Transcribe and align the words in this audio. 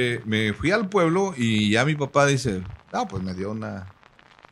Eh, 0.00 0.20
me 0.24 0.52
fui 0.54 0.72
al 0.72 0.88
pueblo 0.88 1.34
y 1.36 1.70
ya 1.70 1.84
mi 1.84 1.94
papá 1.94 2.26
dice, 2.26 2.64
ah, 2.92 3.06
pues 3.06 3.22
me 3.22 3.32
dio 3.32 3.52
una... 3.52 3.86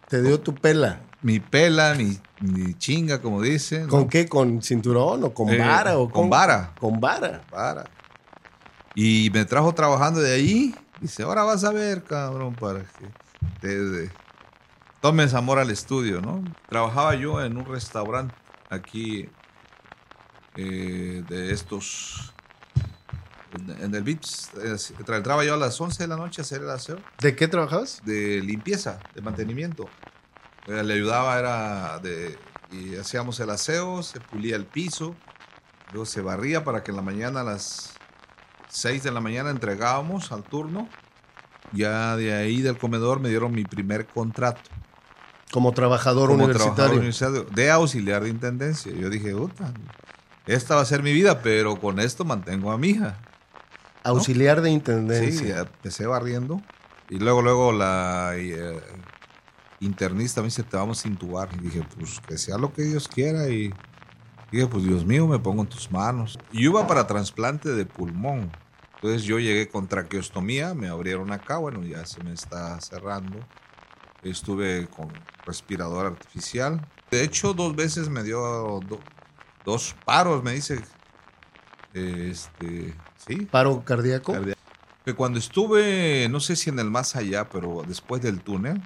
Te 0.09 0.23
dio 0.23 0.39
tu 0.39 0.55
pela. 0.55 1.01
Mi 1.21 1.41
pela, 1.41 1.95
mi, 1.95 2.17
mi 2.41 2.75
chinga, 2.75 3.21
como 3.21 3.43
dice. 3.43 3.89
¿Con 3.89 4.09
qué? 4.09 4.29
¿Con 4.29 4.63
cinturón 4.63 5.25
o 5.25 5.35
con 5.35 5.49
Eh, 5.49 5.59
vara? 5.59 5.99
O 5.99 6.09
con 6.09 6.31
vara. 6.31 6.73
Con 6.79 7.01
vara. 7.01 7.41
Para. 7.51 7.91
Y 8.95 9.31
me 9.35 9.45
trajo 9.45 9.75
trabajando 9.75 10.21
de 10.21 10.33
ahí. 10.33 10.77
Dice, 11.01 11.25
ahora 11.25 11.43
vas 11.43 11.65
a 11.65 11.73
ver, 11.73 12.05
cabrón, 12.05 12.55
para 12.55 12.85
que 12.85 13.09
te, 13.61 14.13
tomes 15.01 15.35
amor 15.35 15.59
al 15.59 15.71
estudio, 15.71 16.21
¿no? 16.21 16.45
Trabajaba 16.69 17.17
yo 17.17 17.43
en 17.43 17.57
un 17.57 17.65
restaurante 17.65 18.33
aquí 18.71 19.29
eh, 20.55 21.25
de 21.29 21.53
estos... 21.53 22.32
en- 23.53 23.95
el 23.95 24.03
VIPS. 24.03 24.51
Es- 24.63 24.93
Entraba 24.99 25.45
yo 25.45 25.55
a 25.55 25.57
las 25.57 25.81
11 25.81 26.03
de 26.05 26.09
la 26.09 26.17
noche 26.17 26.41
a 26.41 26.45
hacer 26.45 26.63
el 26.63 26.71
aseo 26.71 26.99
¿De 27.21 27.37
qué 27.37 27.49
trabajabas? 27.49 28.01
de 28.05 28.41
limpieza, 28.43 28.99
de 29.15 29.21
mantenimiento. 29.23 29.89
Eh, 30.67 30.83
Le 30.83 30.95
ayudaba, 30.95 31.39
era 31.39 31.99
de. 31.99 32.39
Y 32.71 32.97
hacíamos 32.97 33.39
el 33.41 33.51
aseo, 33.51 34.03
se 34.03 34.19
pulía 34.21 34.57
el 34.57 34.65
piso, 34.65 35.15
luego 35.93 36.07
se 36.07 36.23
barría 36.23 36.65
para 36.65 36.83
que 36.83 36.91
en 36.91 36.97
la 36.97 37.03
mañana 37.03 37.41
a 37.41 37.45
las 37.45 37.93
6 38.69 39.03
de 39.03 39.11
la 39.11 39.21
mañana 39.21 39.51
entregábamos 39.51 40.33
al 40.33 40.43
turno. 40.43 40.89
Ya 41.73 42.17
de 42.17 42.35
ahí 42.35 42.61
del 42.63 42.79
comedor 42.79 43.21
me 43.21 43.29
dieron 43.29 43.53
mi 43.55 43.65
primer 43.65 44.07
contrato 44.07 44.71
Como 45.53 45.73
trabajador 45.73 46.29
como 46.29 46.45
universitario. 46.45 46.75
trabajador 46.75 46.99
universitario 46.99 47.47
de 47.55 47.71
auxiliar 47.71 48.23
de 48.25 48.29
intendencia. 48.31 48.93
Yo 48.93 49.09
dije, 49.11 49.33
puta, 49.35 49.73
esta 50.47 50.75
va 50.77 50.81
a 50.83 50.85
ser 50.87 51.03
mi 51.03 51.13
vida, 51.13 51.41
pero 51.43 51.79
con 51.81 51.99
esto 52.01 52.25
mantengo 52.25 52.73
a 52.73 52.79
mi 52.79 52.91
hija. 52.91 53.19
Auxiliar 54.05 54.61
de 54.63 54.69
Sí, 54.71 54.75
intendencia. 54.75 55.61
empecé 55.61 56.07
barriendo. 56.07 56.61
Y 57.09 57.19
luego, 57.19 57.43
luego 57.43 57.73
la 57.73 58.33
eh, 58.37 58.81
internista 59.81 60.41
me 60.41 60.47
dice, 60.47 60.63
te 60.63 60.77
vamos 60.77 61.05
a 61.05 61.09
intubar. 61.09 61.49
Y 61.55 61.59
dije, 61.59 61.83
pues 61.97 62.21
que 62.21 62.39
sea 62.39 62.59
lo 62.59 62.73
que 62.73 62.83
Dios 62.83 63.07
quiera. 63.09 63.49
Y 63.49 63.73
dije, 64.51 64.67
pues 64.67 64.85
Dios 64.85 65.05
mío, 65.05 65.27
me 65.27 65.39
pongo 65.39 65.63
en 65.63 65.69
tus 65.69 65.91
manos. 65.91 66.39
Y 66.53 66.63
yo 66.65 66.71
iba 66.71 66.87
para 66.87 67.07
trasplante 67.07 67.69
de 67.71 67.85
pulmón. 67.87 68.51
Entonces 68.95 69.25
yo 69.25 69.39
llegué 69.41 69.69
con 69.69 69.89
traqueostomía, 69.89 70.75
me 70.75 70.89
abrieron 70.89 71.33
acá, 71.33 71.59
bueno, 71.59 71.83
ya 71.85 72.07
se 72.07 72.23
me 72.23 72.33
está 72.33 72.81
cerrando. 72.81 73.39
Estuve 74.23 74.87
con 74.89 75.11
respirador 75.45 76.07
artificial. 76.07 76.87
De 77.11 77.25
hecho, 77.25 77.53
dos 77.53 77.75
veces 77.75 78.09
me 78.09 78.23
dio 78.23 78.39
do- 78.89 79.01
dos 79.65 79.95
paros, 80.05 80.43
me 80.45 80.53
dice. 80.53 80.81
Este, 81.95 82.95
sí, 83.27 83.47
Paro 83.47 83.85
cardíaco. 83.85 84.33
Cardia- 84.33 84.57
que 85.05 85.15
cuando 85.15 85.39
estuve, 85.39 86.29
no 86.31 86.39
sé 86.41 86.55
si 86.57 86.71
en 86.71 86.79
el 86.79 86.91
más 86.91 87.17
allá, 87.17 87.49
pero 87.49 87.83
después 87.87 88.23
del 88.23 88.41
túnel, 88.41 88.81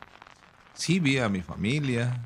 sí 0.75 0.99
vi 0.99 1.19
a 1.19 1.29
mi 1.29 1.43
familia. 1.43 2.23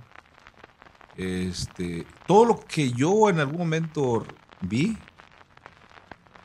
Este, 1.16 2.06
todo 2.26 2.44
lo 2.44 2.60
que 2.66 2.92
yo 2.92 3.28
en 3.28 3.40
algún 3.40 3.58
momento 3.58 4.24
vi 4.60 4.96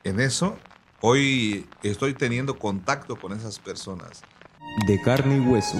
en 0.03 0.19
eso, 0.19 0.57
hoy 1.01 1.67
estoy 1.83 2.13
teniendo 2.13 2.57
contacto 2.57 3.19
con 3.19 3.31
esas 3.33 3.59
personas. 3.59 4.23
de 4.87 4.99
carne 5.01 5.37
y 5.37 5.39
hueso. 5.39 5.77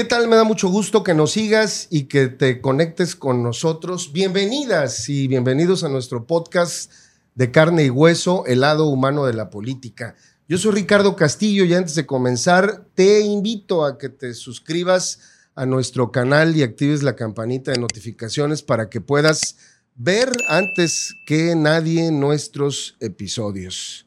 ¿Qué 0.00 0.06
tal? 0.06 0.28
Me 0.28 0.36
da 0.36 0.44
mucho 0.44 0.70
gusto 0.70 1.04
que 1.04 1.12
nos 1.12 1.32
sigas 1.32 1.86
y 1.90 2.04
que 2.04 2.28
te 2.28 2.62
conectes 2.62 3.14
con 3.14 3.42
nosotros. 3.42 4.14
Bienvenidas 4.14 5.10
y 5.10 5.28
bienvenidos 5.28 5.84
a 5.84 5.90
nuestro 5.90 6.26
podcast 6.26 6.90
de 7.34 7.50
carne 7.50 7.84
y 7.84 7.90
hueso, 7.90 8.46
el 8.46 8.60
lado 8.60 8.86
humano 8.86 9.26
de 9.26 9.34
la 9.34 9.50
política. 9.50 10.16
Yo 10.48 10.56
soy 10.56 10.72
Ricardo 10.72 11.16
Castillo 11.16 11.66
y 11.66 11.74
antes 11.74 11.96
de 11.96 12.06
comenzar 12.06 12.86
te 12.94 13.20
invito 13.20 13.84
a 13.84 13.98
que 13.98 14.08
te 14.08 14.32
suscribas 14.32 15.18
a 15.54 15.66
nuestro 15.66 16.10
canal 16.10 16.56
y 16.56 16.62
actives 16.62 17.02
la 17.02 17.14
campanita 17.14 17.70
de 17.70 17.78
notificaciones 17.78 18.62
para 18.62 18.88
que 18.88 19.02
puedas 19.02 19.58
ver 19.96 20.32
antes 20.48 21.14
que 21.26 21.54
nadie 21.54 22.10
nuestros 22.10 22.96
episodios. 23.00 24.06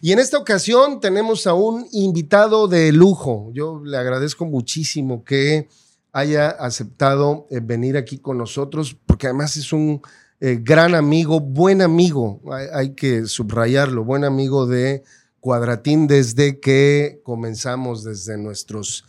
Y 0.00 0.12
en 0.12 0.18
esta 0.18 0.38
ocasión 0.38 1.00
tenemos 1.00 1.46
a 1.46 1.54
un 1.54 1.86
invitado 1.92 2.68
de 2.68 2.92
lujo. 2.92 3.50
Yo 3.52 3.82
le 3.84 3.96
agradezco 3.96 4.44
muchísimo 4.44 5.24
que 5.24 5.68
haya 6.12 6.48
aceptado 6.48 7.46
eh, 7.50 7.60
venir 7.62 7.96
aquí 7.96 8.18
con 8.18 8.38
nosotros, 8.38 8.96
porque 9.06 9.26
además 9.26 9.56
es 9.56 9.72
un 9.72 10.02
eh, 10.40 10.58
gran 10.60 10.94
amigo, 10.94 11.40
buen 11.40 11.82
amigo, 11.82 12.40
hay, 12.52 12.66
hay 12.72 12.94
que 12.94 13.26
subrayarlo, 13.26 14.04
buen 14.04 14.24
amigo 14.24 14.66
de 14.66 15.02
Cuadratín 15.40 16.06
desde 16.06 16.60
que 16.60 17.20
comenzamos, 17.24 18.04
desde 18.04 18.36
nuestros 18.38 19.04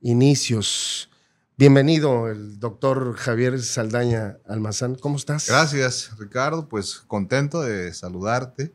inicios. 0.00 1.08
Bienvenido, 1.56 2.28
el 2.28 2.58
doctor 2.58 3.14
Javier 3.16 3.62
Saldaña 3.62 4.38
Almazán. 4.46 4.96
¿Cómo 4.96 5.16
estás? 5.16 5.46
Gracias, 5.46 6.10
Ricardo. 6.18 6.68
Pues 6.68 6.96
contento 7.06 7.62
de 7.62 7.94
saludarte. 7.94 8.74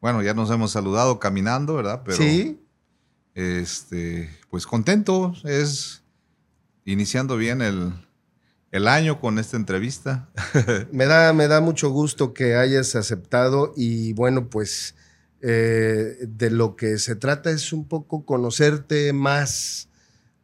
Bueno, 0.00 0.22
ya 0.22 0.34
nos 0.34 0.50
hemos 0.50 0.70
saludado 0.70 1.18
caminando, 1.18 1.74
¿verdad? 1.74 2.02
Pero 2.04 2.18
sí, 2.18 2.60
este, 3.34 4.30
pues 4.50 4.66
contento. 4.66 5.34
Es 5.44 6.02
iniciando 6.84 7.36
bien 7.36 7.62
el, 7.62 7.92
el 8.70 8.88
año 8.88 9.20
con 9.20 9.38
esta 9.38 9.56
entrevista. 9.56 10.30
Me 10.92 11.06
da, 11.06 11.32
me 11.32 11.48
da 11.48 11.60
mucho 11.60 11.90
gusto 11.90 12.32
que 12.32 12.54
hayas 12.54 12.94
aceptado 12.94 13.72
y 13.76 14.12
bueno, 14.14 14.48
pues 14.48 14.94
eh, 15.40 16.16
de 16.20 16.50
lo 16.50 16.76
que 16.76 16.98
se 16.98 17.14
trata 17.14 17.50
es 17.50 17.72
un 17.72 17.86
poco 17.86 18.24
conocerte 18.24 19.12
más 19.12 19.88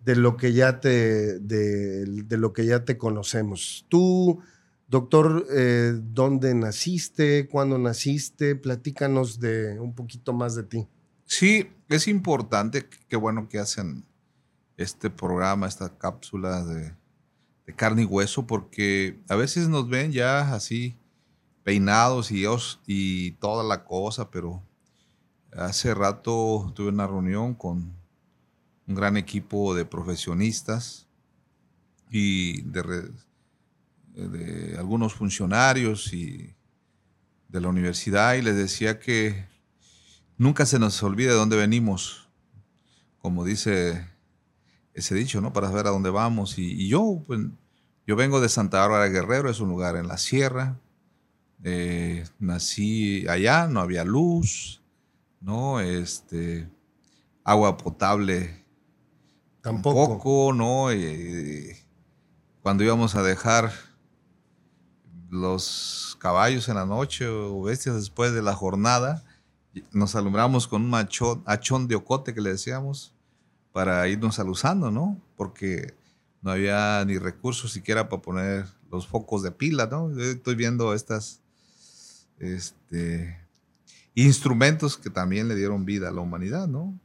de 0.05 0.17
lo 0.17 0.37
que 0.37 0.53
ya 0.53 0.81
te, 0.81 1.39
de, 1.41 2.05
de 2.05 2.37
lo 2.37 2.53
que 2.53 2.67
ya 2.67 2.85
te 2.85 2.99
conocemos. 2.99 3.87
Tú, 3.89 4.41
doctor, 4.89 5.47
eh, 5.51 5.93
¿dónde 6.03 6.55
naciste? 6.55 7.49
¿Cuándo 7.49 7.79
naciste? 7.79 8.57
Platícanos 8.57 9.41
de 9.41 9.79
un 9.81 9.95
poquito 9.95 10.33
más 10.33 10.55
de 10.55 10.63
ti. 10.65 10.89
Sí, 11.27 11.71
es 11.89 12.07
importante, 12.09 12.89
qué 13.09 13.17
bueno 13.17 13.49
que 13.49 13.59
hacen 13.59 14.05
este 14.77 15.11
programa, 15.11 15.67
esta 15.67 15.97
cápsula 15.97 16.65
de, 16.65 16.95
carne 17.77 18.03
y 18.03 18.07
hueso, 18.07 18.47
porque 18.47 19.19
a 19.29 19.37
veces 19.37 19.69
nos 19.69 19.89
ven 19.89 20.13
ya 20.13 20.55
así 20.55 20.97
peinados 21.63 22.31
y, 22.31 22.45
y 22.87 23.33
toda 23.33 23.65
la 23.65 23.85
cosa, 23.85 24.31
pero 24.31 24.63
hace 25.57 25.95
rato 25.95 26.73
tuve 26.75 26.89
una 26.89 27.07
reunión 27.07 27.55
con 27.55 27.95
un 28.87 28.95
gran 28.95 29.17
equipo 29.17 29.75
de 29.75 29.87
profesionistas 29.87 31.09
y 32.11 32.63
de, 32.63 33.11
de 34.15 34.77
algunos 34.79 35.15
funcionarios 35.15 36.13
y 36.13 36.55
de 37.49 37.61
la 37.61 37.69
universidad 37.69 38.35
y 38.35 38.43
les 38.43 38.57
decía 38.57 38.99
que 38.99 39.47
nunca 40.39 40.67
se 40.67 40.79
nos 40.79 41.03
olvide 41.03 41.29
de 41.29 41.35
dónde 41.35 41.57
venimos, 41.57 42.29
como 43.19 43.45
dice 43.45 44.09
ese 44.93 45.15
dicho, 45.15 45.41
¿no? 45.41 45.53
Para 45.53 45.69
saber 45.69 45.87
a 45.87 45.91
dónde 45.91 46.11
vamos. 46.11 46.59
Y, 46.59 46.73
y 46.73 46.89
yo, 46.89 47.23
pues, 47.27 47.41
yo 48.07 48.17
vengo 48.17 48.41
de 48.41 48.49
Santa 48.49 48.81
Bárbara 48.81 49.09
Guerrero, 49.09 49.51
es 49.51 49.61
un 49.61 49.69
lugar 49.69 49.97
en 49.97 50.09
la 50.09 50.19
sierra. 50.19 50.79
Eh, 51.65 52.25
nací 52.39 53.27
allá, 53.29 53.67
no 53.67 53.81
había 53.81 54.05
luz, 54.05 54.83
¿no? 55.41 55.81
Este, 55.81 56.69
agua 57.43 57.77
potable 57.77 58.65
Tampoco. 59.65 60.09
Tampoco, 60.09 60.53
¿no? 60.53 60.91
Eh, 60.91 61.75
cuando 62.61 62.85
íbamos 62.85 63.15
a 63.15 63.23
dejar 63.23 63.73
los 65.35 66.17
caballos 66.21 66.69
en 66.69 66.77
la 66.77 66.87
noche 66.87 67.27
o 67.27 67.63
bestias 67.63 67.97
después 67.97 68.33
de 68.33 68.43
la 68.43 68.55
jornada, 68.55 69.25
nos 69.93 70.15
alumbramos 70.15 70.69
con 70.69 70.83
un 70.83 70.91
machón, 70.91 71.43
hachón 71.47 71.89
de 71.89 71.97
ocote 71.97 72.33
que 72.33 72.41
le 72.41 72.51
decíamos 72.51 73.13
para 73.73 74.07
irnos 74.07 74.39
alusando, 74.39 74.93
¿no? 74.93 75.21
Porque 75.37 75.95
no 76.41 76.53
había 76.53 77.05
ni 77.05 77.19
recursos 77.19 77.73
siquiera 77.73 78.09
para 78.09 78.23
poner 78.23 78.67
los 78.91 79.09
focos 79.09 79.43
de 79.43 79.51
pila, 79.51 79.87
¿no? 79.87 80.17
Estoy 80.21 80.55
viendo 80.55 80.95
estas 80.95 81.41
este, 82.39 83.37
instrumentos 84.15 84.97
que 84.97 85.11
también 85.11 85.49
le 85.49 85.57
dieron 85.57 85.85
vida 85.85 86.09
a 86.09 86.13
la 86.13 86.21
humanidad, 86.21 86.69
¿no? 86.69 86.97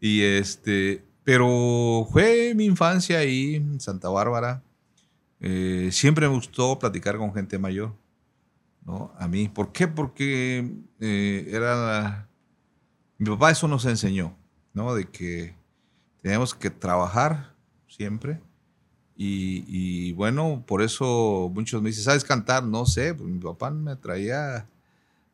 Y 0.00 0.22
este, 0.22 1.04
pero 1.22 2.08
fue 2.10 2.52
mi 2.56 2.64
infancia 2.64 3.18
ahí 3.18 3.54
en 3.54 3.78
Santa 3.78 4.08
Bárbara. 4.08 4.62
Eh, 5.40 5.90
siempre 5.92 6.28
me 6.28 6.34
gustó 6.34 6.78
platicar 6.78 7.18
con 7.18 7.32
gente 7.34 7.58
mayor, 7.58 7.94
¿no? 8.84 9.12
A 9.18 9.28
mí. 9.28 9.48
¿Por 9.48 9.72
qué? 9.72 9.88
Porque 9.88 10.70
eh, 11.00 11.48
era... 11.50 12.28
Mi 13.18 13.30
papá 13.30 13.50
eso 13.50 13.66
nos 13.68 13.84
enseñó, 13.86 14.36
¿no? 14.74 14.94
De 14.94 15.06
que 15.06 15.54
teníamos 16.22 16.54
que 16.54 16.70
trabajar 16.70 17.54
siempre. 17.88 18.40
Y, 19.16 19.64
y 19.66 20.12
bueno, 20.12 20.62
por 20.66 20.82
eso 20.82 21.50
muchos 21.54 21.80
me 21.80 21.88
dicen, 21.88 22.04
¿sabes 22.04 22.24
cantar? 22.24 22.64
No 22.64 22.84
sé, 22.84 23.14
pues 23.14 23.28
mi 23.30 23.38
papá 23.38 23.70
me 23.70 23.96
traía 23.96 24.68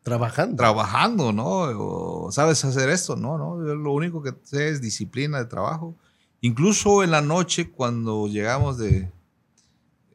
Trabajando. 0.02 0.56
trabajando, 0.56 1.32
¿no? 1.32 1.46
O, 1.46 2.32
¿Sabes 2.32 2.64
hacer 2.64 2.88
esto? 2.90 3.14
No, 3.16 3.38
no. 3.38 3.64
Yo 3.64 3.74
lo 3.76 3.92
único 3.92 4.22
que 4.22 4.34
sé 4.42 4.68
es 4.68 4.80
disciplina 4.80 5.38
de 5.38 5.44
trabajo. 5.44 5.94
Incluso 6.40 7.04
en 7.04 7.12
la 7.12 7.20
noche, 7.20 7.70
cuando 7.70 8.26
llegamos 8.26 8.78
de 8.78 9.10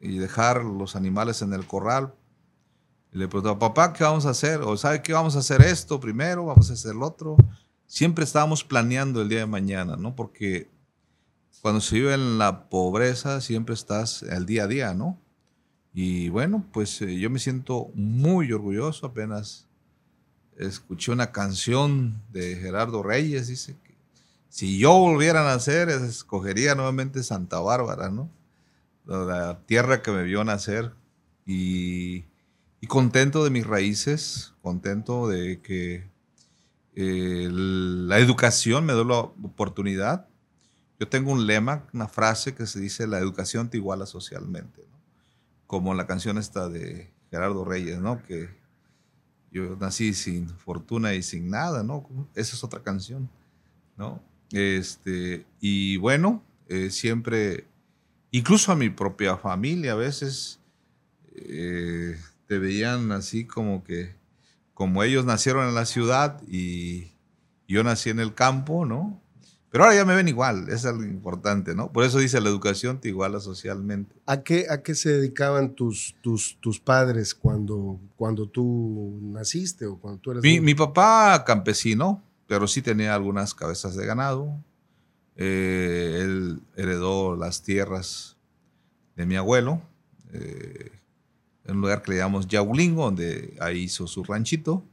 y 0.00 0.18
dejar 0.18 0.64
los 0.64 0.96
animales 0.96 1.42
en 1.42 1.52
el 1.52 1.66
corral, 1.66 2.14
le 3.12 3.26
preguntaba, 3.26 3.58
papá, 3.58 3.92
¿qué 3.92 4.04
vamos 4.04 4.26
a 4.26 4.30
hacer? 4.30 4.60
O 4.60 4.76
¿sabe 4.76 5.02
qué 5.02 5.12
vamos 5.12 5.34
a 5.36 5.38
hacer 5.38 5.62
esto 5.62 5.98
primero? 5.98 6.46
¿Vamos 6.46 6.70
a 6.70 6.74
hacer 6.74 6.92
el 6.92 7.02
otro? 7.02 7.36
Siempre 7.86 8.24
estábamos 8.24 8.64
planeando 8.64 9.22
el 9.22 9.28
día 9.28 9.40
de 9.40 9.46
mañana, 9.46 9.96
¿no? 9.96 10.14
Porque 10.14 10.68
cuando 11.62 11.80
se 11.80 11.96
vive 11.96 12.14
en 12.14 12.38
la 12.38 12.68
pobreza, 12.68 13.40
siempre 13.40 13.74
estás 13.74 14.22
el 14.22 14.46
día 14.46 14.64
a 14.64 14.66
día, 14.66 14.94
¿no? 14.94 15.18
Y 15.94 16.28
bueno, 16.28 16.64
pues 16.72 17.00
eh, 17.02 17.18
yo 17.18 17.30
me 17.30 17.38
siento 17.38 17.90
muy 17.94 18.52
orgulloso. 18.52 19.06
Apenas 19.06 19.66
escuché 20.56 21.10
una 21.10 21.32
canción 21.32 22.22
de 22.30 22.56
Gerardo 22.56 23.02
Reyes, 23.02 23.48
dice 23.48 23.76
que 23.82 23.96
si 24.48 24.78
yo 24.78 24.92
volviera 24.98 25.40
a 25.40 25.54
nacer, 25.54 25.88
escogería 25.88 26.74
nuevamente 26.74 27.22
Santa 27.22 27.58
Bárbara, 27.60 28.10
¿no? 28.10 28.30
La 29.08 29.60
tierra 29.66 30.02
que 30.02 30.12
me 30.12 30.22
vio 30.22 30.44
nacer. 30.44 30.92
Y, 31.44 32.26
y 32.80 32.86
contento 32.86 33.42
de 33.42 33.50
mis 33.50 33.66
raíces, 33.66 34.54
contento 34.62 35.28
de 35.28 35.60
que 35.60 36.08
eh, 36.94 37.48
la 37.50 38.18
educación 38.18 38.84
me 38.84 38.92
dio 38.92 39.04
la 39.04 39.18
oportunidad. 39.18 40.28
Yo 41.00 41.08
tengo 41.08 41.32
un 41.32 41.46
lema, 41.46 41.86
una 41.92 42.08
frase 42.08 42.54
que 42.54 42.66
se 42.66 42.80
dice, 42.80 43.06
la 43.06 43.18
educación 43.18 43.70
te 43.70 43.76
iguala 43.78 44.04
socialmente, 44.04 44.82
¿no? 44.90 44.98
como 45.66 45.94
la 45.94 46.06
canción 46.06 46.38
esta 46.38 46.68
de 46.68 47.12
Gerardo 47.30 47.64
Reyes, 47.64 48.00
¿no? 48.00 48.22
que 48.24 48.48
yo 49.50 49.76
nací 49.76 50.12
sin 50.12 50.48
fortuna 50.48 51.14
y 51.14 51.22
sin 51.22 51.50
nada, 51.50 51.82
¿no? 51.82 52.06
Esa 52.34 52.54
es 52.54 52.64
otra 52.64 52.82
canción, 52.82 53.30
¿no? 53.96 54.22
Este, 54.50 55.46
y 55.60 55.96
bueno, 55.96 56.42
eh, 56.68 56.90
siempre, 56.90 57.66
incluso 58.30 58.72
a 58.72 58.76
mi 58.76 58.90
propia 58.90 59.36
familia, 59.36 59.92
a 59.92 59.96
veces 59.96 60.60
eh, 61.34 62.16
te 62.46 62.58
veían 62.58 63.12
así 63.12 63.46
como 63.46 63.84
que, 63.84 64.16
como 64.74 65.02
ellos 65.02 65.24
nacieron 65.24 65.68
en 65.68 65.74
la 65.74 65.86
ciudad 65.86 66.42
y 66.46 67.12
yo 67.66 67.84
nací 67.84 68.10
en 68.10 68.20
el 68.20 68.34
campo, 68.34 68.86
¿no? 68.86 69.20
Pero 69.70 69.84
ahora 69.84 69.96
ya 69.96 70.06
me 70.06 70.14
ven 70.14 70.28
igual, 70.28 70.70
es 70.70 70.86
algo 70.86 71.04
importante, 71.04 71.74
¿no? 71.74 71.92
Por 71.92 72.04
eso 72.04 72.18
dice 72.18 72.40
la 72.40 72.48
educación 72.48 73.00
te 73.00 73.08
iguala 73.08 73.38
socialmente. 73.38 74.16
¿A 74.24 74.42
qué, 74.42 74.66
a 74.70 74.82
qué 74.82 74.94
se 74.94 75.10
dedicaban 75.10 75.74
tus, 75.74 76.16
tus, 76.22 76.58
tus 76.60 76.80
padres 76.80 77.34
cuando, 77.34 78.00
cuando 78.16 78.48
tú 78.48 79.18
naciste 79.20 79.84
o 79.84 79.98
cuando 79.98 80.20
tú 80.20 80.30
eras 80.30 80.42
Mi, 80.42 80.60
mi 80.60 80.74
papá 80.74 81.44
campesino, 81.44 82.22
pero 82.46 82.66
sí 82.66 82.80
tenía 82.80 83.14
algunas 83.14 83.54
cabezas 83.54 83.94
de 83.94 84.06
ganado. 84.06 84.58
Eh, 85.40 86.18
él 86.20 86.60
heredó 86.76 87.36
las 87.36 87.62
tierras 87.62 88.36
de 89.14 89.24
mi 89.24 89.36
abuelo, 89.36 89.80
eh, 90.32 90.90
en 91.64 91.76
un 91.76 91.82
lugar 91.82 92.02
que 92.02 92.10
le 92.10 92.18
llamamos 92.18 92.48
Yaulingo, 92.48 93.04
donde 93.04 93.56
ahí 93.60 93.84
hizo 93.84 94.06
su 94.06 94.24
ranchito. 94.24 94.84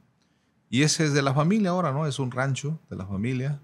Y 0.69 0.83
ese 0.83 1.05
es 1.05 1.13
de 1.13 1.21
la 1.21 1.33
familia 1.33 1.71
ahora, 1.71 1.91
¿no? 1.91 2.05
Es 2.05 2.19
un 2.19 2.31
rancho 2.31 2.79
de 2.89 2.95
la 2.95 3.05
familia. 3.05 3.59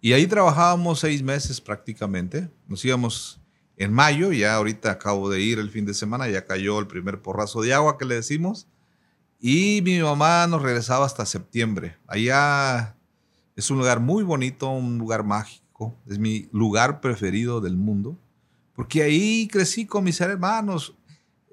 Y 0.00 0.12
ahí 0.12 0.26
trabajábamos 0.26 1.00
seis 1.00 1.22
meses 1.22 1.60
prácticamente. 1.60 2.50
Nos 2.66 2.84
íbamos 2.84 3.40
en 3.76 3.92
mayo, 3.92 4.32
ya 4.32 4.56
ahorita 4.56 4.90
acabo 4.90 5.30
de 5.30 5.40
ir 5.40 5.58
el 5.58 5.70
fin 5.70 5.86
de 5.86 5.94
semana, 5.94 6.28
ya 6.28 6.44
cayó 6.44 6.78
el 6.80 6.86
primer 6.86 7.22
porrazo 7.22 7.62
de 7.62 7.72
agua 7.72 7.96
que 7.96 8.04
le 8.04 8.16
decimos. 8.16 8.66
Y 9.40 9.80
mi 9.82 10.00
mamá 10.00 10.46
nos 10.46 10.60
regresaba 10.60 11.06
hasta 11.06 11.24
septiembre. 11.24 11.96
Allá 12.06 12.94
es 13.56 13.70
un 13.70 13.78
lugar 13.78 14.00
muy 14.00 14.22
bonito, 14.22 14.68
un 14.70 14.98
lugar 14.98 15.24
mágico. 15.24 15.69
Es 16.06 16.18
mi 16.18 16.48
lugar 16.52 17.00
preferido 17.00 17.60
del 17.60 17.76
mundo. 17.76 18.18
Porque 18.74 19.02
ahí 19.02 19.48
crecí 19.48 19.86
con 19.86 20.04
mis 20.04 20.20
hermanos. 20.20 20.94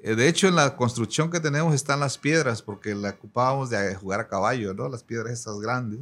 Eh, 0.02 0.16
De 0.16 0.28
hecho, 0.28 0.48
en 0.48 0.56
la 0.56 0.76
construcción 0.76 1.30
que 1.30 1.40
tenemos 1.40 1.74
están 1.74 2.00
las 2.00 2.18
piedras, 2.18 2.62
porque 2.62 2.96
la 2.96 3.10
ocupábamos 3.10 3.70
de 3.70 3.96
jugar 3.96 4.20
a 4.20 4.28
caballo, 4.28 4.74
¿no? 4.74 4.88
Las 4.90 5.04
piedras 5.04 5.34
estas 5.34 5.60
grandes. 5.60 6.00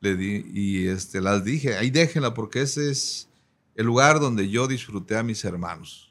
Le 0.00 0.16
di, 0.16 0.44
y 0.52 0.88
este, 0.88 1.20
las 1.20 1.44
dije, 1.44 1.76
ahí 1.76 1.90
déjenla, 1.90 2.32
porque 2.32 2.62
ese 2.62 2.90
es 2.90 3.28
el 3.74 3.86
lugar 3.86 4.18
donde 4.18 4.48
yo 4.48 4.66
disfruté 4.66 5.16
a 5.16 5.22
mis 5.22 5.44
hermanos. 5.44 6.10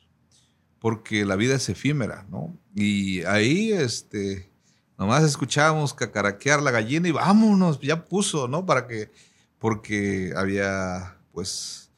Porque 0.80 1.26
la 1.26 1.36
vida 1.36 1.56
es 1.56 1.68
efímera, 1.70 2.26
¿no? 2.30 2.56
Y 2.76 3.24
ahí, 3.24 3.72
este, 3.74 4.50
nomás 4.98 5.24
escuchábamos 5.24 5.94
cacaraquear 5.94 6.62
la 6.62 6.72
gallina 6.72 7.08
y 7.08 7.12
vámonos, 7.12 7.80
ya 7.82 8.06
puso, 8.08 8.48
¿no? 8.48 8.66
Para 8.66 8.88
que, 8.88 9.12
porque 9.58 10.34
había, 10.38 11.18
pues, 11.40 11.90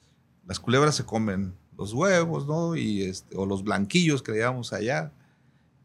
las 0.46 0.60
culebras 0.60 0.94
se 0.96 1.04
comen 1.04 1.56
los 1.76 1.94
huevos, 1.94 2.46
¿no? 2.46 2.76
Y 2.76 3.02
este, 3.02 3.36
o 3.36 3.48
los 3.48 3.64
blanquillos 3.64 4.22
que 4.22 4.32
le 4.34 4.40
llamamos 4.40 4.72
allá. 4.72 5.12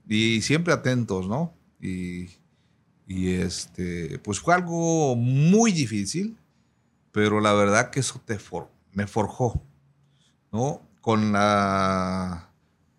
Y 0.07 0.43
siempre 0.43 0.75
atentos, 0.75 1.27
¿no? 1.27 1.55
Y, 1.81 2.27
y 3.07 3.31
este, 3.31 4.19
pues 4.19 4.41
fue 4.41 4.53
algo 4.53 5.17
muy 5.17 5.73
difícil, 5.73 6.37
pero 7.13 7.41
la 7.41 7.55
verdad 7.55 7.89
que 7.91 8.01
eso 8.01 8.21
te 8.27 8.39
for- 8.39 8.69
me 8.93 9.07
forjó, 9.07 9.63
¿no? 10.53 10.83
Con 11.01 11.33
la 11.33 12.51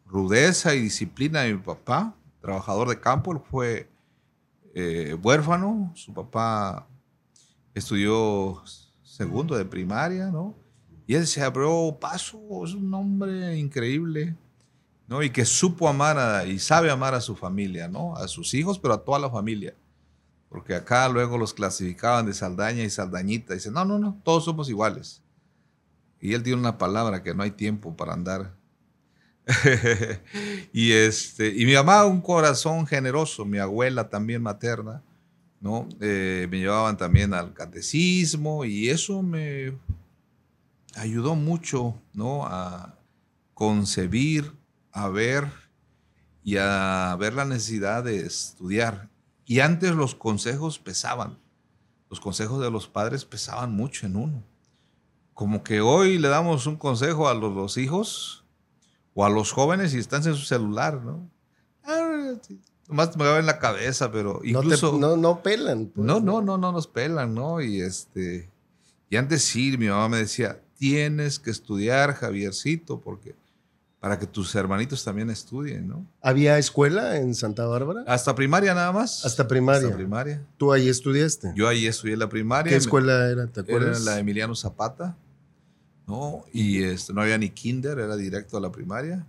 rudeza 0.07 0.73
y 0.73 0.81
disciplina 0.81 1.41
de 1.41 1.53
mi 1.53 1.61
papá, 1.61 2.15
trabajador 2.41 2.89
de 2.89 2.99
campo, 2.99 3.31
él 3.31 3.41
fue 3.47 3.91
eh, 4.73 5.15
huérfano, 5.21 5.91
su 5.93 6.15
papá 6.15 6.87
estudió 7.75 8.63
segundo 9.17 9.57
de 9.57 9.65
primaria, 9.65 10.27
¿no? 10.27 10.55
Y 11.07 11.15
él 11.15 11.25
se 11.25 11.41
abrió 11.41 11.97
paso, 11.99 12.39
es 12.63 12.73
un 12.75 12.93
hombre 12.93 13.57
increíble, 13.57 14.35
¿no? 15.07 15.23
Y 15.23 15.31
que 15.31 15.43
supo 15.43 15.89
amar 15.89 16.19
a- 16.19 16.45
y 16.45 16.59
sabe 16.59 16.91
amar 16.91 17.15
a 17.15 17.21
su 17.21 17.35
familia, 17.35 17.87
¿no? 17.87 18.15
A 18.15 18.27
sus 18.27 18.53
hijos, 18.53 18.77
pero 18.77 18.93
a 18.93 19.03
toda 19.03 19.17
la 19.17 19.29
familia. 19.31 19.73
Porque 20.49 20.75
acá 20.75 21.09
luego 21.09 21.37
los 21.39 21.53
clasificaban 21.53 22.27
de 22.27 22.33
Saldaña 22.33 22.83
y 22.83 22.89
Saldañita. 22.91 23.55
Dicen, 23.55 23.73
no, 23.73 23.85
no, 23.85 23.97
no, 23.97 24.21
todos 24.23 24.45
somos 24.45 24.69
iguales. 24.69 25.23
Y 26.21 26.33
él 26.33 26.43
tiene 26.43 26.59
una 26.59 26.77
palabra 26.77 27.23
que 27.23 27.33
no 27.33 27.41
hay 27.43 27.51
tiempo 27.51 27.95
para 27.95 28.13
andar. 28.13 28.53
y, 30.73 30.91
este, 30.91 31.53
y 31.55 31.65
mi 31.65 31.73
mamá, 31.73 32.05
un 32.05 32.21
corazón 32.21 32.85
generoso, 32.85 33.45
mi 33.45 33.57
abuela 33.57 34.09
también 34.09 34.43
materna, 34.43 35.01
¿no? 35.59 35.87
Eh, 35.99 36.47
me 36.49 36.59
llevaban 36.59 36.97
también 36.97 37.33
al 37.33 37.53
catecismo 37.53 38.65
y 38.65 38.89
eso 38.89 39.21
me 39.21 39.77
ayudó 40.95 41.35
mucho, 41.35 41.99
¿no? 42.13 42.45
A 42.45 42.97
concebir, 43.53 44.53
a 44.91 45.09
ver 45.09 45.47
y 46.43 46.57
a 46.57 47.15
ver 47.19 47.33
la 47.33 47.45
necesidad 47.45 48.03
de 48.03 48.25
estudiar. 48.25 49.09
Y 49.45 49.59
antes 49.59 49.91
los 49.91 50.15
consejos 50.15 50.79
pesaban. 50.79 51.39
Los 52.09 52.19
consejos 52.19 52.61
de 52.61 52.71
los 52.71 52.87
padres 52.87 53.25
pesaban 53.25 53.73
mucho 53.73 54.05
en 54.05 54.15
uno. 54.15 54.43
Como 55.33 55.63
que 55.63 55.81
hoy 55.81 56.17
le 56.17 56.29
damos 56.29 56.65
un 56.67 56.77
consejo 56.77 57.27
a 57.27 57.33
los, 57.33 57.53
los 57.53 57.77
hijos 57.77 58.45
o 59.13 59.25
a 59.25 59.29
los 59.29 59.51
jóvenes 59.51 59.93
y 59.93 59.99
están 59.99 60.25
en 60.25 60.35
su 60.35 60.45
celular, 60.45 61.03
¿no? 61.03 61.29
Nomás 62.87 63.15
me 63.17 63.25
va 63.25 63.37
en 63.39 63.45
la 63.45 63.59
cabeza, 63.59 64.11
pero 64.11 64.35
No 64.35 64.39
te- 64.61 64.65
incluso... 64.67 64.97
no, 64.97 65.17
no 65.17 65.41
pelan. 65.43 65.87
pues, 65.87 66.05
No, 66.05 66.19
no, 66.19 66.41
no, 66.41 66.57
no 66.57 66.71
nos 66.71 66.87
pelan, 66.87 67.33
¿no? 67.35 67.61
Y 67.61 67.81
este, 67.81 68.49
y 69.09 69.17
antes 69.17 69.43
sí, 69.43 69.77
mi 69.77 69.87
mamá 69.87 70.07
me 70.09 70.17
decía, 70.17 70.61
tienes 70.77 71.37
que 71.39 71.51
estudiar, 71.51 72.13
Javiercito, 72.13 73.01
porque 73.01 73.35
para 73.99 74.19
que 74.19 74.27
tus 74.27 74.53
hermanitos 74.55 75.03
también 75.03 75.29
estudien, 75.29 75.87
¿no? 75.87 76.05
¿Había 76.21 76.57
escuela 76.59 77.17
en 77.17 77.33
Santa 77.35 77.65
Bárbara? 77.65 78.03
Hasta 78.07 78.33
primaria 78.35 78.73
nada 78.73 78.91
más. 78.93 79.25
Hasta 79.25 79.47
primaria. 79.47 79.87
Hasta 79.87 79.97
primaria. 79.97 80.45
¿Tú 80.57 80.71
ahí 80.71 80.87
estudiaste? 80.87 81.51
Yo 81.55 81.67
ahí 81.67 81.87
estudié 81.87 82.15
la 82.15 82.29
primaria. 82.29 82.69
¿Qué 82.69 82.77
escuela 82.77 83.27
era? 83.29 83.47
¿Te 83.47 83.61
Era 83.61 83.75
acuerdas? 83.75 84.05
la 84.05 84.19
Emiliano 84.19 84.55
Zapata, 84.55 85.17
¿no? 86.05 86.45
Y 86.53 86.83
este, 86.83 87.11
no 87.11 87.21
había 87.21 87.37
ni 87.37 87.49
kinder, 87.49 87.99
era 87.99 88.15
directo 88.15 88.55
a 88.55 88.61
la 88.61 88.71
primaria. 88.71 89.25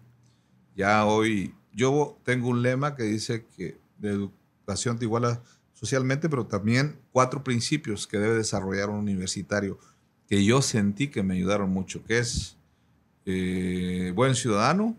Ya 0.77 1.05
hoy, 1.07 1.55
yo 1.79 2.19
tengo 2.25 2.49
un 2.49 2.61
lema 2.63 2.97
que 2.97 3.05
dice 3.05 3.47
que 3.57 3.79
la 4.01 4.11
educación 4.11 4.99
te 4.99 5.05
iguala 5.05 5.41
socialmente, 5.75 6.29
pero 6.29 6.45
también 6.45 6.99
cuatro 7.13 7.45
principios 7.45 8.07
que 8.09 8.19
debe 8.19 8.35
desarrollar 8.35 8.91
un 8.91 8.97
universitario, 8.97 9.79
que 10.29 10.45
yo 10.45 10.61
sentí 10.61 11.07
que 11.07 11.23
me 11.23 11.35
ayudaron 11.35 11.71
mucho, 11.71 12.03
que 12.05 12.19
es 12.19 12.57
eh, 13.27 14.13
buen 14.17 14.35
ciudadano, 14.35 14.97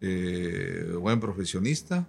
eh, 0.00 0.94
buen 1.00 1.20
profesionista, 1.20 2.06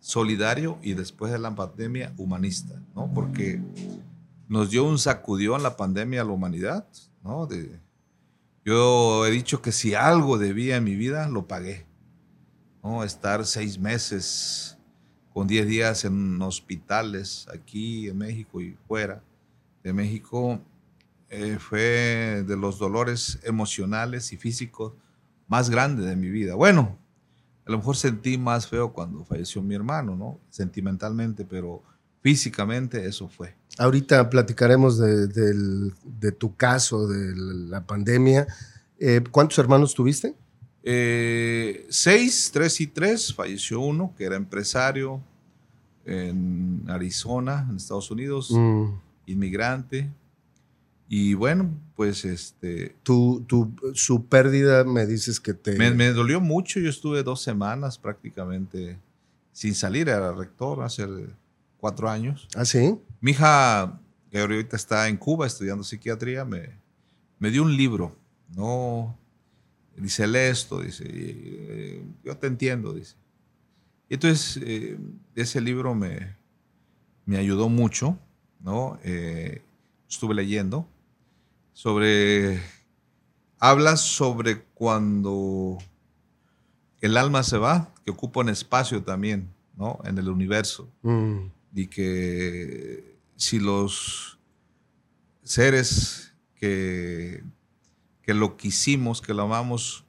solidario 0.00 0.78
y 0.82 0.94
después 0.94 1.30
de 1.32 1.38
la 1.38 1.54
pandemia 1.54 2.12
humanista, 2.16 2.80
¿no? 2.94 3.10
Porque 3.14 3.60
nos 4.48 4.70
dio 4.70 4.84
un 4.84 4.98
sacudión 4.98 5.62
la 5.62 5.76
pandemia 5.76 6.22
a 6.22 6.24
la 6.24 6.32
humanidad, 6.32 6.86
¿no? 7.22 7.46
De- 7.46 7.80
yo 8.64 9.26
he 9.26 9.30
dicho 9.30 9.62
que 9.62 9.70
si 9.72 9.94
algo 9.94 10.38
debía 10.38 10.76
en 10.76 10.84
mi 10.84 10.96
vida, 10.96 11.28
lo 11.28 11.46
pagué, 11.46 11.86
¿no? 12.84 13.02
Estar 13.02 13.44
seis 13.46 13.78
meses 13.78 14.76
con 15.32 15.48
10 15.48 15.66
días 15.66 16.04
en 16.04 16.40
hospitales 16.42 17.46
aquí 17.52 18.08
en 18.08 18.18
México 18.18 18.60
y 18.60 18.76
fuera 18.86 19.22
de 19.82 19.92
México. 19.92 20.60
Eh, 21.30 21.56
fue 21.58 22.44
de 22.46 22.56
los 22.56 22.78
dolores 22.78 23.40
emocionales 23.42 24.32
y 24.32 24.36
físicos 24.36 24.92
más 25.48 25.70
grandes 25.70 26.06
de 26.06 26.14
mi 26.14 26.28
vida. 26.28 26.54
Bueno, 26.54 26.96
a 27.66 27.70
lo 27.70 27.78
mejor 27.78 27.96
sentí 27.96 28.38
más 28.38 28.68
feo 28.68 28.92
cuando 28.92 29.24
falleció 29.24 29.62
mi 29.62 29.74
hermano, 29.74 30.14
¿no? 30.14 30.38
Sentimentalmente, 30.50 31.44
pero 31.44 31.82
físicamente 32.20 33.06
eso 33.06 33.28
fue. 33.28 33.56
Ahorita 33.78 34.30
platicaremos 34.30 34.98
de, 34.98 36.32
tu 36.38 36.54
caso, 36.54 37.08
de 37.08 37.34
la 37.34 37.84
pandemia. 37.84 38.46
Eh, 39.00 39.22
¿Cuántos 39.30 39.58
hermanos 39.58 39.94
tuviste? 39.94 40.36
Eh, 40.86 41.86
seis, 41.88 42.50
tres 42.52 42.80
y 42.80 42.86
tres. 42.86 43.34
Falleció 43.34 43.80
uno, 43.80 44.14
que 44.16 44.24
era 44.24 44.36
empresario 44.36 45.22
en 46.04 46.84
Arizona, 46.88 47.66
en 47.68 47.76
Estados 47.76 48.10
Unidos, 48.10 48.50
mm. 48.50 48.84
inmigrante. 49.26 50.10
Y 51.08 51.34
bueno, 51.34 51.70
pues 51.96 52.24
este... 52.24 52.94
Tu, 53.02 53.44
su 53.94 54.26
pérdida 54.26 54.84
me 54.84 55.06
dices 55.06 55.40
que 55.40 55.54
te... 55.54 55.76
Me, 55.76 55.90
me, 55.90 56.08
dolió 56.08 56.40
mucho, 56.40 56.80
yo 56.80 56.90
estuve 56.90 57.22
dos 57.22 57.42
semanas 57.42 57.98
prácticamente 57.98 58.98
sin 59.52 59.74
salir, 59.74 60.08
era 60.08 60.32
rector 60.32 60.82
hace 60.82 61.06
cuatro 61.78 62.10
años. 62.10 62.48
¿Ah, 62.54 62.64
sí? 62.64 62.98
Mi 63.20 63.30
hija, 63.30 64.00
que 64.30 64.40
ahorita 64.40 64.76
está 64.76 65.08
en 65.08 65.16
Cuba 65.16 65.46
estudiando 65.46 65.84
psiquiatría, 65.84 66.44
me, 66.44 66.70
me 67.38 67.50
dio 67.50 67.62
un 67.62 67.76
libro, 67.76 68.16
¿no? 68.54 69.16
Dice, 69.96 70.50
esto, 70.50 70.80
dice, 70.80 71.04
eh, 71.06 72.04
yo 72.24 72.36
te 72.36 72.46
entiendo, 72.46 72.92
dice. 72.92 73.16
Y 74.08 74.14
entonces, 74.14 74.62
eh, 74.64 74.98
ese 75.34 75.60
libro 75.60 75.94
me, 75.94 76.36
me 77.26 77.38
ayudó 77.38 77.68
mucho, 77.68 78.18
¿no? 78.60 78.98
Eh, 79.04 79.62
estuve 80.08 80.34
leyendo 80.34 80.86
sobre, 81.72 82.60
habla 83.58 83.96
sobre 83.96 84.62
cuando 84.74 85.78
el 87.00 87.16
alma 87.16 87.42
se 87.42 87.58
va, 87.58 87.92
que 88.04 88.10
ocupa 88.10 88.40
un 88.40 88.48
espacio 88.48 89.02
también, 89.02 89.50
¿no? 89.76 89.98
En 90.04 90.18
el 90.18 90.28
universo. 90.28 90.88
Mm. 91.02 91.46
Y 91.74 91.86
que 91.88 93.18
si 93.36 93.58
los 93.58 94.38
seres 95.42 96.32
que, 96.54 97.42
que 98.24 98.34
lo 98.34 98.56
quisimos, 98.56 99.20
que 99.20 99.34
lo 99.34 99.42
amamos, 99.42 100.04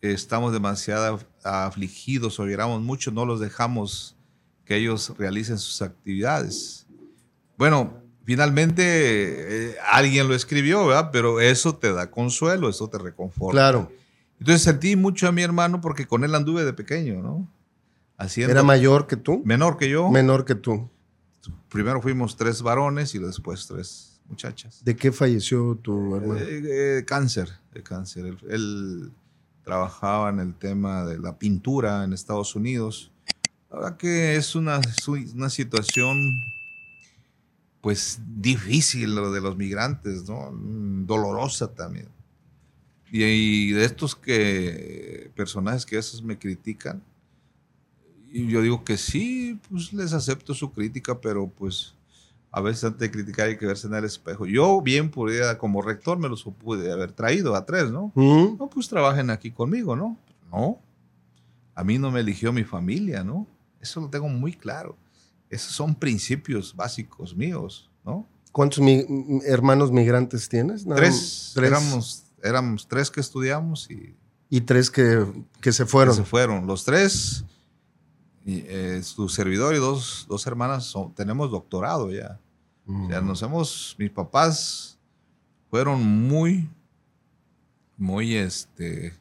estamos 0.00 0.52
demasiado 0.52 1.20
afligidos 1.44 2.40
o 2.40 2.46
lloramos 2.46 2.80
mucho, 2.80 3.10
no 3.10 3.26
los 3.26 3.38
dejamos 3.38 4.16
que 4.64 4.76
ellos 4.76 5.12
realicen 5.18 5.58
sus 5.58 5.82
actividades. 5.82 6.86
Bueno, 7.58 8.02
finalmente 8.24 8.82
eh, 8.84 9.76
alguien 9.92 10.26
lo 10.26 10.34
escribió, 10.34 10.86
¿verdad? 10.86 11.10
Pero 11.12 11.40
eso 11.40 11.76
te 11.76 11.92
da 11.92 12.10
consuelo, 12.10 12.68
eso 12.68 12.88
te 12.88 12.98
reconforta. 12.98 13.52
Claro. 13.52 13.92
Entonces 14.38 14.62
sentí 14.62 14.96
mucho 14.96 15.28
a 15.28 15.32
mi 15.32 15.42
hermano 15.42 15.82
porque 15.82 16.06
con 16.06 16.24
él 16.24 16.34
anduve 16.34 16.64
de 16.64 16.72
pequeño, 16.72 17.20
¿no? 17.20 17.46
Haciendo, 18.16 18.52
¿Era 18.52 18.62
mayor 18.62 19.06
que 19.06 19.16
tú? 19.16 19.42
Menor 19.44 19.76
que 19.76 19.90
yo. 19.90 20.10
Menor 20.10 20.46
que 20.46 20.54
tú. 20.54 20.88
Primero 21.68 22.00
fuimos 22.00 22.36
tres 22.36 22.62
varones 22.62 23.14
y 23.14 23.18
después 23.18 23.66
tres 23.66 24.09
muchachas. 24.30 24.82
¿De 24.84 24.96
qué 24.96 25.12
falleció 25.12 25.74
tu 25.76 26.16
hermano? 26.16 26.40
Eh, 26.40 27.04
cáncer, 27.06 27.50
de 27.74 27.82
cáncer. 27.82 28.26
Él, 28.26 28.38
él, 28.48 29.12
trabajaba 29.62 30.30
en 30.30 30.40
el 30.40 30.54
tema 30.54 31.04
de 31.04 31.18
la 31.18 31.38
pintura 31.38 32.02
en 32.02 32.12
Estados 32.12 32.56
Unidos. 32.56 33.12
La 33.70 33.76
verdad 33.76 33.96
que 33.98 34.34
es 34.34 34.54
una, 34.56 34.80
una 35.34 35.50
situación 35.50 36.18
pues 37.80 38.20
difícil 38.26 39.14
lo 39.14 39.32
de 39.32 39.40
los 39.40 39.56
migrantes, 39.56 40.28
¿no? 40.28 40.50
Dolorosa 40.52 41.72
también. 41.72 42.08
Y, 43.10 43.72
de 43.72 43.84
estos 43.84 44.14
que 44.14 45.32
personajes 45.34 45.84
que 45.84 45.96
a 45.96 45.98
veces 45.98 46.22
me 46.22 46.38
critican, 46.38 47.02
y 48.30 48.46
yo 48.46 48.62
digo 48.62 48.84
que 48.84 48.96
sí, 48.96 49.58
pues 49.68 49.92
les 49.92 50.12
acepto 50.12 50.54
su 50.54 50.70
crítica, 50.70 51.20
pero 51.20 51.48
pues 51.48 51.94
a 52.52 52.60
veces 52.60 52.84
antes 52.84 53.00
de 53.00 53.10
criticar 53.10 53.48
hay 53.48 53.56
que 53.56 53.66
verse 53.66 53.86
en 53.86 53.94
el 53.94 54.04
espejo. 54.04 54.46
Yo 54.46 54.80
bien 54.82 55.10
podría, 55.10 55.56
como 55.58 55.82
rector, 55.82 56.18
me 56.18 56.28
los 56.28 56.42
pude 56.42 56.90
haber 56.90 57.12
traído 57.12 57.54
a 57.54 57.64
tres, 57.64 57.90
¿no? 57.90 58.12
No, 58.14 58.68
pues 58.72 58.88
trabajen 58.88 59.30
aquí 59.30 59.50
conmigo, 59.50 59.94
¿no? 59.94 60.16
No, 60.50 60.80
a 61.74 61.84
mí 61.84 61.98
no 61.98 62.10
me 62.10 62.20
eligió 62.20 62.52
mi 62.52 62.64
familia, 62.64 63.22
¿no? 63.22 63.46
Eso 63.80 64.00
lo 64.00 64.08
tengo 64.08 64.28
muy 64.28 64.52
claro. 64.52 64.96
Esos 65.48 65.72
son 65.72 65.94
principios 65.94 66.74
básicos 66.74 67.36
míos, 67.36 67.88
¿no? 68.04 68.26
¿Cuántos 68.52 68.84
hermanos 69.46 69.92
migrantes 69.92 70.48
tienes? 70.48 70.84
tres. 70.84 71.54
Éramos, 71.56 72.24
éramos 72.42 72.88
tres 72.88 73.10
que 73.10 73.20
estudiamos 73.20 73.88
y... 73.90 74.14
Y 74.52 74.62
tres 74.62 74.90
que, 74.90 75.24
que 75.60 75.70
se 75.72 75.86
fueron. 75.86 76.16
se 76.16 76.24
fueron. 76.24 76.66
Los 76.66 76.84
tres, 76.84 77.44
y, 78.44 78.64
eh, 78.66 79.02
su 79.02 79.28
servidor 79.28 79.74
y 79.74 79.78
dos, 79.78 80.26
dos 80.28 80.46
hermanas, 80.46 80.94
tenemos 81.14 81.50
doctorado 81.50 82.10
ya. 82.10 82.40
O 82.86 83.06
sea, 83.08 83.20
nos 83.20 83.42
hemos... 83.42 83.94
Mis 83.98 84.10
papás 84.10 84.98
fueron 85.70 86.02
muy, 86.02 86.68
muy, 87.96 88.34
este, 88.34 89.14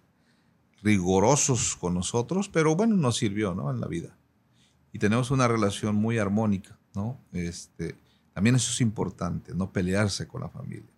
rigurosos 0.81 1.75
con 1.75 1.93
nosotros, 1.93 2.49
pero 2.49 2.75
bueno, 2.75 2.95
nos 2.95 3.17
sirvió, 3.17 3.53
¿no? 3.53 3.69
En 3.69 3.79
la 3.79 3.87
vida 3.87 4.15
y 4.91 4.99
tenemos 4.99 5.31
una 5.31 5.47
relación 5.47 5.95
muy 5.95 6.17
armónica, 6.17 6.77
¿no? 6.93 7.17
Este, 7.31 7.95
también 8.33 8.55
eso 8.55 8.71
es 8.71 8.81
importante, 8.81 9.53
no 9.53 9.71
pelearse 9.71 10.27
con 10.27 10.41
la 10.41 10.49
familia, 10.49 10.91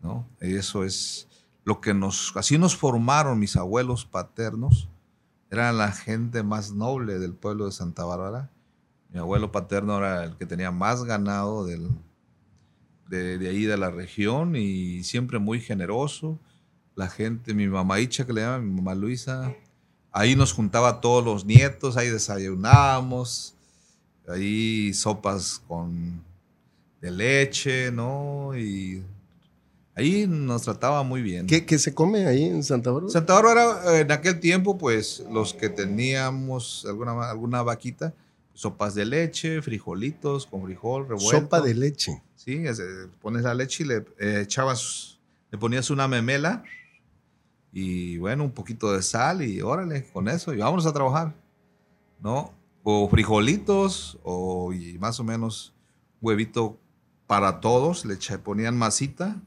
¿no? 0.00 0.26
Eso 0.40 0.84
es 0.84 1.28
lo 1.64 1.80
que 1.80 1.92
nos, 1.92 2.32
así 2.36 2.58
nos 2.58 2.76
formaron 2.76 3.38
mis 3.38 3.56
abuelos 3.56 4.04
paternos, 4.06 4.88
eran 5.50 5.78
la 5.78 5.92
gente 5.92 6.42
más 6.42 6.72
noble 6.72 7.18
del 7.18 7.34
pueblo 7.34 7.66
de 7.66 7.72
Santa 7.72 8.04
Bárbara. 8.04 8.50
Mi 9.12 9.18
abuelo 9.18 9.50
paterno 9.50 9.98
era 9.98 10.24
el 10.24 10.36
que 10.36 10.46
tenía 10.46 10.70
más 10.70 11.04
ganado 11.04 11.64
de, 11.64 13.48
ahí 13.48 13.64
de 13.64 13.76
la 13.76 13.90
región 13.90 14.54
y 14.56 15.02
siempre 15.02 15.38
muy 15.38 15.60
generoso. 15.60 16.38
La 16.94 17.08
gente, 17.08 17.54
mi 17.54 17.66
mamá 17.66 18.00
Icha, 18.00 18.26
que 18.26 18.32
le 18.32 18.42
llama 18.42 18.58
mi 18.58 18.72
mamá 18.72 18.94
Luisa, 18.94 19.52
Ahí 20.12 20.34
nos 20.34 20.52
juntaba 20.52 21.00
todos 21.00 21.24
los 21.24 21.44
nietos, 21.44 21.96
ahí 21.96 22.08
desayunábamos, 22.08 23.54
ahí 24.28 24.92
sopas 24.92 25.62
con 25.68 26.20
de 27.00 27.10
leche, 27.12 27.92
¿no? 27.92 28.56
Y 28.56 29.04
ahí 30.00 30.26
nos 30.26 30.62
trataba 30.62 31.02
muy 31.02 31.22
bien. 31.22 31.46
¿Qué, 31.46 31.78
se 31.78 31.94
come 31.94 32.26
ahí 32.26 32.44
en 32.44 32.62
Santa 32.62 32.90
Bárbara? 32.90 33.12
Santa 33.12 33.34
Bárbara, 33.34 34.00
en 34.00 34.10
aquel 34.10 34.40
tiempo, 34.40 34.78
pues 34.78 35.24
los 35.30 35.54
que 35.54 35.68
teníamos 35.68 36.86
alguna, 36.86 37.30
alguna 37.30 37.62
vaquita, 37.62 38.14
sopas 38.54 38.94
de 38.94 39.04
leche, 39.04 39.62
frijolitos 39.62 40.46
con 40.46 40.64
frijol 40.64 41.08
revuelto. 41.08 41.40
Sopa 41.42 41.60
de 41.60 41.74
leche. 41.74 42.22
Sí, 42.34 42.62
pones 43.20 43.42
la 43.42 43.54
leche 43.54 43.84
y 43.84 43.86
le 43.86 43.96
eh, 44.18 44.40
echabas, 44.42 45.18
le 45.50 45.58
ponías 45.58 45.90
una 45.90 46.08
memela 46.08 46.64
y 47.72 48.16
bueno, 48.18 48.44
un 48.44 48.52
poquito 48.52 48.92
de 48.92 49.02
sal 49.02 49.42
y 49.42 49.60
órale, 49.60 50.06
con 50.10 50.28
eso 50.28 50.54
y 50.54 50.58
vámonos 50.58 50.86
a 50.86 50.92
trabajar, 50.92 51.34
¿no? 52.20 52.52
O 52.82 53.08
frijolitos 53.08 54.18
o 54.22 54.72
y 54.72 54.98
más 54.98 55.20
o 55.20 55.24
menos 55.24 55.74
huevito 56.20 56.78
para 57.26 57.60
todos, 57.60 58.04
le 58.06 58.16
ponían 58.38 58.76
masita, 58.76 59.40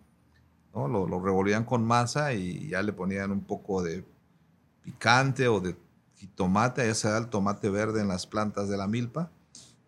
¿no? 0.73 0.87
Lo, 0.87 1.07
lo, 1.07 1.19
revolvían 1.19 1.65
con 1.65 1.85
masa 1.85 2.33
y 2.33 2.69
ya 2.69 2.81
le 2.81 2.93
ponían 2.93 3.31
un 3.31 3.41
poco 3.41 3.83
de 3.83 4.05
picante 4.83 5.47
o 5.47 5.59
de 5.59 5.75
tomate, 6.35 6.85
ya 6.85 6.95
se 6.95 7.09
da 7.09 7.17
el 7.17 7.27
tomate 7.27 7.69
verde 7.69 8.01
en 8.01 8.07
las 8.07 8.27
plantas 8.27 8.69
de 8.69 8.77
la 8.77 8.87
milpa 8.87 9.31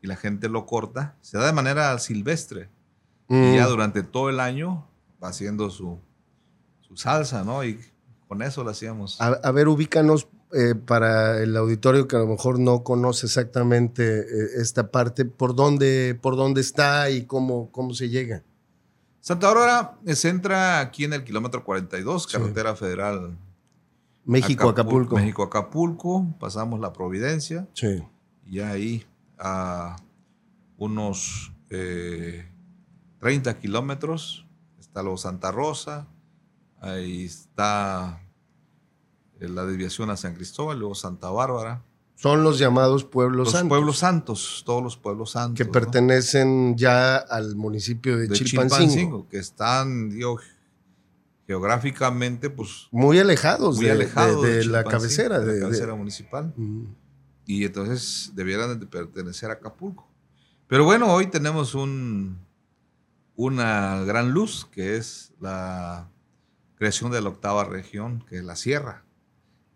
y 0.01 0.07
la 0.07 0.15
gente 0.15 0.49
lo 0.49 0.65
corta, 0.65 1.15
se 1.21 1.37
da 1.37 1.45
de 1.45 1.53
manera 1.53 1.97
silvestre 1.99 2.69
y 3.27 3.55
ya 3.55 3.65
mm. 3.65 3.69
durante 3.69 4.03
todo 4.03 4.29
el 4.29 4.39
año 4.39 4.87
va 5.23 5.29
haciendo 5.29 5.69
su, 5.69 5.99
su 6.81 6.95
salsa, 6.95 7.43
¿no? 7.43 7.63
Y 7.63 7.79
con 8.27 8.41
eso 8.41 8.63
lo 8.63 8.69
hacíamos. 8.69 9.19
A, 9.19 9.51
ver, 9.51 9.67
ubícanos 9.67 10.27
eh, 10.53 10.75
para 10.75 11.41
el 11.41 11.57
auditorio 11.57 12.07
que 12.07 12.15
a 12.15 12.19
lo 12.19 12.27
mejor 12.27 12.59
no 12.59 12.83
conoce 12.83 13.25
exactamente 13.25 14.19
eh, 14.19 14.47
esta 14.57 14.91
parte, 14.91 15.25
¿por 15.25 15.55
dónde, 15.55 16.17
por 16.21 16.35
dónde 16.35 16.61
está 16.61 17.09
y 17.09 17.25
cómo, 17.25 17.71
cómo 17.71 17.93
se 17.93 18.09
llega? 18.09 18.43
Santa 19.25 19.48
Aurora 19.48 19.98
se 20.05 20.29
entra 20.29 20.79
aquí 20.79 21.03
en 21.03 21.13
el 21.13 21.24
kilómetro 21.24 21.63
42, 21.63 22.27
carretera 22.27 22.75
federal. 22.75 23.36
México-Acapulco. 24.24 25.15
México-Acapulco, 25.15 26.27
pasamos 26.39 26.79
la 26.79 26.94
Providencia. 26.94 27.67
Sí. 27.74 28.03
Y 28.46 28.60
ahí 28.60 29.03
a 29.39 29.96
unos 30.77 31.51
30 31.70 33.50
eh, 33.50 33.58
kilómetros 33.60 34.46
está 34.79 35.01
lo 35.01 35.17
Santa 35.17 35.51
Rosa, 35.51 36.08
Ahí 36.79 37.25
está 37.25 38.22
eh, 39.39 39.50
la 39.50 39.65
desviación 39.65 40.12
a 40.12 40.17
San 40.17 40.36
Cristóbal, 40.36 40.77
luego 40.77 40.94
Santa 40.94 41.32
Bárbara. 41.32 41.84
Son 42.15 42.43
los 42.43 42.57
llamados 42.60 43.03
pueblos 43.03 43.38
los 43.48 43.51
santos. 43.51 43.69
pueblos 43.69 43.98
santos, 43.98 44.63
todos 44.65 44.81
los 44.81 44.98
pueblos 44.98 45.31
santos. 45.31 45.57
que 45.57 45.65
¿no? 45.65 45.72
pertenecen 45.72 46.77
ya 46.77 47.17
al 47.17 47.55
municipio 47.55 48.17
de, 48.17 48.27
de 48.27 48.36
Chilpancingo. 48.36 48.79
Chilpancingo, 48.79 49.27
que 49.29 49.38
están, 49.38 50.10
digo, 50.10 50.39
geográficamente, 51.48 52.50
pues 52.50 52.88
Muy 52.91 53.19
alejados, 53.19 53.77
muy 53.77 53.86
de, 53.86 53.91
alejados 53.91 54.43
de- 54.43 54.65
la 54.65 54.84
cabecera. 54.84 55.39
de 55.39 55.45
de- 55.45 55.48
la 55.51 55.53
de- 55.55 55.62
cabecera 55.62 55.95
municipal. 55.95 56.53
Y 57.45 57.65
entonces 57.65 58.31
debieran 58.34 58.79
de 58.79 58.86
pertenecer 58.88 59.50
a 59.51 59.53
Acapulco. 59.53 60.07
Pero 60.67 60.84
bueno, 60.86 61.13
hoy 61.13 61.27
tenemos 61.27 61.75
un, 61.75 62.39
una 63.36 64.01
gran 64.03 64.31
luz, 64.31 64.65
que 64.72 64.98
es 64.98 65.34
la 65.39 66.10
creación 66.75 67.12
de 67.12 67.22
la 67.22 67.29
octava 67.29 67.63
región, 67.65 68.24
que 68.27 68.38
es 68.38 68.43
la 68.43 68.55
Sierra, 68.55 69.04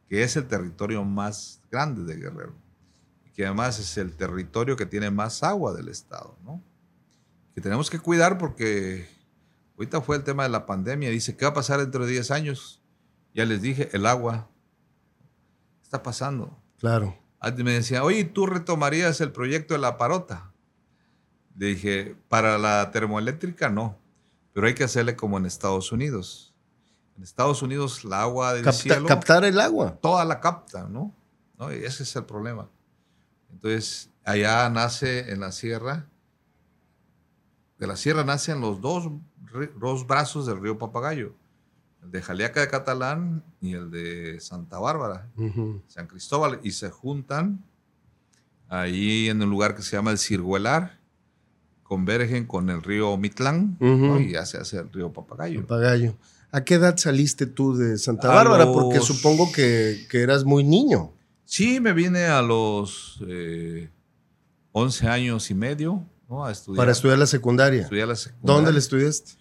que 0.09 0.23
es 0.23 0.35
el 0.35 0.47
territorio 0.47 1.05
más 1.05 1.61
grande 1.71 2.03
de 2.03 2.19
Guerrero. 2.19 2.55
Que 3.35 3.45
además 3.45 3.79
es 3.79 3.97
el 3.97 4.15
territorio 4.15 4.75
que 4.75 4.87
tiene 4.87 5.11
más 5.11 5.43
agua 5.43 5.73
del 5.73 5.87
estado, 5.87 6.37
¿no? 6.43 6.61
Que 7.53 7.61
tenemos 7.61 7.89
que 7.89 7.99
cuidar 7.99 8.37
porque 8.37 9.07
ahorita 9.77 10.01
fue 10.01 10.17
el 10.17 10.23
tema 10.23 10.43
de 10.43 10.49
la 10.49 10.65
pandemia. 10.65 11.09
Dice, 11.09 11.37
¿qué 11.37 11.45
va 11.45 11.51
a 11.51 11.53
pasar 11.53 11.79
dentro 11.79 12.05
de 12.05 12.11
10 12.11 12.31
años? 12.31 12.81
Ya 13.35 13.45
les 13.45 13.61
dije, 13.61 13.89
el 13.93 14.07
agua 14.07 14.49
está 15.83 16.01
pasando. 16.01 16.59
Claro. 16.79 17.17
Antes 17.39 17.63
me 17.63 17.71
decía, 17.71 18.03
oye, 18.03 18.25
¿tú 18.25 18.47
retomarías 18.47 19.21
el 19.21 19.31
proyecto 19.31 19.75
de 19.75 19.79
la 19.79 19.97
parota? 19.97 20.51
Le 21.55 21.67
dije, 21.67 22.15
para 22.27 22.57
la 22.57 22.91
termoeléctrica 22.91 23.69
no, 23.69 23.97
pero 24.53 24.67
hay 24.67 24.73
que 24.73 24.83
hacerle 24.83 25.15
como 25.15 25.37
en 25.37 25.45
Estados 25.45 25.91
Unidos. 25.91 26.48
En 27.19 27.23
Estados 27.23 27.61
Unidos 27.61 28.05
la 28.05 28.21
agua 28.21 28.53
del 28.53 28.63
Capta- 28.63 28.79
cielo, 28.79 29.05
captar 29.05 29.43
el 29.43 29.59
agua. 29.59 29.91
toda 30.01 30.23
la 30.23 30.39
capta, 30.39 30.87
¿no? 30.87 31.13
¿no? 31.57 31.69
Y 31.73 31.83
ese 31.83 32.03
es 32.03 32.15
el 32.15 32.23
problema. 32.23 32.69
Entonces, 33.51 34.09
allá 34.23 34.69
nace 34.69 35.29
en 35.33 35.41
la 35.41 35.51
sierra, 35.51 36.05
de 37.77 37.87
la 37.87 37.97
sierra 37.97 38.23
nacen 38.23 38.61
los 38.61 38.79
dos, 38.79 39.09
dos 39.77 40.07
brazos 40.07 40.45
del 40.45 40.61
río 40.61 40.77
Papagayo, 40.77 41.33
el 42.03 42.11
de 42.11 42.21
Jaliaca 42.21 42.61
de 42.61 42.69
Catalán 42.69 43.43
y 43.59 43.73
el 43.73 43.91
de 43.91 44.39
Santa 44.39 44.79
Bárbara. 44.79 45.27
Ujú. 45.35 45.81
San 45.87 46.07
Cristóbal 46.07 46.61
y 46.63 46.71
se 46.71 46.89
juntan 46.89 47.61
ahí 48.69 49.27
en 49.27 49.41
un 49.43 49.49
lugar 49.49 49.75
que 49.75 49.81
se 49.81 49.97
llama 49.97 50.11
el 50.11 50.19
Cirguelar, 50.19 50.97
convergen 51.83 52.45
con 52.45 52.69
el 52.69 52.81
río 52.81 53.17
Mitlán 53.17 53.75
¿no? 53.81 53.93
Ujú. 54.13 54.19
y 54.21 54.31
ya 54.31 54.45
se 54.45 54.57
hace 54.57 54.77
el 54.77 54.89
río 54.89 55.11
Papagayo. 55.11 55.61
Papagayo. 55.63 56.15
¿A 56.51 56.63
qué 56.63 56.75
edad 56.75 56.97
saliste 56.97 57.45
tú 57.45 57.75
de 57.75 57.97
Santa 57.97 58.31
A 58.31 58.35
Bárbara? 58.35 58.65
Porque 58.65 58.99
supongo 58.99 59.51
que, 59.51 60.07
que 60.09 60.21
eras 60.21 60.43
muy 60.43 60.63
niño. 60.63 61.13
Sí, 61.45 61.79
me 61.79 61.93
vine 61.93 62.25
a 62.25 62.41
los 62.41 63.23
eh, 63.27 63.89
11 64.71 65.07
años 65.07 65.49
y 65.51 65.55
medio 65.55 66.05
¿no? 66.27 66.45
a 66.45 66.51
estudiar. 66.51 66.77
Para 66.77 66.91
estudiar 66.91 67.17
la 67.17 67.27
secundaria. 67.27 67.81
estudiar 67.81 68.07
la 68.07 68.15
secundaria. 68.15 68.55
¿Dónde 68.55 68.71
le 68.71 68.79
estudiaste? 68.79 69.31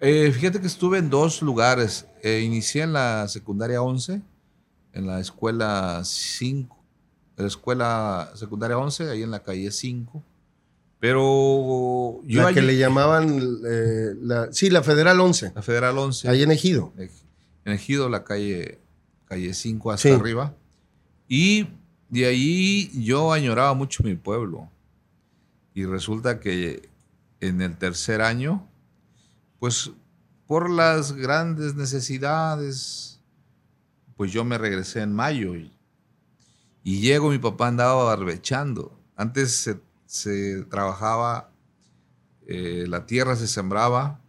Eh, 0.00 0.32
fíjate 0.32 0.60
que 0.60 0.66
estuve 0.66 0.98
en 0.98 1.10
dos 1.10 1.42
lugares. 1.42 2.06
Eh, 2.22 2.40
inicié 2.40 2.82
en 2.82 2.94
la 2.94 3.28
secundaria 3.28 3.82
11, 3.82 4.22
en 4.92 5.06
la 5.06 5.20
escuela 5.20 6.02
5, 6.04 6.84
en 7.36 7.44
la 7.44 7.48
escuela 7.48 8.32
secundaria 8.34 8.78
11, 8.78 9.10
ahí 9.10 9.22
en 9.22 9.30
la 9.30 9.42
calle 9.42 9.70
5. 9.70 10.24
Pero 11.00 12.20
yo 12.26 12.42
la 12.42 12.52
que 12.52 12.58
allí- 12.60 12.66
le 12.68 12.76
llamaban, 12.78 13.40
eh, 13.66 14.14
la, 14.20 14.52
sí, 14.52 14.68
la 14.70 14.82
Federal 14.82 15.18
11, 15.18 15.52
la 15.54 15.62
Federal 15.62 15.96
11, 15.98 16.28
ahí 16.28 16.42
en 16.42 16.50
Ejido. 16.50 16.92
en 17.64 17.72
Ejido, 17.72 18.08
la 18.10 18.22
calle, 18.22 18.78
calle 19.24 19.54
5 19.54 19.90
hasta 19.92 20.08
Sí. 20.08 20.14
arriba. 20.14 20.54
Y 21.26 21.68
de 22.10 22.26
ahí 22.26 22.90
yo 23.02 23.32
añoraba 23.32 23.72
mucho 23.74 24.02
mi 24.02 24.14
pueblo. 24.14 24.68
Y 25.74 25.86
resulta 25.86 26.38
que 26.40 26.88
en 27.40 27.62
el 27.62 27.76
tercer 27.78 28.20
año, 28.20 28.68
pues 29.58 29.90
por 30.46 30.68
las 30.68 31.12
grandes 31.12 31.74
necesidades, 31.76 33.20
pues 34.16 34.32
yo 34.32 34.44
me 34.44 34.58
regresé 34.58 35.00
en 35.00 35.14
mayo. 35.14 35.54
Y, 35.56 35.72
y 36.84 37.00
llego, 37.00 37.30
mi 37.30 37.38
papá 37.38 37.68
andaba 37.68 38.04
barbechando. 38.04 38.98
Antes 39.16 39.52
se, 39.52 39.78
se 40.10 40.64
trabajaba, 40.64 41.52
eh, 42.48 42.84
la 42.88 43.06
tierra 43.06 43.36
se 43.36 43.46
sembraba 43.46 44.20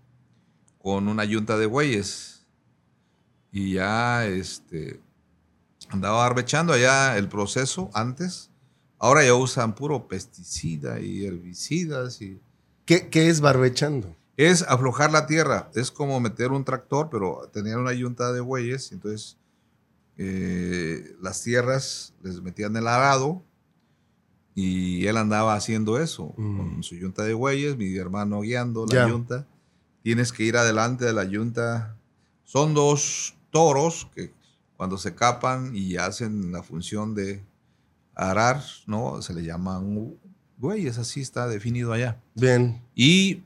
con 0.78 1.08
una 1.08 1.26
yunta 1.26 1.58
de 1.58 1.66
bueyes. 1.66 2.46
Y 3.52 3.74
ya 3.74 4.28
este, 4.28 5.02
andaba 5.90 6.18
barbechando 6.18 6.74
allá 6.74 7.18
el 7.18 7.28
proceso 7.28 7.90
antes. 7.96 8.52
Ahora 9.00 9.26
ya 9.26 9.34
usan 9.34 9.74
puro 9.74 10.08
pesticida 10.08 11.00
y 11.00 11.26
herbicidas. 11.26 12.22
Y 12.22 12.40
¿Qué, 12.86 13.10
qué 13.10 13.30
es 13.30 13.42
barbechando? 13.42 14.16
es 14.38 14.62
aflojar 14.62 15.12
la 15.12 15.26
tierra. 15.26 15.72
Es 15.74 15.90
como 15.90 16.20
meter 16.20 16.52
un 16.52 16.64
tractor, 16.64 17.10
pero 17.10 17.50
tenían 17.52 17.80
una 17.80 17.94
yunta 17.94 18.32
de 18.32 18.40
bueyes. 18.40 18.92
Entonces 18.92 19.36
eh, 20.18 21.16
las 21.20 21.42
tierras 21.42 22.14
les 22.22 22.40
metían 22.40 22.76
el 22.76 22.88
arado. 22.88 23.44
Y 24.56 25.06
él 25.08 25.18
andaba 25.18 25.56
haciendo 25.56 26.00
eso 26.00 26.34
Mm. 26.38 26.58
con 26.58 26.84
su 26.84 26.96
yunta 26.96 27.24
de 27.24 27.34
bueyes, 27.34 27.78
mi 27.78 27.96
hermano 27.96 28.42
guiando 28.42 28.86
la 28.86 28.94
Ya. 28.94 29.08
yunta. 29.10 29.48
Tienes 30.04 30.32
que 30.34 30.44
ir 30.44 30.58
adelante 30.58 31.06
de 31.06 31.14
la 31.14 31.24
yunta. 31.24 31.96
Son 32.44 32.74
dos 32.74 33.36
toros 33.52 34.08
que 34.16 34.34
cuando 34.76 34.98
se 34.98 35.14
capan 35.16 35.76
y 35.76 35.96
hacen 35.98 36.52
la 36.52 36.64
función 36.64 37.14
de 37.16 37.44
arar, 38.16 38.62
¿no? 38.88 39.22
Se 39.22 39.34
le 39.34 39.44
llaman 39.44 40.14
bueyes, 40.58 40.98
así 40.98 41.22
está 41.22 41.48
definido 41.48 41.94
allá. 41.94 42.20
Bien. 42.36 42.82
Y 42.96 43.44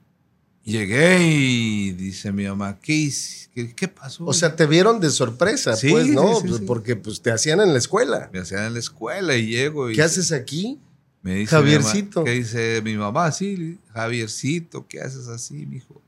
llegué 0.63 1.19
y 1.27 1.91
dice 1.91 2.31
mi 2.31 2.45
mamá, 2.47 2.79
¿qué? 2.81 3.11
¿Qué, 3.53 3.73
qué 3.75 3.87
pasó? 3.87 4.25
O 4.25 4.33
sea, 4.33 4.55
te 4.55 4.65
vieron 4.65 4.99
de 4.99 5.09
sorpresa, 5.09 5.75
Sí, 5.75 5.89
pues, 5.91 6.07
¿no? 6.07 6.41
sí, 6.41 6.47
sí, 6.47 6.53
sí. 6.59 6.63
Porque 6.65 6.95
pues, 6.95 7.21
te 7.21 7.31
hacían 7.31 7.61
en 7.61 7.71
la 7.73 7.77
escuela. 7.79 8.29
me 8.33 8.39
hacían 8.39 8.65
en 8.65 8.73
la 8.73 8.79
escuela 8.79 9.35
y 9.35 9.47
llego 9.47 9.89
y 9.91 9.95
¿Qué 9.95 10.01
haces 10.01 10.31
aquí? 10.31 10.79
Me 11.25 11.35
dice 11.35 11.55
Javiercito? 11.55 12.19
mi 12.21 12.25
mamá- 12.25 12.25
¿Qué 12.25 12.31
dice 12.39 12.81
mi 12.83 12.95
mamá? 12.97 13.31
Sí, 13.31 13.79
Javiercito, 13.93 14.85
¿qué 14.87 15.01
haces 15.01 15.27
así, 15.27 15.65
mijo? 15.65 16.01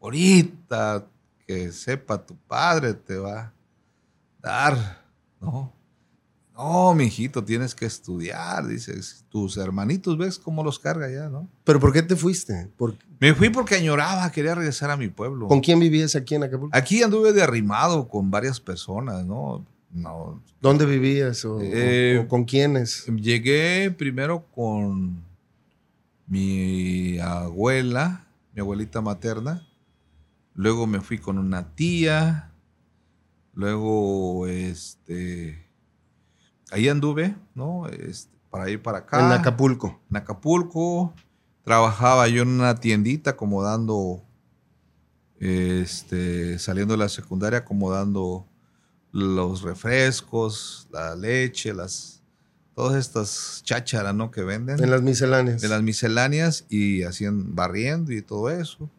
Ahorita 0.00 1.06
que 1.46 1.72
sepa 1.72 2.24
tu 2.24 2.36
padre 2.36 2.94
te 2.94 3.16
va 3.16 3.40
a 3.40 3.52
dar, 4.40 5.02
¿no? 5.40 5.72
No, 6.54 6.92
mijito, 6.94 7.42
tienes 7.42 7.74
que 7.74 7.86
estudiar, 7.86 8.66
dices. 8.66 9.24
Tus 9.30 9.56
hermanitos, 9.56 10.18
¿ves 10.18 10.38
cómo 10.38 10.62
los 10.62 10.78
carga 10.78 11.10
ya, 11.10 11.28
no? 11.30 11.48
¿Pero 11.64 11.80
por 11.80 11.92
qué 11.92 12.02
te 12.02 12.14
fuiste? 12.16 12.68
¿Por- 12.76 12.96
Me 13.18 13.34
fui 13.34 13.48
porque 13.48 13.76
añoraba, 13.76 14.30
quería 14.30 14.54
regresar 14.54 14.90
a 14.90 14.96
mi 14.98 15.08
pueblo. 15.08 15.46
¿Con 15.48 15.60
quién 15.60 15.80
vivías 15.80 16.14
aquí 16.16 16.34
en 16.34 16.44
Acapulco? 16.44 16.76
Aquí 16.76 17.02
anduve 17.02 17.32
de 17.32 17.42
arrimado 17.42 18.08
con 18.08 18.30
varias 18.30 18.60
personas, 18.60 19.24
¿no? 19.24 19.64
No. 19.92 20.42
¿Dónde 20.60 20.86
vivías? 20.86 21.44
¿O, 21.44 21.56
o- 21.56 21.60
Eh, 21.62 22.22
o 22.24 22.28
con 22.28 22.44
quiénes? 22.44 23.06
Llegué 23.06 23.90
primero 23.90 24.46
con 24.54 25.24
mi 26.26 27.18
abuela, 27.18 28.26
mi 28.54 28.60
abuelita 28.60 29.00
materna. 29.00 29.66
Luego 30.54 30.86
me 30.86 31.00
fui 31.00 31.18
con 31.18 31.38
una 31.38 31.74
tía. 31.74 32.52
Luego, 33.54 34.46
este. 34.46 35.66
Ahí 36.70 36.88
anduve, 36.88 37.34
¿no? 37.54 37.88
Este, 37.88 38.32
para 38.48 38.70
ir 38.70 38.80
para 38.80 38.98
acá. 38.98 39.18
En 39.26 39.32
Acapulco. 39.32 40.00
en 40.10 40.16
Acapulco. 40.18 41.12
Trabajaba 41.64 42.28
yo 42.28 42.42
en 42.42 42.48
una 42.48 42.76
tiendita 42.76 43.30
acomodando, 43.30 44.22
este, 45.38 46.58
saliendo 46.58 46.94
de 46.94 46.98
la 46.98 47.08
secundaria, 47.08 47.60
acomodando 47.60 48.46
los 49.12 49.62
refrescos, 49.62 50.88
la 50.92 51.16
leche, 51.16 51.74
las, 51.74 52.22
todas 52.74 52.96
estas 52.96 53.62
chácharas, 53.64 54.14
¿no? 54.14 54.30
Que 54.30 54.42
venden. 54.42 54.82
En 54.82 54.90
las 54.90 55.02
misceláneas. 55.02 55.60
de 55.60 55.68
las 55.68 55.82
misceláneas 55.82 56.64
y 56.68 57.02
hacían 57.02 57.54
barriendo 57.54 58.12
y 58.12 58.22
todo 58.22 58.50
eso. 58.50 58.90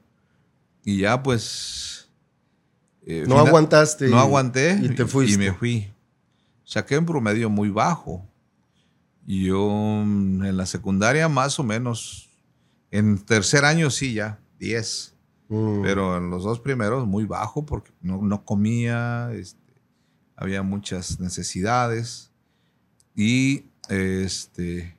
Y 0.84 1.00
ya 1.00 1.22
pues... 1.22 2.10
eh, 3.06 3.26
no 3.28 3.40
aguantaste. 3.40 4.08
no 4.08 4.20
aguanté 4.20 4.80
Y 4.82 4.90
te 4.96 5.06
fuiste. 5.06 5.36
y 5.36 5.38
me 5.38 5.54
fui. 5.54 5.92
Saqué 6.64 6.98
un 6.98 7.06
promedio 7.06 7.50
muy 7.50 7.70
bajo. 7.70 8.26
Y 9.28 9.46
yo 9.46 9.70
mm, 10.06 10.44
en 10.46 10.58
la 10.58 10.66
secundaria 10.66 11.30
más 11.30 11.60
o 11.60 11.64
menos, 11.64 12.30
en 12.90 13.18
tercer 13.20 13.66
año 13.66 13.90
sí 13.90 14.14
ya, 14.14 14.40
10. 14.60 15.16
Mm. 15.50 15.82
Pero 15.84 16.18
en 16.18 16.30
los 16.30 16.44
dos 16.44 16.60
primeros 16.60 17.06
muy 17.08 17.26
bajo 17.26 17.66
porque 17.66 17.92
no, 18.02 18.22
no 18.22 18.44
comía, 18.46 19.32
este, 19.34 19.61
había 20.42 20.64
muchas 20.64 21.20
necesidades. 21.20 22.32
Y 23.16 23.66
este, 23.90 24.96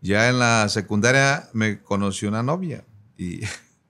ya 0.00 0.28
en 0.30 0.38
la 0.38 0.68
secundaria 0.70 1.48
me 1.52 1.80
conocí 1.82 2.24
una 2.26 2.42
novia 2.42 2.82
y, 3.18 3.40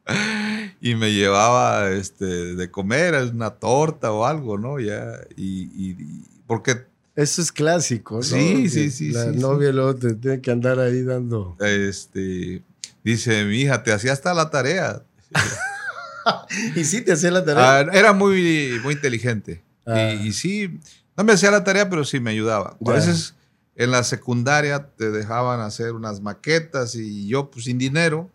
y 0.81 0.95
me 0.97 1.13
llevaba 1.13 1.91
este, 1.91 2.25
de 2.57 2.71
comer 2.71 3.15
una 3.33 3.51
torta 3.51 4.11
o 4.11 4.25
algo, 4.27 4.59
¿no? 4.59 4.81
Ya, 4.81 5.13
y, 5.37 5.63
y- 5.75 5.97
y- 6.03 6.25
porque 6.49 6.87
Eso 7.15 7.41
es 7.41 7.53
clásico, 7.53 8.17
¿no? 8.17 8.23
Sí, 8.23 8.69
sí, 8.69 8.91
sí, 8.91 9.11
La 9.13 9.33
sí, 9.33 9.39
novia 9.39 9.71
luego 9.71 9.95
te 9.95 10.15
tiene 10.15 10.41
que 10.41 10.51
andar 10.51 10.81
ahí 10.81 11.03
dando. 11.05 11.57
Este, 11.61 12.65
dice, 13.05 13.45
mi 13.45 13.61
hija, 13.61 13.85
te 13.85 13.93
hacía 13.93 14.13
hasta 14.13 14.35
la 14.35 14.51
tarea. 14.51 15.03
Y 16.75 16.85
sí, 16.85 17.01
te 17.01 17.13
hacía 17.13 17.31
la 17.31 17.45
tarea. 17.45 17.79
Ah, 17.79 17.87
era 17.93 18.13
muy, 18.13 18.79
muy 18.83 18.95
inteligente. 18.95 19.63
Ah. 19.91 20.13
Y, 20.15 20.29
y 20.29 20.33
sí, 20.33 20.79
no 21.17 21.25
me 21.25 21.33
hacía 21.33 21.51
la 21.51 21.65
tarea, 21.65 21.89
pero 21.91 22.05
sí 22.05 22.21
me 22.21 22.31
ayudaba. 22.31 22.77
Ya. 22.81 22.93
A 22.93 22.95
veces 22.95 23.35
en 23.77 23.91
la 23.91 24.03
secundaria 24.05 24.89
te 24.97 25.11
dejaban 25.11 25.61
hacer 25.61 25.93
unas 25.93 26.21
maquetas 26.21 26.95
y 26.95 27.27
yo, 27.29 27.51
pues 27.51 27.65
sin 27.65 27.79
dinero, 27.79 28.31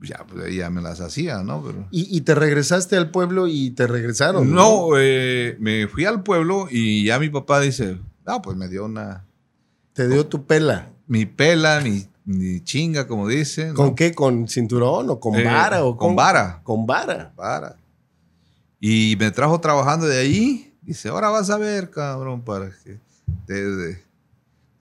ya, 0.00 0.24
pues, 0.28 0.54
ya 0.54 0.68
me 0.70 0.82
las 0.82 1.00
hacía, 1.00 1.42
¿no? 1.42 1.62
Pero, 1.64 1.86
Y, 1.90 2.14
y 2.16 2.20
te 2.22 2.34
regresaste 2.34 2.96
al 2.96 3.10
pueblo 3.10 3.46
y 3.46 3.70
te 3.70 3.86
regresaron. 3.86 4.52
no, 4.52 4.90
eh, 4.98 5.56
me 5.60 5.88
fui 5.88 6.04
al 6.04 6.22
pueblo 6.22 6.68
y 6.70 7.04
ya 7.06 7.18
mi 7.18 7.28
papá 7.30 7.60
dice, 7.60 7.98
ah, 8.26 8.42
pues 8.42 8.56
me 8.56 8.68
dio 8.68 8.84
una, 8.84 9.24
Te 9.94 10.08
dio 10.08 10.26
tu 10.26 10.44
pela. 10.46 10.90
mi 11.06 11.24
pela, 11.26 11.80
mi, 11.80 12.06
mi 12.24 12.60
chinga, 12.60 13.06
como 13.06 13.28
dicen. 13.28 13.72
¿Con 13.72 13.86
¿no? 13.88 13.94
qué? 13.94 14.12
¿Con 14.14 14.48
cinturón 14.48 15.08
o 15.10 15.18
con 15.20 15.34
Eh, 15.36 15.44
vara? 15.44 15.84
O 15.84 15.96
con 15.96 16.14
vara. 16.16 16.60
Con 16.62 16.84
vara. 16.86 17.32
para. 17.34 17.76
Y 18.88 19.16
me 19.18 19.32
trajo 19.32 19.60
trabajando 19.60 20.06
de 20.06 20.18
ahí. 20.18 20.72
Dice, 20.82 21.08
ahora 21.08 21.28
vas 21.30 21.50
a 21.50 21.58
ver, 21.58 21.90
cabrón, 21.90 22.42
para 22.42 22.70
que 22.70 23.00
te, 23.44 23.54
te 23.54 24.04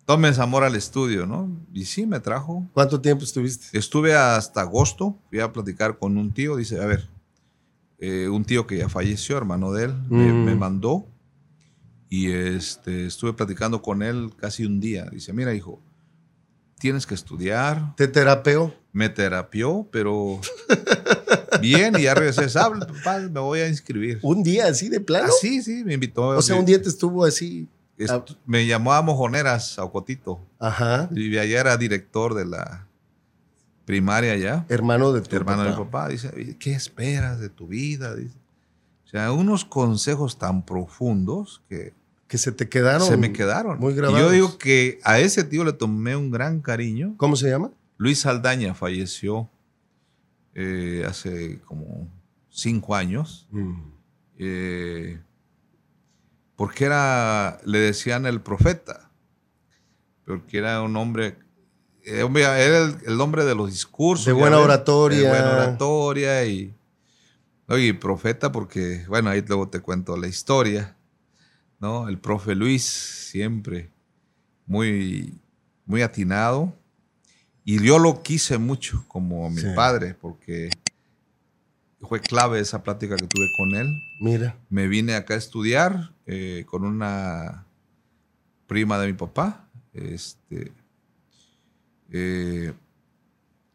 tomes 0.05 0.37
amor 0.37 0.63
al 0.63 0.75
estudio, 0.75 1.25
¿no? 1.25 1.49
Y 1.73 1.85
sí, 1.85 2.05
me 2.05 2.19
trajo. 2.19 2.67
¿Cuánto 2.73 3.01
tiempo 3.01 3.23
estuviste? 3.23 3.75
Estuve 3.75 4.13
hasta 4.15 4.61
agosto, 4.61 5.17
fui 5.29 5.39
a 5.39 5.51
platicar 5.51 5.97
con 5.97 6.17
un 6.19 6.31
tío, 6.31 6.55
dice, 6.55 6.79
a 6.79 6.85
ver, 6.85 7.09
eh, 7.97 8.29
un 8.29 8.45
tío 8.45 8.67
que 8.67 8.77
ya 8.77 8.89
falleció, 8.89 9.37
hermano 9.37 9.71
de 9.71 9.85
él, 9.85 9.95
me, 10.09 10.31
Mm. 10.31 10.43
me 10.43 10.55
mandó 10.55 11.07
y 12.07 12.29
este, 12.31 13.07
estuve 13.07 13.33
platicando 13.33 13.81
con 13.81 14.03
él 14.03 14.31
casi 14.37 14.65
un 14.65 14.79
día. 14.79 15.05
Dice, 15.11 15.33
mira, 15.33 15.55
hijo, 15.55 15.81
tienes 16.77 17.07
que 17.07 17.15
estudiar, 17.15 17.95
¿Te 17.95 18.07
terapeó? 18.07 18.71
Me 18.95 19.09
terapió, 19.09 19.85
pero 19.91 20.39
bien, 21.61 21.95
y 21.99 22.03
ya 22.03 22.13
regresé, 22.15 22.47
¿sabes? 22.47 22.85
Papá, 22.85 23.19
me 23.19 23.41
voy 23.41 23.59
a 23.59 23.67
inscribir. 23.67 24.19
¿Un 24.21 24.41
día 24.41 24.67
así 24.67 24.87
de 24.87 25.01
plano? 25.01 25.27
Ah, 25.27 25.33
sí, 25.41 25.61
sí, 25.61 25.83
me 25.83 25.95
invitó. 25.95 26.27
O 26.29 26.41
sea, 26.41 26.55
un 26.55 26.65
día 26.65 26.81
te 26.81 26.87
estuvo 26.87 27.25
así. 27.25 27.67
Est- 27.97 28.09
ah. 28.11 28.23
Me 28.45 28.65
llamó 28.65 28.93
a 28.93 29.01
Mojoneras, 29.01 29.77
a 29.79 29.83
Ocotito. 29.83 30.39
Ajá. 30.59 31.09
Y 31.13 31.37
allá 31.37 31.59
era 31.59 31.75
director 31.75 32.35
de 32.35 32.45
la 32.45 32.87
primaria 33.83 34.31
allá. 34.31 34.65
Hermano 34.69 35.11
de 35.11 35.19
tu 35.21 35.35
hermano 35.35 35.63
de 35.63 35.69
mi 35.71 35.75
papá. 35.75 35.91
papá. 35.91 36.07
Dice, 36.09 36.55
¿qué 36.57 36.71
esperas 36.71 37.41
de 37.41 37.49
tu 37.49 37.67
vida? 37.67 38.15
Dice. 38.15 38.35
O 39.05 39.09
sea, 39.09 39.33
unos 39.33 39.65
consejos 39.65 40.39
tan 40.39 40.65
profundos 40.65 41.61
que 41.67 41.93
Que 42.29 42.37
se 42.37 42.53
te 42.53 42.69
quedaron. 42.69 43.05
se 43.05 43.17
me 43.17 43.33
quedaron. 43.33 43.77
Muy 43.77 43.91
y 43.91 43.95
grabados. 43.97 44.21
yo 44.21 44.31
digo 44.31 44.57
que 44.57 44.99
a 45.03 45.19
ese 45.19 45.43
tío 45.43 45.65
le 45.65 45.73
tomé 45.73 46.15
un 46.15 46.31
gran 46.31 46.61
cariño. 46.61 47.13
¿Cómo 47.17 47.35
se 47.35 47.49
llama? 47.49 47.71
Luis 47.97 48.19
Saldaña 48.19 48.73
falleció 48.73 49.49
eh, 50.53 51.03
hace 51.07 51.59
como 51.61 52.09
cinco 52.49 52.95
años. 52.95 53.47
eh, 54.37 55.19
porque 56.55 56.85
era, 56.85 57.59
le 57.65 57.79
decían 57.79 58.25
el 58.25 58.41
profeta, 58.41 59.11
porque 60.25 60.57
era 60.57 60.81
un 60.81 60.95
hombre, 60.95 61.37
eh, 62.03 62.25
era 62.33 62.77
el, 62.77 62.97
el 63.05 63.21
hombre 63.21 63.43
de 63.43 63.55
los 63.55 63.69
discursos. 63.71 64.25
De 64.25 64.33
buena 64.33 64.59
oratoria. 64.59 65.19
De 65.19 65.27
buena 65.29 65.51
oratoria 65.51 66.45
y, 66.45 66.73
oye, 67.67 67.93
profeta 67.93 68.51
porque, 68.51 69.05
bueno, 69.07 69.29
ahí 69.29 69.41
luego 69.41 69.67
te 69.69 69.81
cuento 69.81 70.15
la 70.15 70.27
historia, 70.27 70.95
¿no? 71.79 72.07
El 72.07 72.17
profe 72.19 72.55
Luis 72.55 72.83
siempre 72.85 73.91
muy, 74.65 75.41
muy 75.85 76.01
atinado 76.01 76.73
y 77.65 77.83
yo 77.83 77.99
lo 77.99 78.21
quise 78.23 78.57
mucho 78.57 79.03
como 79.07 79.49
mi 79.49 79.59
Sí. 79.61 79.67
padre 79.75 80.13
porque 80.13 80.69
fue 82.01 82.21
clave 82.21 82.59
esa 82.59 82.83
plática 82.83 83.15
que 83.17 83.25
tuve 83.27 83.47
con 83.57 83.73
él 83.75 83.87
Mira. 84.21 84.55
me 84.69 84.87
vine 84.87 85.15
acá 85.15 85.33
a 85.33 85.37
estudiar 85.37 86.13
eh, 86.27 86.63
con 86.67 86.85
una 86.85 87.65
prima 88.67 88.97
de 88.99 89.07
mi 89.07 89.13
papá. 89.13 89.67
Este, 89.93 90.71
eh, 92.11 92.73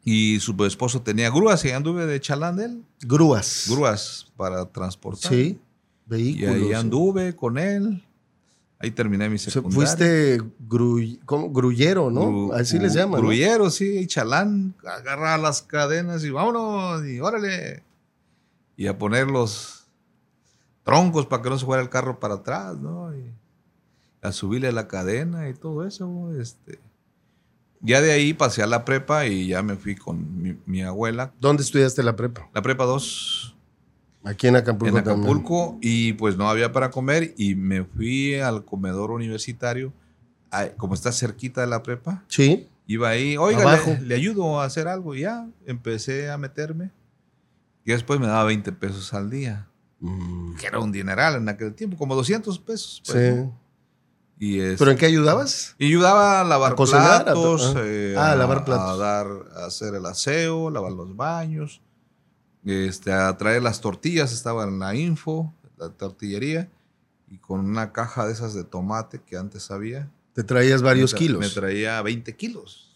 y 0.03 0.39
su 0.39 0.55
esposo 0.65 1.01
tenía 1.01 1.29
grúas 1.29 1.63
y 1.65 1.71
anduve 1.71 2.05
de 2.05 2.19
chalán 2.19 2.55
de 2.55 2.65
él. 2.65 2.83
Grúas. 3.01 3.65
Grúas 3.69 4.31
para 4.37 4.65
transportar. 4.65 5.31
Sí. 5.31 5.59
Y 5.59 6.09
Vehículos. 6.09 6.55
ahí 6.55 6.73
anduve 6.73 7.35
con 7.35 7.57
él. 7.57 8.03
Ahí 8.81 8.91
terminé 8.91 9.29
mi 9.29 9.37
secundaria. 9.37 9.75
fuiste 9.75 10.41
gru- 10.67 11.19
¿cómo? 11.25 11.49
grullero, 11.51 12.09
¿no? 12.09 12.49
Gru- 12.49 12.53
Así 12.59 12.79
les 12.79 12.93
llaman. 12.93 13.19
¿no? 13.21 13.27
Grullero, 13.27 13.69
sí, 13.69 14.07
chalán. 14.07 14.73
Agarrar 14.85 15.39
las 15.39 15.61
cadenas 15.61 16.23
y 16.23 16.31
vámonos, 16.31 17.05
y 17.05 17.19
órale. 17.19 17.83
Y 18.77 18.87
a 18.87 18.97
poner 18.97 19.27
los 19.27 19.85
troncos 20.83 21.27
para 21.27 21.43
que 21.43 21.49
no 21.51 21.59
se 21.59 21.65
fuera 21.65 21.83
el 21.83 21.89
carro 21.89 22.19
para 22.19 22.35
atrás, 22.35 22.77
¿no? 22.77 23.15
Y 23.15 23.23
a 24.23 24.31
subirle 24.31 24.71
la 24.71 24.87
cadena 24.87 25.47
y 25.49 25.53
todo 25.53 25.85
eso. 25.85 26.31
Este. 26.39 26.79
Ya 27.81 28.01
de 28.01 28.11
ahí 28.11 28.33
pasé 28.33 28.61
a 28.63 28.67
la 28.67 28.85
prepa 28.85 29.25
y 29.27 29.47
ya 29.47 29.61
me 29.63 29.75
fui 29.75 29.95
con 29.95 30.41
mi, 30.41 30.57
mi 30.65 30.81
abuela. 30.83 31.31
¿Dónde 31.39 31.63
estudiaste 31.63 32.01
la 32.03 32.15
prepa? 32.15 32.47
La 32.53 32.61
prepa 32.61 32.85
2 32.85 33.50
Aquí 34.23 34.47
en 34.47 34.55
Acapulco. 34.55 34.97
en 34.97 35.03
también. 35.03 35.19
Acapulco 35.25 35.77
y 35.81 36.13
pues 36.13 36.37
no 36.37 36.49
había 36.49 36.71
para 36.71 36.91
comer 36.91 37.33
y 37.37 37.55
me 37.55 37.83
fui 37.83 38.35
al 38.35 38.63
comedor 38.65 39.11
universitario, 39.11 39.93
ah, 40.51 40.67
como 40.77 40.93
está 40.93 41.11
cerquita 41.11 41.61
de 41.61 41.67
la 41.67 41.81
prepa, 41.81 42.23
Sí. 42.27 42.67
iba 42.87 43.09
ahí, 43.09 43.35
oiga, 43.37 43.83
le, 43.85 44.01
le 44.01 44.15
ayudo 44.15 44.59
a 44.61 44.65
hacer 44.65 44.87
algo 44.87 45.15
y 45.15 45.21
ya 45.21 45.47
empecé 45.65 46.29
a 46.29 46.37
meterme 46.37 46.91
y 47.83 47.91
después 47.91 48.19
me 48.19 48.27
daba 48.27 48.43
20 48.43 48.71
pesos 48.73 49.13
al 49.13 49.29
día, 49.29 49.67
Mm, 50.03 50.55
que 50.55 50.65
era 50.67 50.79
un 50.79 50.91
dineral 50.91 51.35
en 51.35 51.47
aquel 51.49 51.73
tiempo, 51.75 51.95
como 51.97 52.15
200 52.15 52.57
pesos. 52.59 53.01
pues, 53.05 53.17
sí. 53.17 53.35
¿no? 53.35 53.59
Y, 54.39 54.59
es- 54.59 54.79
¿Pero 54.79 54.89
en 54.91 54.97
qué 54.97 55.05
ayudabas? 55.05 55.75
ayudaba 55.79 56.41
a 56.41 56.43
lavar 56.43 56.71
¿A 56.73 56.75
cocinar? 56.75 57.23
platos, 57.23 57.75
¿A- 57.75 57.79
ah? 57.79 57.83
eh, 57.85 58.15
Ah, 58.17 58.29
a 58.29 58.31
a, 58.31 58.35
lavar 58.35 58.65
platos. 58.65 58.89
a 58.89 58.95
dar, 58.97 59.27
a 59.55 59.65
hacer 59.65 59.93
el 59.95 60.05
aseo, 60.07 60.69
lavar 60.71 60.91
los 60.93 61.15
baños, 61.15 61.81
este, 62.65 63.11
a 63.11 63.35
traer 63.37 63.61
las 63.63 63.81
tortillas, 63.81 64.31
estaba 64.33 64.63
en 64.65 64.79
la 64.79 64.95
info, 64.95 65.53
la 65.77 65.89
tortillería, 65.89 66.69
y 67.29 67.37
con 67.37 67.61
una 67.61 67.91
caja 67.93 68.25
de 68.27 68.33
esas 68.33 68.53
de 68.53 68.63
tomate 68.63 69.21
que 69.25 69.37
antes 69.37 69.71
había. 69.71 70.09
Te 70.33 70.43
traías 70.43 70.81
varios 70.81 71.13
me 71.13 71.17
tra- 71.17 71.19
kilos 71.19 71.39
Me 71.41 71.49
traía 71.49 72.01
20 72.01 72.35
kilos 72.35 72.87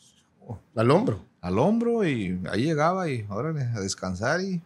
al 0.76 0.92
hombro. 0.92 1.22
al 1.42 1.58
hombro 1.60 2.08
y 2.08 2.40
ahí 2.52 2.64
llegaba 2.64 3.10
y 3.10 3.26
órale, 3.30 3.62
a 3.64 3.80
descansar 3.80 4.42
y 4.42 4.62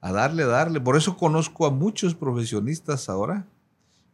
a 0.00 0.12
darle, 0.12 0.44
darle. 0.44 0.80
Por 0.80 0.96
eso 0.96 1.16
conozco 1.16 1.66
a 1.66 1.70
muchos 1.70 2.14
profesionistas 2.14 3.08
ahora. 3.08 3.46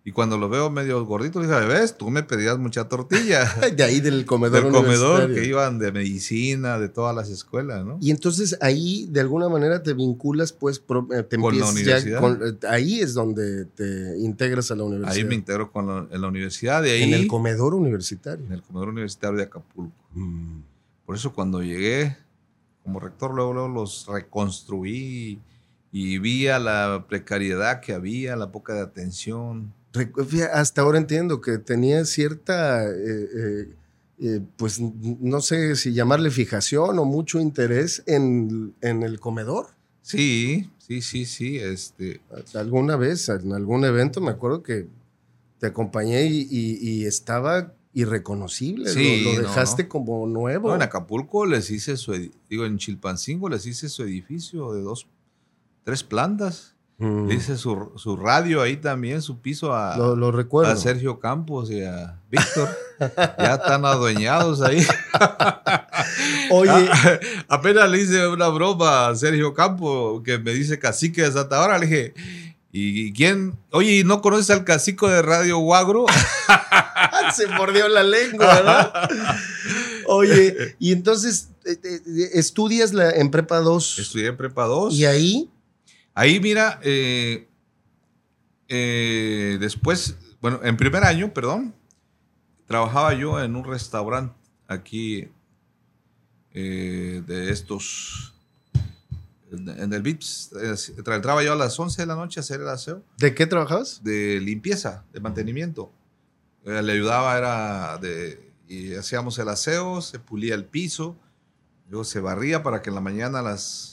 Y 0.05 0.11
cuando 0.11 0.37
los 0.37 0.51
veo 0.51 0.69
medio 0.69 1.05
gorditos, 1.07 1.43
les 1.47 1.49
digo, 1.49 1.69
¿ves? 1.69 1.97
Tú 1.97 2.11
me 2.11 2.25
pedías 2.25 2.59
mucha 2.59 2.89
tortilla. 2.89 3.45
De 3.77 3.85
ahí 3.85 4.01
del 4.01 4.27
comedor 4.27 4.65
del 4.65 4.73
comedor 4.73 5.33
que 5.33 5.45
iban 5.45 5.79
de 5.79 5.93
medicina, 5.93 6.77
de 6.81 6.89
todas 6.89 7.15
las 7.15 7.31
escuelas, 7.31 7.85
¿no? 7.85 7.99
Y 8.01 8.11
entonces 8.11 8.59
ahí 8.61 9.07
de 9.11 9.21
alguna 9.21 9.49
manera 9.49 9.81
te 9.85 9.95
vinculas, 9.95 10.53
pues, 10.53 10.79
eh, 11.15 11.23
te 11.23 11.37
Con 11.39 11.57
la 11.57 11.69
empiezas 11.69 12.05
ya 12.05 12.19
universidad. 12.19 12.21
con- 12.21 12.41
eh, 12.43 12.67
ahí 12.69 12.99
es 13.01 13.15
donde 13.15 13.67
te 13.67 14.19
integras 14.19 14.73
a 14.73 14.75
la 14.75 14.83
universidad. 14.83 15.15
Ahí 15.17 15.25
me 15.25 15.37
integro 15.37 15.71
con 15.71 15.87
la, 15.87 16.07
en 16.11 16.21
la 16.21 16.27
universidad, 16.27 16.83
de 16.83 16.91
ahí 16.91 17.03
En 17.05 17.15
el 17.15 17.29
comedor 17.29 17.73
universitario. 17.75 18.45
en 18.45 18.53
el 18.53 18.63
comedor 18.63 18.89
universitario 18.89 19.37
de 19.37 19.45
Acapulco. 19.45 19.95
Mm. 20.15 20.63
Por 21.07 21.15
eso 21.15 21.33
cuando 21.33 21.63
llegué 21.63 22.17
como 22.83 22.99
rector, 22.99 23.33
luego, 23.33 23.53
luego 23.53 23.69
los 23.69 24.07
reconstruí 24.09 25.39
y 25.93 26.19
vi 26.19 26.49
a 26.49 26.59
la 26.59 27.05
precariedad 27.09 27.81
que 27.81 27.93
había, 27.93 28.35
la 28.35 28.51
poca 28.51 28.75
de 28.75 28.81
atención. 28.81 29.73
Hasta 30.53 30.81
ahora 30.83 30.99
entiendo 30.99 31.41
que 31.41 31.59
tenía 31.59 32.05
cierta, 32.05 32.85
eh, 32.89 32.95
eh, 33.37 33.69
eh, 34.21 34.41
pues 34.57 34.81
no 34.81 35.41
sé 35.41 35.77
si 35.77 35.93
llamarle 35.93 36.31
fijación 36.31 36.99
o 36.99 37.05
mucho 37.05 37.41
interés 37.41 38.03
en, 38.07 38.75
en 38.81 39.03
el 39.03 39.21
comedor. 39.21 39.67
Sí, 40.03 40.71
sí, 40.79 41.03
sí, 41.03 41.27
sí. 41.27 41.59
Este, 41.59 42.21
Alguna 42.55 42.97
vez, 42.97 43.29
en 43.29 43.53
algún 43.53 43.85
evento, 43.85 44.21
me 44.21 44.31
acuerdo 44.31 44.63
que 44.63 44.87
te 45.59 45.67
acompañé 45.67 46.25
y, 46.27 46.47
y- 46.51 46.79
y 46.81 47.05
estaba 47.07 47.73
irreconocible. 47.95 48.87
Lo- 48.87 48.91
Sí, 48.95 49.23
lo, 49.25 49.35
no, 49.35 49.41
dejaste 49.41 49.85
no. 49.85 49.89
como 49.89 50.27
nuevo. 50.27 50.69
no, 50.71 50.77
en 50.77 50.83
Acapulco 50.83 51.45
les 51.47 51.71
hice 51.71 51.97
su, 51.97 52.13
digo, 52.49 52.65
en 52.65 52.79
Chilpancingo 52.79 53.49
les 53.49 53.67
hice 53.67 53.89
su 53.89 54.03
edificio 54.03 54.73
de 54.73 54.81
dos, 54.83 55.07
tres 55.85 56.03
plantas. 56.03 56.72
Mm. 57.03 57.27
Le 57.27 57.35
hice 57.35 57.57
su, 57.57 57.91
su 57.97 58.17
radio 58.17 58.63
ahí 58.63 58.77
también, 58.77 59.23
su 59.23 59.41
piso 59.41 59.75
a, 59.75 59.97
lo, 59.97 60.15
lo 60.15 60.31
recuerdo. 60.31 60.71
a 60.73 60.77
Sergio 60.77 61.19
Campos 61.19 61.69
y 61.71 61.83
a 61.83 62.21
Víctor. 62.31 62.69
ya 63.39 63.55
están 63.55 63.85
adueñados 63.85 64.63
ahí. 64.63 64.87
Oye, 66.51 66.71
Ah, 66.71 67.19
apenas 67.49 67.91
le 67.91 68.01
hice 68.03 68.27
una 68.29 68.49
broma 68.49 69.09
a 69.09 69.17
Sergio 69.17 69.53
Campos 69.55 70.23
que 70.25 70.39
me 70.39 70.53
dice 70.53 70.79
cacique 70.79 71.23
de 71.23 71.33
Santa 71.33 71.57
Ahora. 71.61 71.79
Le 71.79 71.87
dije, 71.87 72.15
¿Y 72.75 73.13
quién? 73.13 73.59
Oye, 73.71 73.99
¿y 73.99 74.05
no 74.05 74.23
conoces 74.23 74.49
al 74.51 74.65
cacico 74.65 75.09
de 75.09 75.21
Radio 75.23 75.59
Guagro? 75.59 76.07
Se 77.35 77.47
mordió 77.49 77.87
la 77.89 78.03
lengua, 78.03 78.47
¿verdad? 78.47 79.11
Oye, 80.07 80.75
y 80.79 80.93
entonces 80.93 81.49
eh, 81.67 81.77
eh, 81.85 82.01
estudias 82.35 82.93
la, 82.95 83.11
en 83.11 83.31
Prepa 83.31 83.59
2. 83.59 83.99
Estudié 83.99 84.29
en 84.29 84.37
Prepa 84.39 84.65
2. 84.65 84.95
Y 84.95 85.05
ahí, 85.05 85.51
Ahí, 86.15 86.41
mira, 86.41 86.79
eh, 86.83 87.49
eh, 88.69 89.57
después, 89.59 90.17
bueno, 90.41 90.61
en 90.63 90.77
primer 90.77 91.05
año, 91.05 91.33
perdón, 91.33 91.75
trabajaba 92.67 93.15
yo 93.15 93.43
en 93.43 93.57
un 93.57 93.65
restaurante 93.65 94.35
aquí 94.69 95.29
eh, 96.53 97.23
de 97.27 97.51
estos, 97.51 98.35
en 99.51 99.69
en 99.69 99.93
el 99.93 100.03
VIPS. 100.03 100.53
Entraba 100.99 101.43
yo 101.43 101.53
a 101.55 101.57
las 101.57 101.79
11 101.79 102.03
de 102.03 102.07
la 102.07 102.15
noche 102.15 102.41
a 102.41 102.43
hacer 102.43 102.61
el 102.61 102.69
aseo 102.69 103.03
¿de 103.19 103.35
qué 103.35 103.47
trabajabas? 103.47 104.03
de 104.05 104.39
limpieza, 104.41 105.05
de 105.13 105.21
mantenimiento. 105.21 105.91
Le 106.65 106.93
ayudaba, 106.93 107.37
era 107.37 107.99
de, 107.99 108.53
y 108.69 108.95
hacíamos 108.95 109.39
el 109.39 109.49
aseo, 109.49 110.01
se 110.01 110.19
pulía 110.19 110.55
el 110.55 110.65
piso, 110.65 111.17
luego 111.89 112.05
se 112.05 112.21
barría 112.21 112.63
para 112.63 112.81
que 112.81 112.91
en 112.91 112.95
la 112.95 113.01
mañana 113.01 113.41
a 113.41 113.43
las 113.43 113.92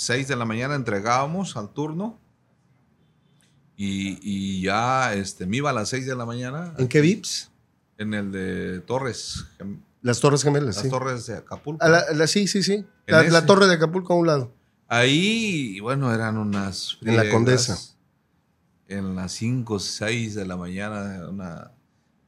6 0.00 0.28
de 0.28 0.36
la 0.36 0.44
mañana 0.44 0.76
entregábamos 0.76 1.56
al 1.56 1.70
turno 1.70 2.18
y, 3.76 4.18
y 4.22 4.62
ya 4.62 5.12
este, 5.14 5.44
me 5.46 5.56
iba 5.58 5.70
a 5.70 5.72
las 5.72 5.88
6 5.88 6.06
de 6.06 6.14
la 6.16 6.24
mañana 6.24 6.72
¿En 6.78 6.86
qué 6.88 7.00
VIPS? 7.00 7.50
en 7.98 8.14
el 8.14 8.30
de 8.30 8.78
Torres, 8.80 9.44
Las 10.02 10.20
Torres 10.20 10.44
Gemelas, 10.44 10.76
las 10.76 10.84
sí. 10.84 10.88
Torres 10.88 11.26
de 11.26 11.36
Acapulco. 11.38 11.84
A 11.84 11.88
la- 11.88 12.04
la- 12.14 12.26
sí, 12.28 12.46
sí, 12.46 12.62
sí. 12.62 12.84
La, 13.06 13.24
la. 13.24 13.44
Torre 13.44 13.66
de 13.66 13.74
Acapulco 13.74 14.12
a 14.12 14.16
un 14.16 14.26
lado. 14.28 14.52
Ahí, 14.86 15.80
bueno, 15.80 16.14
eran 16.14 16.36
unas... 16.38 16.96
En 17.02 17.16
la 17.16 17.22
friegas. 17.22 17.34
Condesa. 17.34 17.78
En 18.86 19.16
las 19.16 19.32
5, 19.32 19.80
6 19.80 20.36
de 20.36 20.46
la 20.46 20.56
mañana, 20.56 21.26
una, 21.28 21.72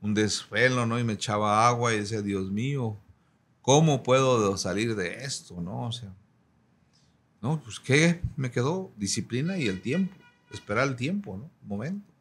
un 0.02 0.12
desvelo, 0.12 0.86
¿no? 0.86 0.98
Y 0.98 1.04
me 1.04 1.12
echaba 1.12 1.68
agua 1.68 1.94
y 1.94 2.00
decía, 2.00 2.20
Dios 2.20 2.50
mío, 2.50 2.96
¿cómo 3.62 4.02
puedo 4.02 4.56
salir 4.56 4.96
de 4.96 5.24
esto, 5.24 5.60
no? 5.60 5.86
O 5.86 5.92
sea, 5.92 6.12
no, 7.42 7.60
pues, 7.62 7.80
¿qué 7.80 8.20
me 8.36 8.50
quedó? 8.50 8.90
Disciplina 8.96 9.56
y 9.58 9.66
el 9.66 9.80
tiempo, 9.80 10.14
esperar 10.52 10.86
el 10.88 10.96
tiempo, 10.96 11.36
¿no? 11.36 11.44
Un 11.62 11.68
momento. 11.68 12.12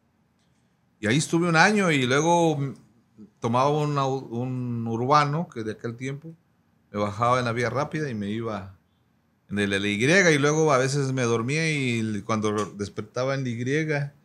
Y 1.00 1.06
ahí 1.06 1.16
estuve 1.18 1.48
un 1.48 1.56
año 1.56 1.90
y 1.90 2.06
luego 2.06 2.58
tomaba 3.38 3.70
un, 3.70 3.96
au- 3.96 4.28
un 4.30 4.86
urbano 4.86 5.48
que 5.52 5.62
de 5.62 5.72
aquel 5.72 5.96
tiempo 5.96 6.34
me 6.92 6.98
bajaba 7.00 7.38
en 7.38 7.44
la 7.44 7.52
vía 7.52 7.70
rápida 7.70 8.10
y 8.10 8.14
me 8.14 8.28
iba 8.30 8.74
en 9.48 9.58
el 9.58 9.72
Y 9.72 10.30
y 10.30 10.38
luego 10.38 10.72
a 10.72 10.78
veces 10.78 11.12
me 11.12 11.22
dormía 11.22 11.70
y 11.70 12.22
cuando 12.22 12.52
despertaba 12.76 13.34
en 13.34 13.44
la 13.44 13.50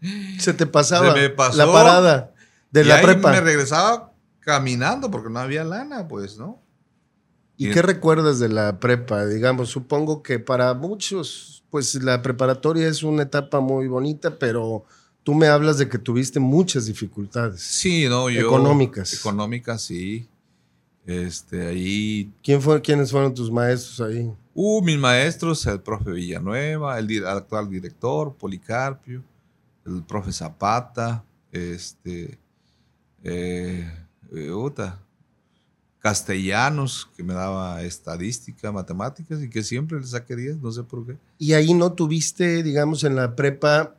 Y 0.01 0.39
Se 0.39 0.53
te 0.53 0.65
pasaba 0.65 1.13
Se 1.13 1.19
me 1.19 1.29
pasó. 1.29 1.57
la 1.57 1.71
parada 1.71 2.31
de 2.71 2.81
y 2.81 2.83
la 2.85 2.95
ahí 2.97 3.03
prepa. 3.05 3.31
me 3.31 3.41
regresaba 3.41 4.11
caminando 4.41 5.09
porque 5.09 5.29
no 5.29 5.39
había 5.39 5.63
lana, 5.63 6.07
pues, 6.07 6.37
¿no? 6.37 6.61
¿Y 7.57 7.67
y- 7.67 7.71
qué 7.71 7.81
recuerdas 7.81 8.39
de 8.39 8.49
la 8.49 8.79
prepa? 8.79 9.25
Digamos, 9.25 9.69
supongo 9.69 10.21
que 10.23 10.39
para 10.39 10.73
muchos, 10.73 11.63
pues 11.69 11.95
la 11.95 12.21
preparatoria 12.21 12.87
es 12.87 13.03
una 13.03 13.23
etapa 13.23 13.59
muy 13.59 13.87
bonita, 13.87 14.37
pero 14.37 14.85
tú 15.23 15.33
me 15.33 15.47
hablas 15.47 15.77
de 15.77 15.89
que 15.89 15.97
tuviste 15.97 16.39
muchas 16.39 16.85
dificultades. 16.85 17.61
Sí, 17.61 18.07
no, 18.07 18.29
yo. 18.29 18.41
Económicas. 18.41 19.13
Económicas, 19.13 19.81
sí. 19.81 20.27
Este, 21.05 21.67
ahí. 21.67 22.31
¿Quién 22.43 22.61
fue, 22.61 22.81
¿Quiénes 22.81 23.11
fueron 23.11 23.33
tus 23.33 23.51
maestros 23.51 24.01
ahí? 24.01 24.31
Uh, 24.53 24.81
mis 24.81 24.97
maestros, 24.97 25.65
el 25.67 25.81
profe 25.81 26.11
Villanueva, 26.11 26.97
el, 26.97 27.25
actual 27.27 27.69
director, 27.69 28.33
Policarpio, 28.35 29.23
el 29.85 30.03
profe 30.03 30.31
Zapata, 30.31 31.23
este. 31.51 32.39
Eh, 33.23 33.91
eh, 34.31 34.49
Castellanos, 36.05 37.09
que 37.17 37.23
me 37.23 37.33
daba 37.33 37.81
estadística, 37.81 38.71
matemáticas 38.71 39.41
y 39.41 39.49
que 39.49 39.63
siempre 39.63 39.99
le 39.99 40.05
saqué 40.05 40.35
10, 40.35 40.57
no 40.61 40.71
sé 40.71 40.83
por 40.83 41.03
qué. 41.03 41.17
¿Y 41.39 41.53
ahí 41.53 41.73
no 41.73 41.93
tuviste, 41.93 42.61
digamos, 42.61 43.03
en 43.03 43.15
la 43.15 43.35
prepa 43.35 43.95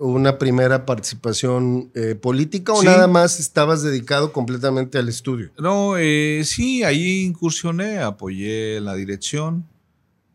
una 0.00 0.36
primera 0.36 0.84
participación 0.84 1.92
eh, 1.94 2.16
política 2.16 2.72
o 2.72 2.80
Sí. 2.80 2.86
nada 2.86 3.06
más 3.06 3.38
estabas 3.38 3.82
dedicado 3.82 4.32
completamente 4.32 4.98
al 4.98 5.08
estudio? 5.08 5.52
No, 5.56 5.96
eh, 5.96 6.42
sí, 6.44 6.82
ahí 6.82 7.20
incursioné, 7.22 8.00
apoyé 8.00 8.80
la 8.80 8.96
dirección 8.96 9.64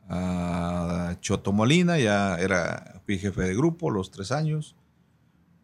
a 0.07 1.17
Choto 1.19 1.51
Molina, 1.51 1.99
ya 1.99 2.37
era, 2.37 3.01
fui 3.05 3.17
jefe 3.19 3.41
de 3.41 3.55
grupo 3.57 3.91
los 3.91 4.09
tres 4.09 4.31
años. 4.31 4.73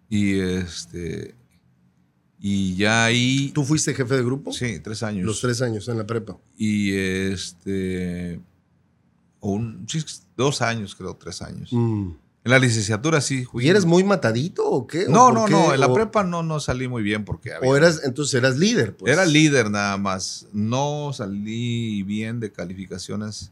Y 0.09 0.37
este, 0.37 1.33
y 2.47 2.75
ya 2.75 3.05
ahí, 3.05 3.49
¿Tú 3.55 3.63
fuiste 3.63 3.93
jefe 3.95 4.15
de 4.17 4.23
grupo? 4.23 4.51
sí, 4.53 4.79
tres 4.79 5.01
años. 5.01 5.25
Los 5.25 5.41
tres 5.41 5.63
años 5.63 5.87
en 5.87 5.97
la 5.97 6.05
prepa. 6.05 6.37
Y 6.57 6.93
este, 6.93 8.39
un, 9.39 9.87
dos 10.37 10.61
años 10.61 10.93
creo, 10.95 11.15
tres 11.15 11.41
años. 11.41 11.69
Mm. 11.73 12.11
En 12.43 12.51
la 12.51 12.59
licenciatura 12.59 13.21
sí. 13.21 13.45
¿Y 13.55 13.67
eres 13.67 13.85
muy 13.85 14.03
matadito 14.03 14.63
o 14.69 14.85
qué? 14.85 15.07
¿O 15.07 15.09
No, 15.09 15.31
no, 15.31 15.45
qué? 15.45 15.51
no, 15.53 15.73
en 15.73 15.79
la 15.79 15.87
¿O- 15.87 15.93
prepa 15.95 16.23
no, 16.23 16.43
no 16.43 16.59
salí 16.59 16.87
muy 16.87 17.01
bien 17.01 17.25
porque 17.25 17.51
había- 17.51 17.67
O 17.67 17.75
eras, 17.75 18.01
entonces 18.03 18.35
eras 18.35 18.57
líder, 18.57 18.95
pues. 18.95 19.11
Era 19.11 19.25
líder 19.25 19.71
nada 19.71 19.97
más. 19.97 20.45
No 20.53 21.11
salí 21.13 22.03
bien 22.03 22.39
de 22.39 22.51
calificaciones 22.51 23.51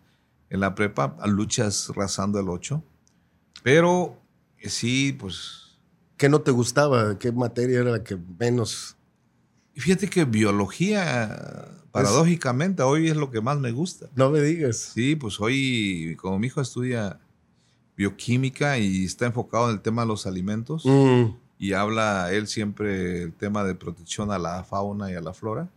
en 0.52 0.60
la 0.60 0.76
prepa, 0.76 1.18
luchas 1.26 1.90
rasando 1.96 2.40
el 2.40 2.48
8. 2.48 2.84
Pero 3.64 4.16
eh, 4.60 4.70
sí, 4.70 5.18
pues. 5.20 5.63
¿Qué 6.24 6.30
no 6.30 6.40
te 6.40 6.52
gustaba? 6.52 7.20
¿Qué 7.20 7.34
materia 7.34 7.82
era 7.82 7.92
la 7.92 8.02
que 8.06 8.16
menos? 8.40 8.96
y 9.76 9.82
Fíjate 9.82 10.10
que 10.10 10.24
biología, 10.24 11.68
paradójicamente, 11.92 12.82
hoy 12.82 13.10
es 13.10 13.18
lo 13.18 13.30
que 13.30 13.42
más 13.42 13.60
me 13.60 13.74
gusta. 13.74 14.08
No 14.16 14.30
me 14.30 14.40
digas. 14.40 14.92
Sí, 14.94 15.18
pues 15.18 15.42
hoy, 15.42 16.16
como 16.22 16.40
mi 16.40 16.48
hijo 16.48 16.62
estudia 16.62 17.20
bioquímica 17.98 18.78
y 18.78 19.04
está 19.04 19.26
enfocado 19.26 19.66
en 19.70 19.76
el 19.76 19.82
tema 19.82 20.04
de 20.04 20.08
los 20.08 20.26
alimentos, 20.26 20.86
Mm. 20.86 21.36
y 21.60 21.74
habla 21.74 22.32
él 22.32 22.48
siempre 22.48 23.24
el 23.24 23.34
tema 23.34 23.66
de 23.66 23.76
protección 23.76 24.32
a 24.32 24.40
la 24.40 24.64
fauna 24.64 25.12
y 25.12 25.16
a 25.16 25.20
la 25.22 25.34
flora. 25.34 25.68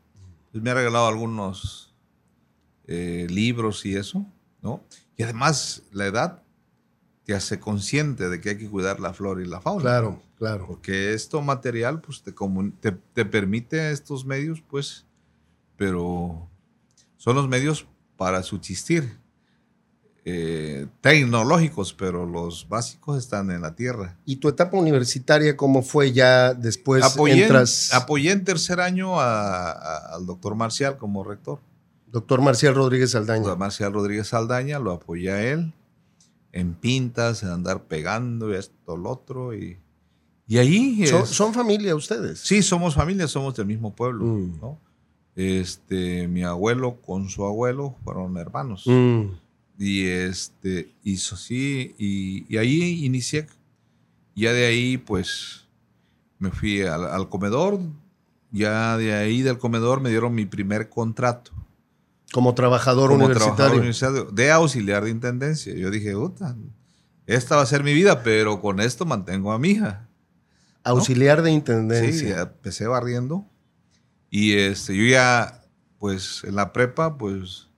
Pues 0.52 0.62
me 0.62 0.70
ha 0.70 0.74
regalado 0.74 1.08
algunos 1.08 1.92
eh, 2.86 3.26
libros 3.30 3.84
y 3.84 3.96
eso, 3.96 4.24
¿no? 4.62 4.80
Y 5.16 5.24
además 5.24 5.82
la 5.90 6.06
edad 6.06 6.42
te 7.26 7.34
hace 7.34 7.58
consciente 7.60 8.28
de 8.30 8.40
que 8.40 8.50
hay 8.50 8.56
que 8.58 8.70
cuidar 8.70 9.00
la 9.00 9.12
flora 9.12 9.42
y 9.42 9.46
la 9.46 9.60
fauna. 9.60 9.82
Claro, 9.82 10.22
claro. 10.38 10.64
Porque 10.68 11.12
esto 11.12 11.42
material, 11.42 12.00
pues 12.00 12.22
te, 12.22 12.32
comun- 12.34 12.72
te, 12.80 12.92
te 12.92 13.24
permite 13.24 13.90
estos 13.90 14.24
medios, 14.24 14.62
pues, 14.70 15.04
pero 15.76 16.48
son 17.16 17.34
los 17.36 17.48
medios 17.48 17.86
para 18.16 18.42
subsistir. 18.42 19.18
eh, 20.28 20.88
tecnológicos, 21.02 21.92
pero 21.94 22.26
los 22.26 22.68
básicos 22.68 23.16
están 23.16 23.50
en 23.52 23.62
la 23.62 23.76
tierra. 23.76 24.16
¿Y 24.24 24.36
tu 24.36 24.48
etapa 24.48 24.76
universitaria 24.76 25.56
cómo 25.56 25.82
fue 25.82 26.10
ya 26.12 26.52
después 26.52 27.04
apoyé, 27.04 27.42
entras? 27.44 27.94
apoyé 27.94 28.32
en 28.32 28.42
tercer 28.44 28.80
año 28.80 29.20
a- 29.20 29.70
a- 29.70 30.16
al 30.16 30.26
doctor 30.26 30.56
Marcial 30.56 30.98
como 30.98 31.22
rector. 31.22 31.60
Doctor 32.10 32.40
Marcial 32.40 32.74
Rodríguez 32.74 33.14
Aldaña. 33.14 33.42
Doctor 33.42 33.58
Marcial 33.58 33.92
Rodríguez 33.92 34.26
Saldaña, 34.26 34.80
lo 34.80 34.90
apoyé 34.92 35.30
a 35.30 35.44
él 35.44 35.72
en 36.60 36.74
pintas, 36.74 37.42
en 37.42 37.50
andar 37.50 37.84
pegando 37.84 38.50
y 38.52 38.56
esto, 38.56 38.96
lo 38.96 39.10
otro. 39.10 39.54
Y, 39.54 39.76
y 40.48 40.58
ahí... 40.58 41.06
¿Son, 41.06 41.22
es- 41.22 41.28
son 41.30 41.52
familia 41.54 41.94
ustedes? 41.94 42.40
sí, 42.40 42.62
somos 42.62 42.94
familia, 42.94 43.28
somos 43.28 43.54
del 43.56 43.66
mismo 43.66 43.94
pueblo. 43.94 44.24
Mm. 44.24 44.60
¿no? 44.60 44.78
Este, 45.34 46.26
mi 46.28 46.42
abuelo 46.44 47.00
con 47.02 47.28
su 47.28 47.44
abuelo 47.44 47.94
fueron 48.04 48.36
hermanos. 48.38 48.84
Mm. 48.86 49.22
Y 49.78 50.04
este, 50.06 50.94
hizo 51.04 51.36
sí, 51.36 51.94
y, 51.98 52.46
y 52.52 52.56
ahí 52.56 53.04
inicié. 53.04 53.46
Ya 54.34 54.52
de 54.52 54.66
ahí, 54.66 54.96
pues, 54.96 55.66
me 56.38 56.50
fui 56.50 56.80
al, 56.82 57.04
al 57.04 57.28
comedor. 57.28 57.78
Ya 58.52 58.96
de 58.96 59.12
ahí 59.12 59.42
del 59.42 59.58
comedor 59.58 60.00
me 60.00 60.08
dieron 60.08 60.34
mi 60.34 60.46
primer 60.46 60.88
contrato. 60.88 61.50
Como 62.32 62.54
trabajador 62.54 63.10
como 63.10 63.24
universitario. 63.24 63.54
trabajador 63.54 63.78
universitario 63.80 64.30
de 64.32 64.50
auxiliar 64.50 65.04
de 65.04 65.10
intendencia. 65.10 65.74
Yo 65.74 65.90
dije, 65.90 66.12
esta 67.26 67.56
va 67.56 67.62
a 67.62 67.66
ser 67.66 67.82
mi 67.84 67.92
vida, 67.94 68.22
pero 68.22 68.60
con 68.60 68.80
esto 68.80 69.04
mantengo 69.04 69.52
a 69.52 69.58
mi 69.58 69.70
hija. 69.70 70.08
Auxiliar 70.84 71.42
de 71.42 71.50
Sí, 71.50 71.56
intendencia. 71.56 72.40
empecé 72.42 72.86
barriendo. 72.86 73.44
Y 74.30 74.54
este, 74.54 74.96
yo 74.96 75.04
ya, 75.04 75.62
pues, 75.98 76.42
en 76.44 76.56
la 76.56 76.72
prepa, 76.72 77.16
pues, 77.16 77.68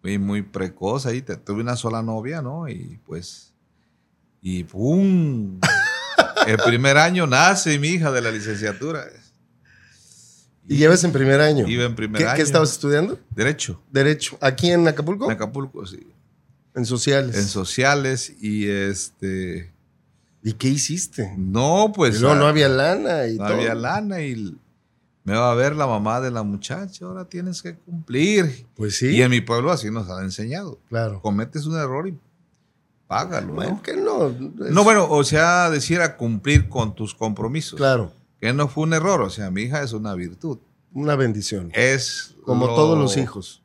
fui 0.00 0.18
muy 0.18 0.42
precoz 0.42 1.06
ahí. 1.06 1.22
tuve 1.22 1.60
una 1.60 1.76
sola 1.76 2.02
novia, 2.02 2.42
¿no? 2.42 2.68
Y 2.68 3.00
pues, 3.04 3.52
y 4.40 4.64
¡pum! 4.64 5.60
El 6.46 6.56
primer 6.64 6.98
año 6.98 7.26
nace 7.28 7.78
mi 7.78 7.88
hija 7.88 8.10
de 8.10 8.20
la 8.20 8.30
licenciatura. 8.32 9.04
¿Y 10.68 10.76
llevas 10.76 11.02
en 11.04 11.12
primer 11.12 11.40
año? 11.40 11.66
Iba 11.66 11.84
en 11.84 11.94
primer 11.96 12.20
¿Qué, 12.20 12.26
año. 12.28 12.36
qué 12.36 12.42
estabas 12.42 12.70
estudiando? 12.72 13.18
Derecho. 13.34 13.80
Derecho. 13.90 14.38
¿Aquí 14.40 14.70
en 14.70 14.86
Acapulco? 14.86 15.26
En 15.26 15.32
Acapulco, 15.32 15.84
sí. 15.86 16.06
En 16.74 16.86
sociales. 16.86 17.36
En 17.36 17.44
sociales 17.44 18.32
y 18.40 18.68
este... 18.68 19.72
¿Y 20.44 20.54
qué 20.54 20.68
hiciste? 20.68 21.34
No, 21.36 21.92
pues. 21.94 22.20
no, 22.20 22.30
ah, 22.32 22.34
no 22.34 22.46
había 22.46 22.68
lana 22.68 23.26
y 23.28 23.36
no 23.36 23.44
todo. 23.46 23.56
había 23.56 23.74
lana 23.74 24.20
y 24.22 24.56
me 25.24 25.34
va 25.34 25.52
a 25.52 25.54
ver 25.54 25.76
la 25.76 25.86
mamá 25.86 26.20
de 26.20 26.32
la 26.32 26.42
muchacha, 26.42 27.04
ahora 27.04 27.24
tienes 27.26 27.62
que 27.62 27.76
cumplir. 27.76 28.66
Pues 28.74 28.96
sí, 28.96 29.08
Y 29.10 29.22
en 29.22 29.30
mi 29.30 29.40
pueblo 29.40 29.70
así 29.70 29.88
nos 29.90 30.08
han 30.10 30.24
enseñado. 30.24 30.80
claro. 30.88 31.20
Cometes 31.22 31.64
un 31.66 31.76
error 31.76 32.08
y 32.08 32.18
págalo. 33.06 33.52
Bueno, 33.54 33.72
¿no? 33.72 33.82
que 33.82 33.96
no. 33.96 34.28
es- 34.66 34.72
No, 34.72 34.82
bueno, 34.82 35.06
o 35.08 35.22
sea, 35.22 35.70
decir 35.70 36.00
a 36.00 36.16
cumplir 36.16 36.68
con 36.68 36.92
tus 36.94 37.14
compromisos. 37.14 37.76
Claro, 37.76 38.12
Que 38.42 38.52
no 38.52 38.66
fue 38.68 38.82
un 38.84 38.92
error, 38.92 39.22
o 39.22 39.30
sea, 39.30 39.50
mi 39.50 39.62
hija 39.62 39.82
es 39.82 39.92
una 39.92 40.14
virtud. 40.14 40.58
una 40.94 41.16
bendición. 41.16 41.70
Es 41.72 42.34
Como 42.44 42.66
lo- 42.66 42.74
todos 42.74 42.98
los 42.98 43.16
hijos. 43.16 43.62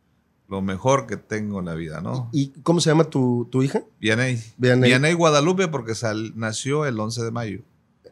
Lo 0.48 0.62
mejor 0.62 1.08
que 1.08 1.18
tengo 1.18 1.60
en 1.60 1.66
la 1.66 1.74
vida, 1.76 2.00
¿no? 2.00 2.30
¿Y 2.32 2.50
cómo 2.64 2.80
se 2.80 2.90
llama 2.90 3.04
tu, 3.04 3.50
tu 3.52 3.64
hija? 3.64 3.84
Vianey. 4.00 4.42
Vianey. 4.58 4.90
Vianey 4.92 5.12
Guadalupe 5.14 5.68
porque 5.68 5.94
sal- 5.94 6.32
nació 6.38 6.86
el 6.86 6.98
11 6.98 7.22
de 7.24 7.32
mayo. 7.32 7.60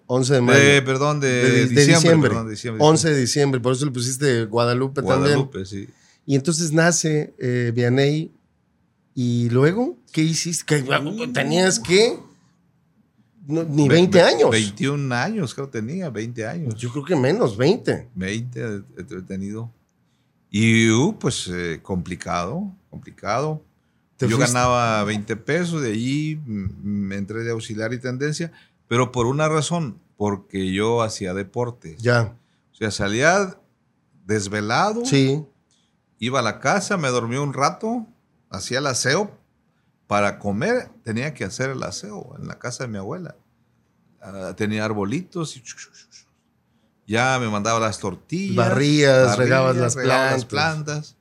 11 0.07 0.33
de 0.33 0.41
mayo. 0.41 0.59
De, 0.59 0.81
perdón, 0.81 1.21
de, 1.21 1.27
De- 1.29 1.49
de 1.51 1.61
diciembre. 1.67 1.93
diciembre. 1.93 2.29
perdón, 2.29 2.49
diciembre, 2.49 2.83
11 2.83 3.09
de 3.11 3.19
diciembre, 3.21 3.61
por 3.61 3.71
eso 3.73 3.85
le 3.85 3.91
pusiste 3.91 4.43
Guadalupe, 4.45 5.01
también. 5.01 5.19
Guadalupe, 5.21 5.65
sí. 5.65 5.87
Y 6.25 6.35
entonces 6.35 6.73
nace 6.73 7.33
eh, 7.39 7.71
Vianey. 7.73 8.31
¿Y 9.13 9.49
luego 9.49 9.97
qué 10.11 10.23
hiciste? 10.23 10.83
¿Qué- 10.83 11.27
¿Tenías 11.33 11.79
qué? 11.79 12.19
No, 13.47 13.63
ni 13.63 13.87
Ve- 13.87 13.95
20 13.95 14.17
ve- 14.17 14.23
años. 14.23 14.49
21 14.51 15.13
años, 15.13 15.53
creo 15.53 15.69
que 15.69 15.79
tenía, 15.79 16.09
20 16.09 16.47
años. 16.47 16.75
Yo 16.75 16.91
creo 16.91 17.03
que 17.05 17.15
menos, 17.15 17.55
20. 17.57 18.09
20 18.15 18.59
he 18.61 18.83
he 19.01 19.21
tenido. 19.21 19.71
Y 20.49 20.89
uh, 20.89 21.17
pues 21.19 21.47
eh, 21.53 21.79
complicado, 21.83 22.71
complicado. 22.89 23.61
¿Te 24.17 24.27
Yo 24.27 24.37
fuiste? 24.37 24.53
ganaba 24.53 25.03
20 25.03 25.35
pesos, 25.35 25.81
de 25.81 25.91
allí 25.91 26.39
me 26.45 27.17
entré 27.17 27.43
de 27.43 27.51
auxiliar 27.51 27.91
y 27.93 27.99
tendencia, 27.99 28.51
pero 28.87 29.11
por 29.11 29.25
una 29.25 29.49
razón, 29.49 29.99
porque 30.15 30.71
yo 30.71 31.01
hacía 31.01 31.33
deporte. 31.33 31.97
Ya, 31.99 32.35
O 32.71 32.75
sea, 32.75 32.91
salía 32.91 33.57
desvelado, 34.25 35.03
sí. 35.05 35.43
iba 36.19 36.39
a 36.39 36.43
la 36.43 36.59
casa, 36.61 36.95
me 36.97 37.09
dormía 37.09 37.41
un 37.41 37.53
rato, 37.53 38.07
hacía 38.49 38.79
el 38.79 38.87
aseo. 38.87 39.37
Para 40.07 40.37
comer 40.39 40.89
tenía 41.03 41.33
que 41.33 41.43
hacer 41.45 41.71
el 41.71 41.81
aseo 41.83 42.35
en 42.39 42.47
la 42.47 42.59
casa 42.59 42.83
de 42.83 42.89
mi 42.89 42.97
abuela. 42.97 43.35
Ah, 44.21 44.53
tenía 44.55 44.85
arbolitos 44.85 45.55
y 45.57 45.63
ya 47.07 47.37
me 47.39 47.47
mandaba 47.49 47.79
las 47.79 47.99
tortillas. 47.99 48.55
Barrías, 48.55 49.37
regabas 49.37 49.75
las 49.75 49.95
regaba 49.95 50.31
las 50.31 50.45
plantas. 50.45 50.45
plantas. 50.45 51.17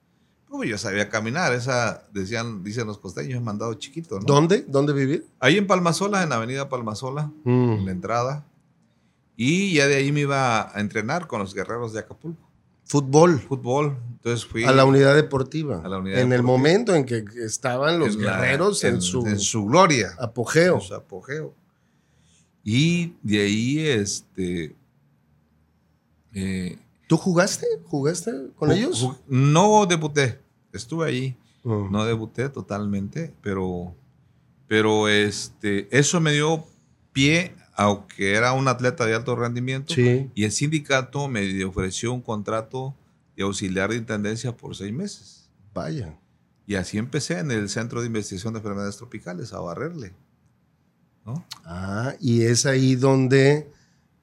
Uy, 0.48 0.68
yo 0.68 0.78
sabía 0.78 1.08
caminar, 1.10 1.52
esa, 1.52 2.06
decían, 2.12 2.62
dicen 2.62 2.86
los 2.86 2.98
costeños, 2.98 3.42
mandado 3.42 3.74
chiquito, 3.74 4.20
¿no? 4.20 4.24
¿Dónde? 4.24 4.64
¿Dónde 4.68 4.92
vivir? 4.92 5.26
Ahí 5.40 5.58
en 5.58 5.66
Palmasola, 5.66 6.22
en 6.22 6.28
la 6.28 6.36
avenida 6.36 6.68
Palmasola, 6.68 7.30
Mm. 7.44 7.72
en 7.72 7.84
la 7.86 7.90
entrada. 7.90 8.46
Y 9.36 9.74
ya 9.74 9.88
de 9.88 9.96
ahí 9.96 10.12
me 10.12 10.20
iba 10.20 10.74
a 10.74 10.80
entrenar 10.80 11.26
con 11.26 11.40
los 11.40 11.54
guerreros 11.54 11.92
de 11.92 11.98
Acapulco. 12.00 12.43
Fútbol. 12.84 13.40
Fútbol. 13.40 13.96
Entonces 14.12 14.44
fui 14.46 14.64
A 14.64 14.72
la 14.72 14.84
unidad 14.84 15.14
deportiva. 15.14 15.80
A 15.84 15.88
la 15.88 15.98
unidad 15.98 16.20
en 16.20 16.32
el 16.32 16.42
momento 16.42 16.94
en 16.94 17.04
que 17.04 17.24
estaban 17.44 17.98
los 17.98 18.14
en 18.16 18.24
la- 18.24 18.40
guerreros 18.40 18.82
en, 18.84 19.00
su, 19.02 19.26
en 19.26 19.38
su 19.38 19.64
gloria. 19.66 20.14
apogeo. 20.18 20.76
en 20.76 20.80
su 20.80 20.94
apogeo. 20.94 21.54
Y 22.62 23.12
de 23.22 23.40
ahí, 23.42 23.78
este. 23.86 24.74
eh, 26.32 26.78
¿Tú 27.06 27.16
jugaste? 27.16 27.66
¿Jugaste 27.84 28.32
con 28.56 28.72
ellos? 28.72 29.08
no 29.28 29.86
debuté. 29.86 30.40
Estuve 30.72 31.06
ahí. 31.08 31.36
Mm. 31.62 31.90
No 31.92 32.04
debuté 32.04 32.48
totalmente, 32.48 33.32
pero. 33.42 33.94
Pero 34.66 35.08
este, 35.08 35.88
eso 35.96 36.20
me 36.20 36.32
dio 36.32 36.64
pie, 37.12 37.54
aunque 37.74 38.34
era 38.34 38.52
un 38.52 38.68
atleta 38.68 39.04
de 39.06 39.14
alto 39.14 39.36
rendimiento. 39.36 39.94
Sí. 39.94 40.30
Y 40.34 40.44
el 40.44 40.52
sindicato 40.52 41.28
me 41.28 41.64
ofreció 41.64 42.12
un 42.12 42.22
contrato 42.22 42.94
de 43.36 43.42
auxiliar 43.42 43.90
de 43.90 43.96
intendencia 43.96 44.56
por 44.56 44.76
seis 44.76 44.92
meses. 44.92 45.50
Vaya. 45.72 46.18
Y 46.66 46.76
así 46.76 46.98
empecé 46.98 47.38
en 47.38 47.50
el 47.50 47.68
Centro 47.68 48.00
de 48.00 48.06
Investigación 48.06 48.54
de 48.54 48.60
Enfermedades 48.60 48.96
Tropicales 48.96 49.52
a 49.52 49.60
barrerle. 49.60 50.12
¿no? 51.26 51.44
Ah, 51.64 52.14
y 52.20 52.42
es 52.42 52.66
ahí 52.66 52.94
donde 52.94 53.68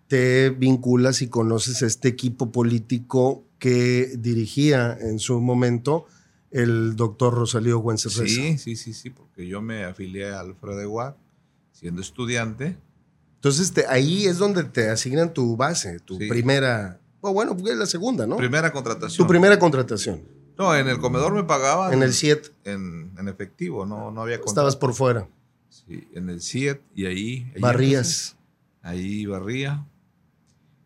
te 0.08 0.50
vinculas 0.50 1.22
y 1.22 1.28
conoces 1.28 1.82
este 1.82 2.08
equipo 2.08 2.52
político 2.52 3.46
que 3.60 4.12
dirigía 4.18 4.98
en 5.00 5.20
su 5.20 5.40
momento 5.40 6.06
el 6.52 6.96
doctor 6.96 7.34
Rosalío 7.34 7.80
Güences. 7.80 8.14
Sí, 8.14 8.58
sí, 8.58 8.76
sí, 8.76 8.94
sí, 8.94 9.10
porque 9.10 9.48
yo 9.48 9.62
me 9.62 9.86
afilié 9.86 10.34
al 10.34 10.56
FREDEWAC 10.56 11.16
siendo 11.72 12.02
estudiante. 12.02 12.78
Entonces 13.42 13.74
te- 13.74 13.88
ahí 13.88 14.28
es 14.28 14.38
donde 14.38 14.64
te 14.64 14.90
asignan 14.92 15.34
tu 15.34 15.58
base, 15.58 16.00
tu 16.00 16.16
Sí. 16.20 16.28
primera, 16.28 17.00
o 17.22 17.34
bueno, 17.34 17.58
porque 17.58 17.72
es 17.72 17.78
la 17.78 17.88
segunda, 17.88 18.28
¿no? 18.28 18.38
Primera 18.38 18.72
contratación. 18.72 19.18
tu 19.26 19.28
primera 19.28 19.58
contratación 19.58 20.22
No, 20.60 20.76
en 20.76 20.88
el 20.88 21.00
comedor 21.00 21.34
me 21.34 21.44
pagaban. 21.44 21.92
en 21.92 22.04
el 22.04 22.14
CIET. 22.14 22.52
En, 22.66 23.12
en 23.18 23.28
efectivo, 23.28 23.84
no, 23.86 24.12
no 24.12 24.22
había 24.22 24.36
contrato. 24.38 24.52
Estabas 24.52 24.76
por 24.76 24.94
fuera. 24.94 25.28
Sí, 25.70 26.08
en 26.14 26.30
el 26.30 26.40
CIET 26.40 26.82
y 26.94 27.06
ahí. 27.08 27.52
ahí 27.56 27.62
Barrías. 27.62 28.36
empecé. 28.36 28.36
Ahí 28.84 29.26
barría. 29.26 29.86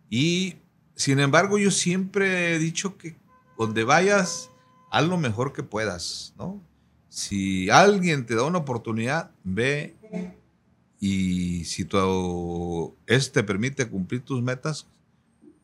Y 0.10 0.56
sin 0.96 1.20
embargo, 1.20 1.58
yo 1.58 1.72
siempre 1.72 2.56
he 2.56 2.60
dicho 2.60 2.98
que 2.98 3.18
donde 3.58 3.84
vayas, 3.84 4.50
haz 4.92 5.06
lo 5.06 5.18
mejor 5.18 5.52
que 5.52 5.64
puedas, 5.64 6.34
¿no? 6.38 6.62
Si 7.10 7.70
alguien 7.70 8.26
te 8.26 8.36
da 8.36 8.44
una 8.44 8.60
oportunidad, 8.60 9.32
ve 9.44 9.96
y 11.00 11.66
si 11.66 11.86
tu, 11.86 12.96
este 13.08 13.42
te 13.42 13.44
permite 13.48 13.88
cumplir 13.88 14.22
tus 14.22 14.42
metas, 14.42 14.88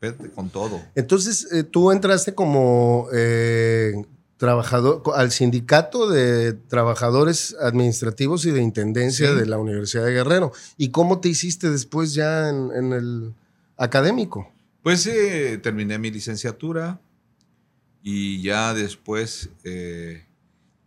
vete 0.02 0.30
con 0.32 0.50
todo. 0.50 0.82
Entonces, 0.96 1.48
eh, 1.52 1.64
tú 1.64 1.92
entraste 1.92 2.34
como 2.36 3.08
eh, 3.14 3.94
trabajador 4.38 5.04
al 5.16 5.32
sindicato 5.32 6.10
de 6.10 6.54
trabajadores 6.54 7.56
administrativos 7.62 8.46
y 8.46 8.52
de 8.52 8.62
intendencia 8.62 9.30
Sí. 9.30 9.36
de 9.36 9.46
la 9.46 9.58
Universidad 9.58 10.06
de 10.06 10.12
Guerrero. 10.14 10.52
¿Y 10.78 10.90
cómo 10.90 11.20
te 11.22 11.30
hiciste 11.30 11.70
después 11.70 12.14
ya 12.14 12.50
en, 12.50 12.72
en 12.76 12.94
el 12.94 13.34
académico? 13.78 14.52
Pues 14.84 15.06
eh, 15.08 15.60
terminé 15.62 15.98
mi 16.00 16.10
licenciatura 16.12 17.00
y 18.04 18.42
ya 18.42 18.74
después 18.74 19.50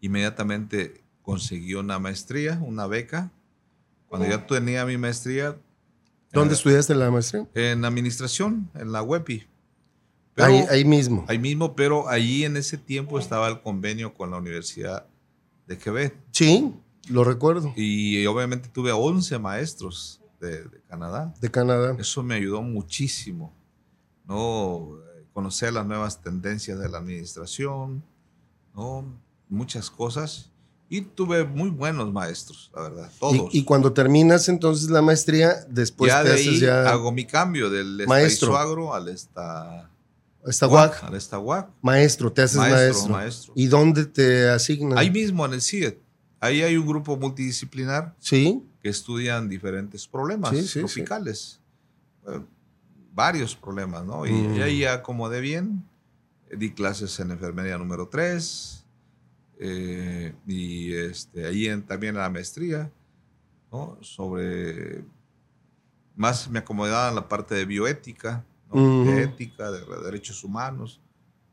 inmediatamente 0.00 1.00
conseguí 1.22 1.74
una 1.74 1.98
maestría, 1.98 2.61
una 2.66 2.87
beca. 2.87 3.30
Cuando 4.08 4.28
ya 4.28 4.46
tenía 4.46 4.84
mi 4.86 4.96
maestría 4.96 5.56
¿Dónde 6.32 6.54
eh, 6.54 6.56
estudiaste 6.56 6.94
la 6.94 7.10
maestría? 7.10 7.46
en 7.54 7.84
administración, 7.84 8.68
en 8.74 8.92
la 8.92 9.02
UEPI. 9.02 9.46
Pero- 10.34 10.48
Ahí, 10.48 10.64
ahí 10.68 10.84
mismo. 10.84 11.24
ahí 11.28 11.38
mismo, 11.38 11.74
pero 11.76 12.08
allí 12.08 12.44
en 12.44 12.56
ese 12.56 12.76
tiempo 12.76 13.18
estaba 13.18 13.48
el 13.48 13.60
convenio 13.62 14.14
con 14.14 14.30
la 14.32 14.38
Universidad 14.38 15.06
de 15.68 15.78
Quebec. 15.78 16.16
Sí, 16.32 16.74
lo 17.08 17.22
recuerdo. 17.22 17.72
Y 17.76 18.26
obviamente 18.26 18.68
tuve 18.68 18.90
11 18.90 19.38
maestros 19.38 20.20
de, 20.40 20.64
de 20.64 20.80
Canadá. 20.88 21.32
De 21.40 21.50
Canadá. 21.50 21.96
Eso 21.98 22.22
me 22.24 22.34
ayudó 22.34 22.62
muchísimo, 22.62 23.52
¿no? 24.26 24.98
Conocer 25.32 25.72
las 25.72 25.86
nuevas 25.86 26.20
tendencias 26.20 26.78
de 26.78 26.88
la 26.88 26.98
administración, 26.98 28.02
¿no? 28.74 29.04
Muchas 29.48 29.88
cosas. 29.90 30.50
Y 30.96 31.00
tuve 31.02 31.44
muy 31.44 31.70
buenos 31.70 32.12
maestros, 32.12 32.70
la 32.74 32.83
verdad, 32.83 33.11
todos. 33.18 33.52
Y, 33.52 33.59
y 33.59 33.64
cuando 33.64 33.92
terminas 33.92 34.48
entonces 34.48 34.90
la 34.90 35.02
maestría, 35.02 35.57
después 35.68 36.12
ya 36.12 36.22
te 36.22 36.28
de 36.28 36.35
haces 36.35 36.46
ahí 36.48 36.61
ya 36.61 36.88
hago 36.90 37.11
mi 37.11 37.24
cambio 37.26 37.68
del 37.70 38.04
Maestro. 38.07 38.48
Estaizuagro 38.52 38.94
al 38.94 39.09
esta 39.09 39.90
esta 40.46 40.68
UAC. 40.68 41.02
al 41.04 41.14
Estahuac. 41.14 41.70
Maestro, 41.83 42.30
te 42.30 42.42
haces 42.42 42.59
Maestro, 42.59 42.78
maestro. 42.83 43.09
maestro. 43.12 43.52
¿Y 43.57 43.66
dónde 43.66 44.04
te 44.07 44.48
asignan? 44.50 44.98
Ahí 44.98 45.11
mismo 45.11 45.44
en 45.46 45.54
el 45.54 45.62
CIET. 45.62 45.98
Ahí 46.38 46.62
hay 46.62 46.76
un 46.76 46.87
grupo 46.87 47.16
multidisciplinar 47.16 48.14
Sí, 48.20 48.62
que 48.83 48.90
estudian 48.90 49.48
diferentes 49.48 50.07
problemas 50.07 50.50
Sí, 50.50 50.61
sí, 50.62 50.68
sí. 50.68 50.78
tropicales. 50.80 51.61
Eh, 52.28 52.40
varios 53.14 53.57
problemas, 53.57 54.05
¿no? 54.05 54.26
Y, 54.26 54.32
Mm. 54.32 54.55
y 54.57 54.62
ahí 54.62 54.78
ya 54.80 54.92
acomodé 54.92 55.40
bien. 55.40 55.82
Di 56.55 56.70
clases 56.72 57.18
en 57.20 57.30
enfermería 57.30 57.78
número 57.78 58.07
3. 58.09 58.84
Y 59.61 60.92
este, 60.94 61.46
ahí 61.46 61.66
en- 61.68 61.82
también 61.82 62.14
en 62.16 62.20
la 62.22 62.30
maestría, 62.30 62.90
¿no? 63.72 63.96
Sobre. 64.00 65.05
Más 66.16 66.48
me 66.48 66.61
acomodaba 66.61 67.09
en 67.09 67.14
la 67.16 67.28
parte 67.28 67.55
de 67.55 67.64
bioética. 67.64 68.44
De 68.72 69.22
ética, 69.22 69.70
de 69.70 69.82
derechos 70.05 70.42
humanos, 70.42 71.00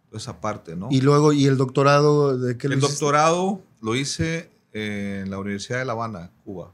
toda 0.09 0.17
esa 0.17 0.41
parte, 0.41 0.75
¿no? 0.75 0.87
y 0.89 1.01
luego, 1.01 1.33
¿y 1.33 1.45
el 1.45 1.55
doctorado 1.55 2.35
de 2.35 2.57
qué 2.57 2.65
El 2.65 2.79
doctorado 2.79 3.61
lo 3.79 3.93
hice 3.95 4.49
en 4.73 5.29
la 5.29 5.37
Universidad 5.37 5.77
de 5.79 5.85
La 5.85 5.91
Habana, 5.91 6.31
Cuba, 6.43 6.71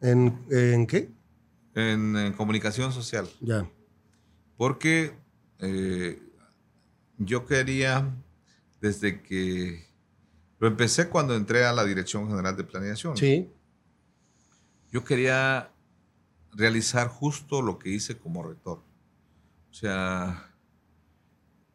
¿En, 0.00 0.38
¿En 0.52 0.86
qué? 0.86 1.10
en, 1.74 2.16
en 2.16 2.32
comunicación 2.34 2.92
social, 2.92 3.28
Ya. 3.40 3.68
porque 4.56 5.14
eh, 5.58 6.22
yo 7.18 7.44
quería, 7.44 8.08
desde 8.80 9.20
que 9.20 9.84
lo 10.62 10.68
empecé 10.68 11.08
cuando 11.08 11.34
entré 11.34 11.64
a 11.64 11.72
la 11.72 11.84
Dirección 11.84 12.28
General 12.28 12.56
de 12.56 12.62
Planeación, 12.62 13.16
Sí. 13.16 13.50
yo 14.92 15.02
quería 15.02 15.72
realizar 16.52 17.08
justo 17.08 17.62
lo 17.62 17.80
que 17.80 17.88
hice 17.90 18.16
como 18.16 18.44
rector. 18.44 18.78
O 19.72 19.74
sea, 19.74 20.54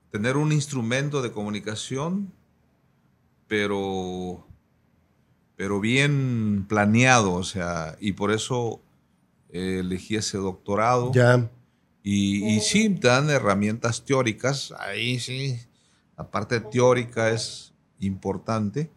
tener 0.10 0.38
un 0.38 0.54
instrumento 0.54 1.22
de 1.22 1.34
comunicación, 1.34 2.32
pero, 3.50 4.48
pero 5.58 5.82
bien 5.82 6.66
planeado, 6.70 7.34
o 7.34 7.44
sea, 7.44 7.98
y 8.00 8.14
por 8.14 8.32
eso 8.32 8.82
eh, 9.50 9.80
elegí 9.82 10.16
ese 10.16 10.38
doctorado. 10.38 11.12
Ya. 11.12 11.52
Y, 12.04 12.56
y 12.56 12.62
sí, 12.62 12.90
te 12.92 13.10
dan 13.10 13.30
herramientas 13.30 14.06
teóricas, 14.06 14.74
ahí 14.80 15.20
sí, 15.20 15.60
la 16.18 16.32
parte 16.32 16.62
teórica 16.62 17.32
es 17.32 17.74
importante. 18.00 18.92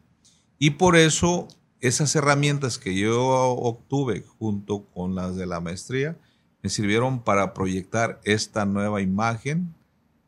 Y 0.58 0.70
por 0.70 0.96
eso 0.96 1.48
esas 1.80 2.14
herramientas 2.16 2.78
que 2.78 2.94
yo 2.98 3.16
obtuve 3.26 4.24
junto 4.38 4.84
con 4.92 5.14
las 5.14 5.36
de 5.36 5.46
la 5.46 5.60
maestría 5.60 6.18
me 6.62 6.68
sirvieron 6.68 7.20
para 7.22 7.54
proyectar 7.54 8.20
esta 8.24 8.66
nueva 8.66 9.00
imagen 9.00 9.74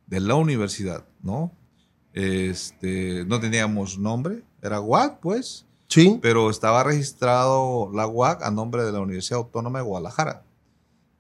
de 0.06 0.20
la 0.20 0.34
universidad, 0.34 1.04
¿no? 1.22 1.52
Este, 2.14 3.24
no 3.26 3.40
teníamos 3.40 3.98
nombre, 3.98 4.42
era 4.62 4.80
UAC, 4.80 5.20
pues, 5.20 5.66
Sí. 5.88 6.18
pero 6.22 6.48
estaba 6.50 6.82
registrado 6.84 7.90
la 7.92 8.06
UAC 8.06 8.42
a 8.42 8.50
nombre 8.50 8.84
de 8.84 8.92
la 8.92 9.00
Universidad 9.00 9.38
Autónoma 9.40 9.78
de 9.80 9.84
Guadalajara. 9.84 10.44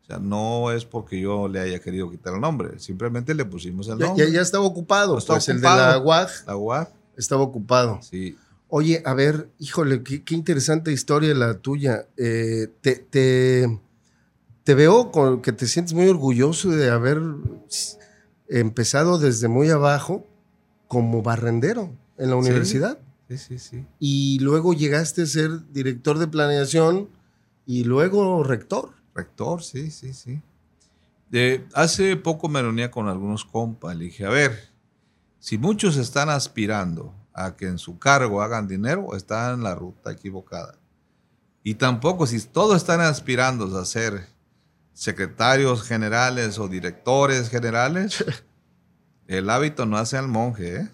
O 0.02 0.04
sea, 0.04 0.18
no 0.18 0.70
es 0.72 0.84
porque 0.84 1.20
yo 1.20 1.46
le 1.48 1.60
haya 1.60 1.78
querido 1.80 2.10
quitar 2.10 2.34
el 2.34 2.40
nombre, 2.40 2.78
simplemente 2.78 3.34
le 3.34 3.44
pusimos 3.44 3.88
el 3.88 3.98
nombre. 3.98 4.26
ya- 4.26 4.32
ya 4.32 4.40
estaba 4.40 4.64
ocupado. 4.64 5.18
Está 5.18 5.34
pues 5.34 5.48
el 5.48 5.60
de 5.60 5.66
ocupado. 5.66 5.92
La 6.46 6.56
UAC, 6.56 6.90
estaba 7.16 7.42
ocupado. 7.42 8.00
sí. 8.02 8.36
Oye, 8.74 9.02
a 9.04 9.12
ver, 9.12 9.50
híjole, 9.58 10.02
qué, 10.02 10.22
qué 10.24 10.34
interesante 10.34 10.92
historia 10.92 11.34
la 11.34 11.58
tuya. 11.58 12.06
Eh, 12.16 12.68
te, 12.80 12.96
te, 12.96 13.78
te 14.64 14.74
veo 14.74 15.10
con 15.12 15.42
que 15.42 15.52
te 15.52 15.66
sientes 15.66 15.92
muy 15.92 16.08
orgulloso 16.08 16.70
de 16.70 16.88
haber 16.88 17.20
empezado 18.48 19.18
desde 19.18 19.48
muy 19.48 19.68
abajo 19.68 20.26
como 20.88 21.22
barrendero 21.22 21.90
en 22.16 22.30
la 22.30 22.36
Sí. 22.36 22.48
universidad. 22.48 22.98
Sí, 23.28 23.36
sí, 23.38 23.58
sí. 23.58 23.84
Y 23.98 24.38
luego 24.40 24.72
llegaste 24.74 25.22
a 25.22 25.26
ser 25.26 25.50
director 25.72 26.18
de 26.18 26.26
planeación 26.28 27.08
y 27.66 27.84
luego 27.84 28.42
rector. 28.42 28.90
Rector, 29.14 29.62
sí, 29.62 29.90
sí, 29.90 30.12
sí. 30.14 30.40
De, 31.30 31.64
hace 31.74 32.16
poco 32.16 32.48
me 32.48 32.60
reunía 32.62 32.90
con 32.90 33.08
algunos 33.08 33.44
compas. 33.44 33.96
Le 33.96 34.04
dije, 34.04 34.24
a 34.26 34.30
ver, 34.30 34.58
si 35.42 35.58
muchos 35.58 35.96
están 35.96 36.30
aspirando 36.30 37.12
a 37.34 37.56
que 37.56 37.66
en 37.66 37.78
su 37.78 37.98
cargo 37.98 38.42
hagan 38.42 38.68
dinero, 38.68 39.16
están 39.16 39.54
en 39.54 39.64
la 39.64 39.74
ruta 39.74 40.12
equivocada. 40.12 40.78
Y 41.64 41.74
tampoco, 41.74 42.28
si 42.28 42.40
todos 42.40 42.76
están 42.76 43.00
aspirando 43.00 43.76
a 43.76 43.84
ser 43.84 44.28
secretarios 44.92 45.82
generales 45.82 46.60
o 46.60 46.68
directores 46.68 47.48
generales, 47.48 48.24
el 49.26 49.50
hábito 49.50 49.84
no 49.84 49.96
hace 49.96 50.16
al 50.16 50.28
monje, 50.28 50.76
¿eh? 50.76 50.88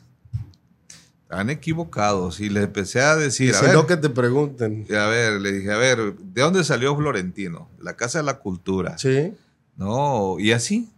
Están 1.24 1.50
equivocados. 1.50 2.40
Y 2.40 2.48
le 2.48 2.62
empecé 2.62 3.02
a 3.02 3.16
decir, 3.16 3.54
a 3.54 3.60
ver, 3.60 3.74
no 3.74 3.86
que 3.86 3.98
te 3.98 4.08
pregunten. 4.08 4.86
a 4.96 5.08
ver, 5.08 5.42
le 5.42 5.52
dije, 5.52 5.72
a 5.72 5.76
ver, 5.76 6.16
¿de 6.16 6.40
dónde 6.40 6.64
salió 6.64 6.96
Florentino? 6.96 7.68
La 7.78 7.96
Casa 7.96 8.20
de 8.20 8.24
la 8.24 8.38
Cultura. 8.38 8.96
Sí. 8.96 9.34
No, 9.76 10.38
y 10.38 10.52
así. 10.52 10.88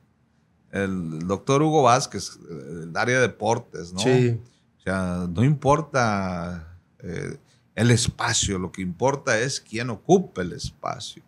El 0.72 1.26
doctor 1.26 1.62
Hugo 1.62 1.82
Vázquez, 1.82 2.38
el 2.48 2.96
área 2.96 3.16
de 3.16 3.22
deportes, 3.22 3.92
¿no? 3.92 4.00
Sí. 4.00 4.38
O 4.78 4.82
sea, 4.82 5.26
no 5.28 5.44
importa 5.44 6.78
eh, 7.00 7.36
el 7.74 7.90
espacio, 7.90 8.58
lo 8.58 8.72
que 8.72 8.82
importa 8.82 9.38
es 9.38 9.60
quién 9.60 9.90
ocupa 9.90 10.42
el 10.42 10.52
espacio. 10.52 11.22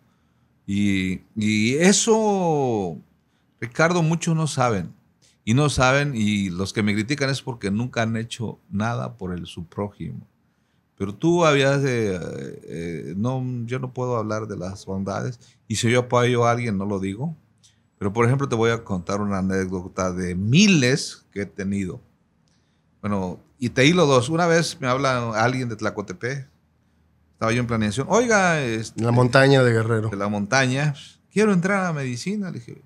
Y, 0.65 1.21
y 1.35 1.75
eso, 1.75 2.97
Ricardo, 3.59 4.01
muchos 4.01 4.35
no 4.35 4.47
saben. 4.47 4.93
Y 5.45 5.53
no 5.55 5.69
saben, 5.69 6.13
y 6.15 6.49
los 6.49 6.71
que 6.71 6.83
me 6.83 6.93
critican 6.93 7.29
es 7.29 7.41
porque 7.41 7.69
nunca 7.69 8.03
han 8.03 8.15
hecho 8.15 8.59
nada 8.69 9.17
por 9.17 9.33
el 9.33 9.45
su 9.45 9.65
prójimo. 9.65 10.25
Pero 10.97 11.13
tú 11.13 11.43
habías 11.43 11.81
de, 11.81 12.15
eh, 12.15 12.19
eh, 12.63 13.13
no, 13.17 13.43
yo 13.65 13.79
no 13.79 13.93
puedo 13.93 14.15
hablar 14.15 14.47
de 14.47 14.57
las 14.57 14.85
bondades. 14.85 15.39
Y 15.67 15.75
si 15.75 15.91
yo 15.91 16.01
apoyo 16.01 16.45
a 16.45 16.51
alguien, 16.51 16.77
no 16.77 16.85
lo 16.85 16.99
digo. 16.99 17.35
Pero, 18.03 18.11
por 18.11 18.25
ejemplo, 18.25 18.49
te 18.49 18.55
voy 18.57 18.69
a 18.69 18.83
contar 18.83 19.21
una 19.21 19.37
anécdota 19.37 20.11
de 20.11 20.35
miles 20.35 21.25
que 21.31 21.43
he 21.43 21.45
tenido. 21.45 22.01
Bueno, 22.99 23.39
y 23.57 23.69
te 23.69 23.85
hilo 23.85 24.05
dos. 24.05 24.27
Una 24.27 24.45
vez 24.45 24.77
me 24.81 24.87
habla 24.89 25.41
alguien 25.41 25.69
de 25.69 25.77
Tlacotepe. 25.77 26.45
Estaba 27.31 27.53
yo 27.53 27.61
en 27.61 27.65
planeación. 27.67 28.07
Oiga, 28.09 28.61
este, 28.61 28.99
En 28.99 29.05
la 29.05 29.13
montaña 29.13 29.63
de 29.63 29.71
Guerrero. 29.71 30.09
de 30.09 30.17
la 30.17 30.27
montaña. 30.27 30.93
Quiero 31.31 31.53
entrar 31.53 31.85
a 31.85 31.93
medicina. 31.93 32.47
Le 32.51 32.59
dije, 32.59 32.81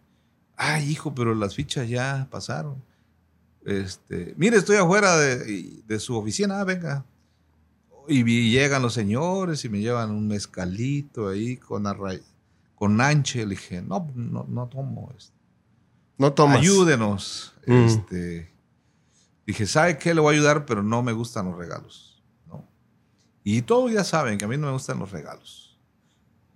ay, 0.55 0.87
hijo, 0.87 1.15
pero 1.15 1.33
las 1.33 1.55
fichas 1.55 1.89
ya 1.89 2.27
pasaron. 2.29 2.75
Este, 3.65 4.35
mire, 4.37 4.57
estoy 4.57 4.75
afuera 4.75 5.17
de, 5.17 5.81
de 5.83 5.99
su 5.99 6.15
oficina. 6.15 6.59
Ah, 6.59 6.63
venga. 6.63 7.05
Y 8.07 8.51
llegan 8.51 8.83
los 8.83 8.93
señores 8.93 9.65
y 9.65 9.69
me 9.69 9.79
llevan 9.79 10.11
un 10.11 10.27
mezcalito 10.27 11.27
ahí 11.27 11.57
con, 11.57 11.85
array- 11.87 12.21
con 12.77 13.01
anche. 13.01 13.39
Le 13.45 13.51
dije, 13.55 13.81
no, 13.81 14.09
no, 14.15 14.45
no 14.47 14.67
tomo 14.67 15.11
esto. 15.17 15.35
No 16.17 16.31
tomas. 16.33 16.59
Ayúdenos. 16.59 17.53
Mm. 17.67 17.71
Este, 17.73 18.53
dije, 19.45 19.65
¿sabe 19.67 19.97
qué? 19.97 20.13
Le 20.15 20.21
voy 20.21 20.33
a 20.33 20.37
ayudar, 20.37 20.65
pero 20.65 20.81
no 20.83 21.03
me 21.03 21.11
gustan 21.11 21.45
los 21.47 21.57
regalos. 21.57 22.23
¿no? 22.47 22.65
Y 23.43 23.61
todos 23.63 23.91
ya 23.91 24.03
saben 24.03 24.37
que 24.37 24.45
a 24.45 24.47
mí 24.47 24.57
no 24.57 24.67
me 24.67 24.73
gustan 24.73 24.99
los 24.99 25.11
regalos. 25.11 25.77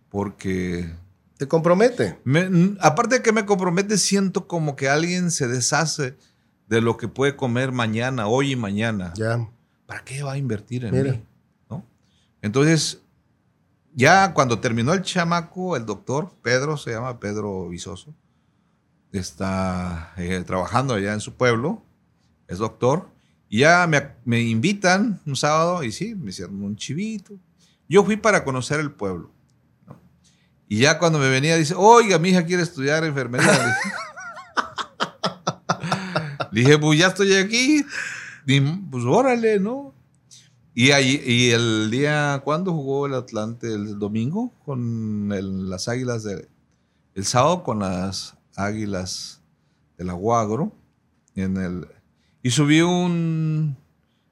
Porque, 0.09 0.93
Te 1.38 1.47
compromete. 1.47 2.19
me- 2.24 2.76
aparte 2.82 3.15
de 3.17 3.22
que 3.22 3.32
me 3.32 3.45
compromete, 3.45 3.97
siento 3.97 4.47
como 4.47 4.76
que 4.76 4.89
alguien 4.89 5.32
se 5.32 5.47
deshace 5.47 6.17
de 6.67 6.82
lo 6.82 6.97
que 6.97 7.07
puede 7.07 7.36
comer 7.36 7.72
mañana, 7.72 8.28
hoy 8.28 8.51
y 8.51 8.55
mañana. 8.55 9.13
Ya. 9.15 9.47
¿Para 9.86 10.03
qué 10.03 10.24
va 10.24 10.34
a 10.34 10.38
invertir 10.38 10.86
en 10.86 10.91
Mira. 10.95 11.11
mí? 11.13 11.24
¿No? 11.69 11.86
Entonces, 12.41 13.01
ya 13.93 14.33
cuando 14.33 14.59
terminó 14.59 14.93
el 14.93 15.01
chamaco, 15.01 15.75
el 15.75 15.85
doctor, 15.85 16.31
Pedro, 16.41 16.77
se 16.77 16.91
llama 16.91 17.19
Pedro 17.19 17.67
Visoso, 17.69 18.13
está 19.11 20.13
eh, 20.17 20.43
trabajando 20.45 20.93
allá 20.93 21.13
en 21.13 21.19
su 21.19 21.33
pueblo, 21.35 21.83
es 22.47 22.57
doctor, 22.57 23.09
y 23.49 23.59
ya 23.59 23.85
me, 23.87 24.01
me 24.23 24.41
invitan 24.41 25.19
un 25.25 25.35
sábado 25.35 25.83
y 25.83 25.91
sí, 25.91 26.15
me 26.15 26.29
hicieron 26.29 26.61
un 26.63 26.75
chivito. 26.77 27.33
Yo 27.89 28.03
fui 28.05 28.15
para 28.15 28.45
conocer 28.45 28.79
el 28.79 28.91
pueblo. 28.91 29.29
¿no? 29.85 29.99
Y 30.69 30.77
ya 30.79 30.97
cuando 30.97 31.19
me 31.19 31.29
venía 31.29 31.57
dice, 31.57 31.73
oiga, 31.77 32.17
mi 32.17 32.29
hija 32.29 32.45
quiere 32.45 32.63
estudiar 32.63 33.03
enfermería. 33.03 33.75
Le 36.51 36.61
dije, 36.61 36.77
pues 36.79 36.97
ya 36.99 37.07
estoy 37.07 37.33
aquí. 37.35 37.85
Ni- 38.45 38.61
Pues 38.89 39.03
órale, 39.05 39.59
¿no? 39.59 39.93
Y, 40.74 40.91
y 40.93 41.51
el 41.51 41.89
día, 41.91 42.41
¿cuándo 42.43 42.72
jugó 42.72 43.05
el 43.05 43.13
Atlante? 43.13 43.74
El 43.74 43.99
domingo 43.99 44.51
con 44.65 45.32
el- 45.34 45.69
las 45.69 45.88
águilas 45.88 46.24
de. 46.24 46.47
El 47.13 47.26
sábado 47.26 47.63
con 47.63 47.80
las 47.80 48.36
águilas 48.55 49.41
del 49.97 50.09
Aguagro. 50.09 50.72
En 51.36 51.57
el, 51.57 51.88
y 52.41 52.51
subí 52.51 52.82
un. 52.82 53.76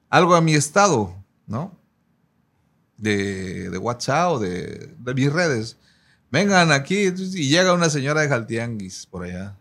Algo 0.08 0.34
a 0.34 0.40
mi 0.40 0.54
estado, 0.54 1.14
¿no? 1.46 1.76
De, 2.96 3.70
de 3.70 3.78
WhatsApp 3.78 4.32
o 4.32 4.38
de, 4.38 4.94
de 4.98 5.14
mis 5.14 5.32
redes. 5.32 5.76
Vengan 6.30 6.72
aquí. 6.72 7.12
Y 7.16 7.48
llega 7.48 7.74
una 7.74 7.90
señora 7.90 8.22
de 8.22 8.28
Jaltianguis 8.28 9.06
por 9.06 9.24
allá. 9.24 9.56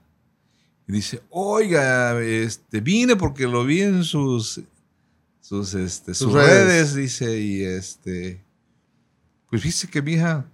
Y 0.87 0.93
dice, 0.93 1.21
oiga, 1.29 2.19
este, 2.21 2.79
vine 2.81 3.15
porque 3.15 3.47
lo 3.47 3.63
vi 3.63 3.81
en 3.81 4.03
sus, 4.03 4.61
sus, 5.49 5.73
este, 5.73 6.13
Sus 6.13 6.31
sus 6.31 6.33
redes". 6.33 6.67
redes. 6.67 6.93
dice, 6.95 7.39
y 7.39 7.63
este, 7.63 8.45
pues 9.49 9.63
dice 9.63 9.87
que 9.87 9.99
mi 10.03 10.11
hija 10.13 10.45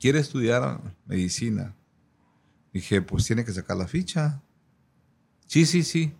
quiere 0.00 0.18
estudiar 0.18 0.80
medicina. 1.06 1.76
Dije, 2.72 3.00
pues 3.00 3.24
tiene 3.26 3.44
que 3.44 3.52
sacar 3.52 3.76
la 3.76 3.86
ficha. 3.86 4.42
Sí, 5.46 5.64
sí, 5.66 5.84
sí. 5.84 6.12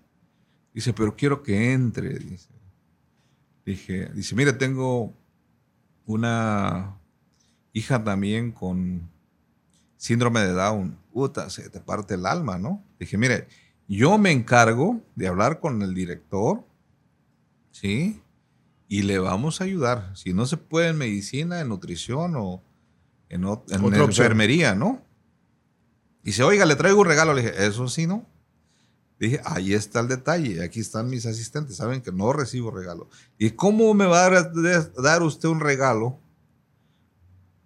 Dice, 0.72 0.92
pero 0.92 1.16
quiero 1.16 1.42
que 1.42 1.72
entre. 1.72 2.20
Dice. 2.20 2.49
Dije, 3.66 4.11
dice, 4.14 4.36
mire, 4.36 4.53
tengo 4.53 5.12
una 6.07 6.96
hija 7.72 8.03
también 8.05 8.53
con 8.53 9.11
síndrome 9.96 10.40
de 10.40 10.53
Down. 10.53 10.96
Puta, 11.12 11.51
se 11.51 11.68
te 11.68 11.80
parte 11.80 12.14
el 12.14 12.26
alma, 12.26 12.59
¿no? 12.59 12.80
Dije, 13.01 13.18
mire, 13.18 13.49
yo 13.88 14.18
me 14.18 14.30
encargo 14.30 15.03
de 15.16 15.26
hablar 15.26 15.59
con 15.59 15.82
el 15.82 15.94
director, 15.94 16.64
¿sí? 17.71 18.21
Y 18.89 19.03
le 19.03 19.19
vamos 19.19 19.61
a 19.61 19.64
ayudar. 19.64 20.12
Si 20.16 20.33
no 20.33 20.47
se 20.47 20.57
puede 20.57 20.89
en 20.89 20.99
medicina, 20.99 21.61
en 21.61 21.69
nutrición 21.69 22.35
o 22.37 22.62
en, 23.29 23.45
Otra 23.45 24.05
enfermería, 24.05 24.75
¿no? 24.75 25.03
Dice, 26.23 26.43
oiga, 26.43 26.64
le 26.64 26.77
traigo 26.77 27.01
un 27.01 27.07
regalo. 27.07 27.35
Le 27.35 27.43
dije, 27.43 27.66
eso 27.66 27.89
sí, 27.89 28.07
¿no? 28.07 28.25
Dije, 29.19 29.41
ahí 29.45 29.75
está 29.75 30.01
el 30.01 30.09
detalle. 30.09 30.62
Aquí 30.62 30.81
están 30.81 31.11
mis 31.11 31.27
asistentes. 31.27 31.77
Saben 31.77 32.01
que 32.01 32.12
no 32.12 32.33
recibo 32.33 32.71
regalo. 32.71 33.09
¿Y 33.37 33.51
cómo 33.51 33.93
me 33.95 34.07
va 34.07 34.25
a 34.25 34.31
dar, 34.31 34.93
dar 34.95 35.23
usted 35.23 35.49
un 35.49 35.61
regalo 35.61 36.19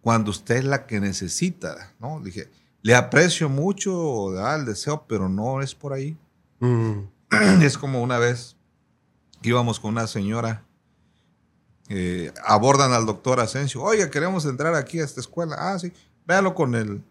cuando 0.01 0.33
usted 0.33 0.57
es 0.57 0.65
la 0.65 0.87
que 0.87 1.01
necesita, 1.01 1.95
¿no? 2.01 2.19
Le 2.19 2.27
dije, 2.27 2.51
le 2.83 2.97
aprecio 2.97 3.49
mucho 3.49 4.37
ah, 4.39 4.57
el 4.57 4.67
deseo, 4.67 5.07
pero 5.09 5.29
no 5.29 5.63
es 5.63 5.75
por 5.75 5.93
ahí. 5.93 6.17
Mm. 6.61 6.99
Es 7.63 7.79
como 7.79 8.03
una 8.03 8.19
vez 8.19 8.57
íbamos 9.51 9.81
con 9.81 9.93
una 9.93 10.07
señora, 10.07 10.65
eh, 11.89 12.33
abordan 12.47 12.93
al 12.93 13.07
doctor 13.07 13.41
Asensio, 13.41 13.83
oiga, 13.83 14.11
queremos 14.11 14.45
entrar 14.47 14.75
aquí 14.75 15.01
a 15.01 15.05
esta 15.05 15.21
escuela. 15.21 15.57
Ah, 15.59 15.79
sí, 15.79 15.93
véalo 16.27 16.55
con 16.55 16.75
el, 16.75 17.03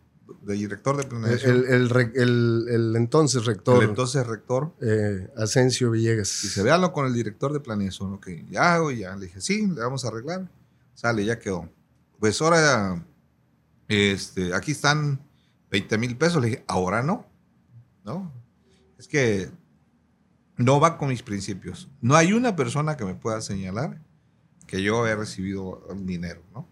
el 0.48 0.58
director 0.58 0.98
de 0.98 1.04
planeación. 1.04 1.66
el 1.68 1.90
re- 1.90 2.12
el- 2.16 2.66
el 2.70 2.96
entonces 2.96 3.46
rector, 3.46 3.84
el 3.84 3.90
entonces 3.90 4.26
rector. 4.26 4.74
eh, 4.82 5.30
Asensio 5.38 5.92
Villegas. 5.92 6.40
Dice, 6.42 6.64
véalo 6.64 6.94
con 6.94 7.06
el 7.06 7.14
director 7.14 7.54
de 7.54 7.60
planeación. 7.60 8.14
Ok, 8.14 8.28
ya 8.50 8.74
hago, 8.76 8.92
ya. 8.92 9.16
Le 9.16 9.26
dije, 9.28 9.42
sí, 9.42 9.68
le 9.68 9.82
vamos 9.82 10.04
a 10.06 10.08
arreglar. 10.08 10.50
Sale, 10.94 11.26
ya 11.26 11.38
quedó. 11.38 11.70
Pues 12.20 12.42
ahora, 12.42 13.04
este, 13.88 14.54
aquí 14.54 14.72
están 14.72 15.20
20 15.70 15.98
mil 15.98 16.18
pesos. 16.18 16.42
Le 16.42 16.50
dije, 16.50 16.64
ahora 16.68 17.04
no. 17.04 17.26
No. 18.04 18.32
Es 18.98 19.08
que 19.08 19.50
no 20.58 20.80
va 20.80 20.98
con 20.98 21.10
mis 21.10 21.24
principios. 21.24 21.90
No 22.02 22.16
hay 22.16 22.34
una 22.34 22.56
persona 22.56 22.96
que 22.98 23.06
me 23.06 23.16
pueda 23.16 23.42
señalar 23.42 24.00
que 24.68 24.82
yo 24.84 25.06
he 25.08 25.16
recibido 25.16 25.86
dinero, 25.98 26.42
¿no? 26.54 26.68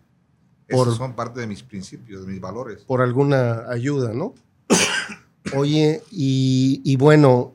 Esos 0.68 0.86
Por- 0.88 0.98
son 0.98 1.16
parte 1.16 1.40
de 1.42 1.48
mis 1.48 1.64
principios, 1.64 2.26
de 2.26 2.32
mis 2.32 2.40
valores. 2.42 2.84
por 2.84 3.02
alguna 3.02 3.70
ayuda, 3.70 4.14
¿no? 4.14 4.36
Oye, 5.56 6.02
y, 6.12 6.82
y 6.84 6.96
bueno, 6.96 7.54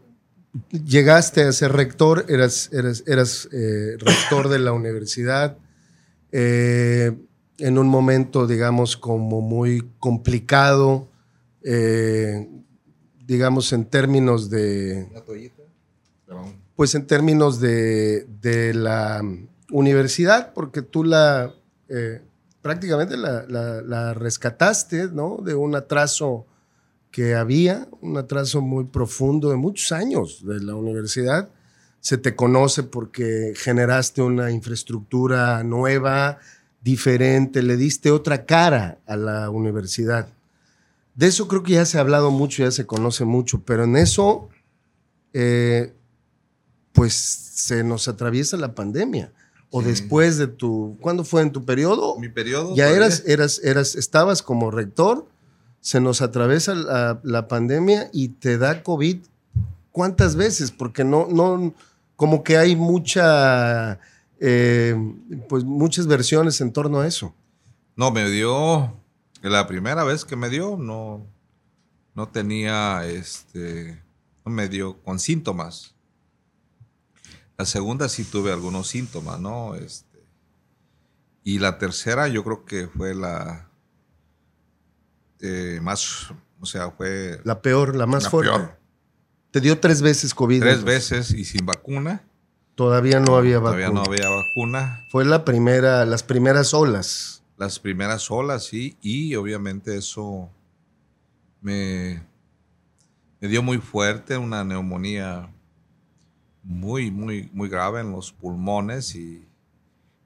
llegaste 0.70 1.42
a 1.44 1.52
ser 1.52 1.72
rector, 1.72 2.26
eras, 2.28 2.70
eras, 2.72 3.04
eras 3.06 3.48
eh, 3.52 3.96
rector 3.98 4.48
de 4.48 4.58
la 4.58 4.72
universidad 4.72 5.56
eh, 6.32 7.16
en 7.58 7.78
un 7.78 7.86
momento, 7.88 8.46
digamos, 8.48 8.96
como 8.96 9.40
muy 9.40 9.88
complicado, 10.00 11.08
eh, 11.62 12.48
digamos, 13.24 13.72
en 13.72 13.84
términos 13.84 14.50
de, 14.50 15.06
Una 15.12 15.20
toallita. 15.20 15.62
Pues 16.76 16.94
en 16.94 17.06
términos 17.06 17.60
de, 17.60 18.72
la 18.74 19.22
universidad, 19.70 20.52
porque 20.52 20.82
tú 20.82 21.04
la 21.04 21.54
eh, 21.88 22.22
prácticamente 22.62 23.16
la 23.16 24.14
rescataste, 24.14 25.08
¿no? 25.08 25.38
De 25.42 25.54
un 25.54 25.74
atraso 25.74 26.46
que 27.14 27.36
había, 27.36 27.86
un 28.00 28.16
atraso 28.16 28.60
muy 28.60 28.86
profundo 28.86 29.48
de 29.50 29.56
muchos 29.56 29.92
años 29.92 30.44
de 30.44 30.60
la 30.60 30.74
universidad. 30.74 31.48
Se 32.00 32.18
te 32.18 32.34
conoce 32.34 32.82
porque 32.82 33.52
generaste 33.54 34.20
una 34.20 34.50
infraestructura 34.50 35.62
nueva, 35.62 36.40
diferente, 36.82 37.62
le 37.62 37.76
diste 37.76 38.10
otra 38.10 38.46
cara 38.46 38.98
a 39.06 39.16
la 39.16 39.48
universidad. 39.50 40.28
De 41.14 41.28
eso 41.28 41.46
creo 41.46 41.62
que 41.62 41.74
ya 41.74 41.84
se 41.84 41.98
ha 41.98 42.00
hablado 42.00 42.32
mucho, 42.32 42.64
ya 42.64 42.72
se 42.72 42.84
conoce 42.84 43.24
mucho, 43.24 43.62
pero 43.64 43.84
en 43.84 43.94
eso 43.94 44.48
eh, 45.32 45.94
pues 46.94 47.12
se 47.12 47.84
nos 47.84 48.08
atraviesa 48.08 48.56
la 48.56 48.74
pandemia. 48.74 49.32
O 49.70 49.82
Sí. 49.82 49.88
después 49.88 50.38
de 50.38 50.46
tu, 50.46 50.96
¿cuándo 51.00 51.24
fue 51.24 51.42
en 51.42 51.50
tu 51.52 51.64
periodo? 51.64 52.16
Mi 52.18 52.28
periodo. 52.28 52.74
Ya 52.76 52.88
eras, 52.90 53.24
eras, 53.26 53.60
eras, 53.62 53.96
estabas 53.96 54.40
como 54.42 54.70
rector, 54.70 55.26
se 55.80 56.00
nos 56.00 56.22
atraviesa 56.22 56.74
la, 56.74 57.20
la 57.24 57.48
pandemia 57.48 58.08
y 58.12 58.28
te 58.28 58.56
da 58.56 58.82
COVID. 58.82 59.18
¿Cuántas 59.90 60.36
veces? 60.36 60.70
Porque 60.70 61.04
no, 61.04 61.26
no, 61.28 61.74
como 62.16 62.42
que 62.44 62.56
hay 62.56 62.76
mucha, 62.76 63.98
eh, 64.40 64.96
pues 65.48 65.64
muchas 65.64 66.06
versiones 66.06 66.60
en 66.60 66.72
torno 66.72 67.00
a 67.00 67.06
eso. 67.06 67.34
No, 67.96 68.10
me 68.12 68.30
dio. 68.30 68.96
La 69.42 69.66
primera 69.66 70.04
vez 70.04 70.24
que 70.24 70.36
me 70.36 70.48
dio, 70.48 70.76
no, 70.78 71.26
no 72.14 72.28
tenía 72.28 73.04
este. 73.06 74.00
No 74.44 74.52
me 74.52 74.68
dio 74.68 75.02
con 75.02 75.18
síntomas. 75.18 75.93
La 77.56 77.64
segunda 77.66 78.08
sí 78.08 78.24
tuve 78.24 78.52
algunos 78.52 78.88
síntomas, 78.88 79.38
¿no? 79.40 79.74
Este. 79.74 80.24
Y 81.44 81.58
la 81.58 81.78
tercera, 81.78 82.26
yo 82.28 82.42
creo 82.44 82.64
que 82.64 82.88
fue 82.88 83.14
la. 83.14 83.68
eh, 85.40 85.78
más. 85.82 86.32
O 86.60 86.66
sea, 86.66 86.90
fue. 86.90 87.40
La 87.44 87.60
peor, 87.62 87.94
la 87.94 88.06
más 88.06 88.24
la 88.24 88.30
fuerte. 88.30 88.50
peor. 88.52 88.78
Te 89.50 89.60
dio 89.60 89.78
tres 89.78 90.02
veces 90.02 90.34
COVID. 90.34 90.60
Tres 90.60 90.78
entonces. 90.80 91.10
veces 91.10 91.38
y 91.38 91.44
sin 91.44 91.64
vacuna. 91.66 92.24
Todavía 92.74 93.20
no 93.20 93.36
había 93.36 93.58
Todavía 93.60 93.86
vacuna. 93.90 94.02
no 94.04 94.10
había 94.12 94.28
vacuna. 94.28 95.04
Fue 95.12 95.24
la 95.24 95.44
primera, 95.44 96.04
las 96.06 96.24
primeras 96.24 96.74
olas. 96.74 97.42
las 97.56 97.78
primeras 97.78 98.28
olas, 98.32 98.64
sí, 98.64 98.96
y 99.00 99.36
obviamente 99.36 99.96
eso 99.96 100.50
me, 101.60 102.20
me 103.40 103.46
dio 103.46 103.62
muy 103.62 103.78
fuerte, 103.78 104.36
una 104.36 104.64
neumonía 104.64 105.53
muy, 106.64 107.10
muy, 107.10 107.50
muy 107.52 107.68
grave 107.68 108.00
en 108.00 108.10
los 108.10 108.32
pulmones 108.32 109.14
y, 109.14 109.46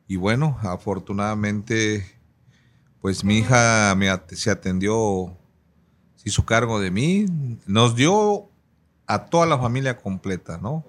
y 0.06 0.16
bueno, 0.16 0.56
afortunadamente, 0.62 2.06
pues 3.00 3.24
mi 3.24 3.38
hija 3.38 3.94
me 3.96 4.08
se 4.28 4.50
atendió, 4.50 5.36
se 6.16 6.28
hizo 6.28 6.46
cargo 6.46 6.80
de 6.80 6.90
mí, 6.90 7.26
nos 7.66 7.94
dio 7.94 8.48
a 9.06 9.26
toda 9.26 9.46
la 9.46 9.58
familia 9.58 9.96
completa, 9.96 10.58
¿no? 10.58 10.84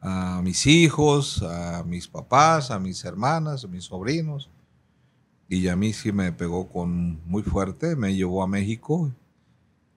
A 0.00 0.40
mis 0.42 0.66
hijos, 0.66 1.42
a 1.42 1.82
mis 1.84 2.06
papás, 2.06 2.70
a 2.70 2.78
mis 2.78 3.04
hermanas, 3.04 3.64
a 3.64 3.68
mis 3.68 3.84
sobrinos. 3.84 4.48
Y 5.48 5.66
a 5.68 5.76
mí 5.76 5.92
sí 5.92 6.12
me 6.12 6.30
pegó 6.30 6.68
con 6.68 7.20
muy 7.26 7.42
fuerte, 7.42 7.96
me 7.96 8.14
llevó 8.14 8.42
a 8.42 8.46
México 8.46 9.10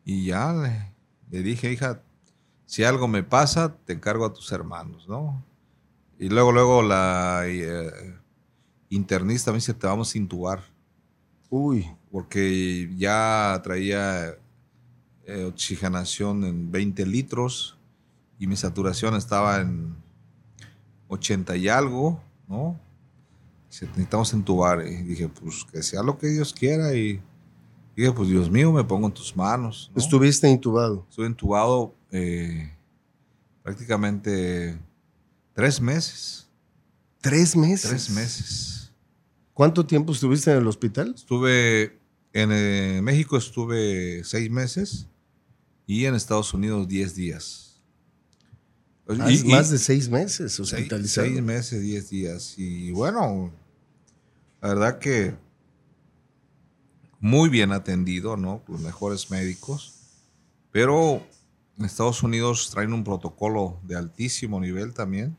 y 0.05 0.25
ya 0.25 0.53
le 1.29 1.43
dije, 1.43 1.71
hija, 1.71 2.01
si 2.71 2.85
algo 2.85 3.05
me 3.09 3.21
pasa, 3.21 3.75
te 3.83 3.91
encargo 3.91 4.23
a 4.23 4.31
tus 4.31 4.49
hermanos, 4.53 5.05
¿no? 5.05 5.43
Y 6.17 6.29
luego, 6.29 6.53
luego 6.53 6.81
la 6.81 7.41
eh, 7.45 8.15
internista 8.87 9.51
me 9.51 9.57
dice, 9.57 9.73
te 9.73 9.87
vamos 9.87 10.15
a 10.15 10.17
intubar, 10.17 10.63
Uy, 11.49 11.85
porque 12.09 12.89
ya 12.95 13.59
traía 13.61 14.37
eh, 15.25 15.43
oxigenación 15.53 16.45
en 16.45 16.71
20 16.71 17.05
litros 17.07 17.77
y 18.39 18.47
mi 18.47 18.55
saturación 18.55 19.15
estaba 19.15 19.59
en 19.59 19.93
80 21.09 21.57
y 21.57 21.67
algo, 21.67 22.21
¿no? 22.47 22.79
Dice, 23.69 23.85
necesitamos 23.87 24.31
entubar. 24.31 24.87
Y 24.87 24.95
dije, 25.03 25.27
pues 25.27 25.65
que 25.69 25.83
sea 25.83 26.03
lo 26.03 26.17
que 26.17 26.27
Dios 26.27 26.53
quiera. 26.53 26.93
Y 26.93 27.21
dije, 27.97 28.13
pues 28.13 28.29
Dios 28.29 28.49
mío, 28.49 28.71
me 28.71 28.85
pongo 28.85 29.07
en 29.07 29.13
tus 29.13 29.35
manos. 29.35 29.91
¿no? 29.93 30.01
estuviste 30.01 30.47
intubado. 30.47 31.05
Estuve 31.09 31.25
entubado 31.25 31.93
eh, 32.11 32.71
prácticamente 33.63 34.77
tres 35.53 35.79
meses. 35.81 36.47
Tres 37.21 37.55
meses. 37.55 37.89
Tres 37.89 38.09
meses. 38.09 38.91
¿Cuánto 39.53 39.85
tiempo 39.85 40.11
estuviste 40.13 40.51
en 40.51 40.57
el 40.57 40.67
hospital? 40.67 41.13
Estuve 41.15 41.99
en 42.33 42.49
eh, 42.51 43.01
México, 43.03 43.37
estuve 43.37 44.23
seis 44.23 44.49
meses 44.49 45.07
y 45.85 46.05
en 46.05 46.15
Estados 46.15 46.53
Unidos 46.53 46.87
diez 46.87 47.15
días. 47.15 47.81
Más, 49.07 49.43
Y- 49.43 49.47
más 49.49 49.69
de 49.69 49.77
seis 49.77 50.07
meses 50.09 50.57
hospitalizado. 50.59 51.27
seis 51.27 51.41
meses, 51.41 51.81
diez 51.81 52.09
días. 52.09 52.53
Y 52.57 52.91
bueno, 52.91 53.51
la 54.61 54.69
verdad 54.69 54.99
que 54.99 55.35
muy 57.19 57.49
bien 57.49 57.71
atendido, 57.71 58.37
¿no? 58.37 58.63
Los 58.67 58.79
mejores 58.81 59.29
médicos. 59.29 59.95
Pero 60.71 61.27
Estados 61.79 62.21
Unidos 62.23 62.69
traen 62.71 62.93
un 62.93 63.03
protocolo 63.03 63.79
de 63.83 63.95
altísimo 63.95 64.59
nivel 64.59 64.93
también, 64.93 65.35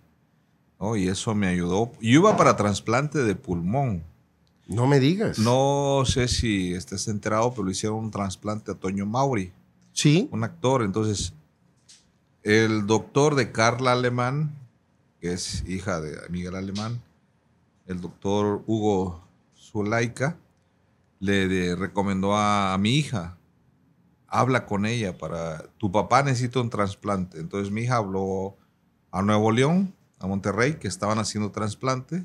¿no? 0.80 0.96
Y 0.96 1.08
eso 1.08 1.34
me 1.34 1.46
ayudó. 1.46 1.92
Yo 2.00 2.20
iba 2.20 2.36
para 2.36 2.56
trasplante 2.56 3.18
de 3.22 3.34
pulmón. 3.36 4.02
No 4.66 4.86
me 4.86 4.98
digas. 5.00 5.38
No 5.38 6.02
sé 6.06 6.28
si 6.28 6.72
estés 6.74 7.06
enterado, 7.08 7.50
pero 7.52 7.64
le 7.64 7.72
hicieron 7.72 7.98
un 7.98 8.10
trasplante 8.10 8.70
a 8.72 8.74
Toño 8.74 9.06
Mauri, 9.06 9.52
Sí. 9.92 10.28
un 10.32 10.42
actor. 10.44 10.82
Entonces, 10.82 11.34
el 12.42 12.86
doctor 12.86 13.34
de 13.34 13.52
Carla 13.52 13.92
Alemán, 13.92 14.56
que 15.20 15.32
es 15.32 15.64
hija 15.68 16.00
de 16.00 16.16
Miguel 16.30 16.54
Alemán, 16.56 17.00
el 17.86 18.00
doctor 18.00 18.62
Hugo 18.66 19.22
Zulaika, 19.56 20.36
le 21.20 21.76
recomendó 21.76 22.34
a, 22.34 22.74
a 22.74 22.78
mi 22.78 22.96
hija, 22.96 23.36
habla 24.32 24.64
con 24.64 24.86
ella 24.86 25.16
para, 25.18 25.62
tu 25.76 25.92
papá 25.92 26.22
necesita 26.22 26.60
un 26.60 26.70
trasplante. 26.70 27.38
Entonces 27.38 27.70
mi 27.70 27.82
hija 27.82 27.96
habló 27.96 28.56
a 29.10 29.20
Nuevo 29.20 29.52
León, 29.52 29.94
a 30.18 30.26
Monterrey, 30.26 30.76
que 30.76 30.88
estaban 30.88 31.18
haciendo 31.18 31.52
trasplante. 31.52 32.24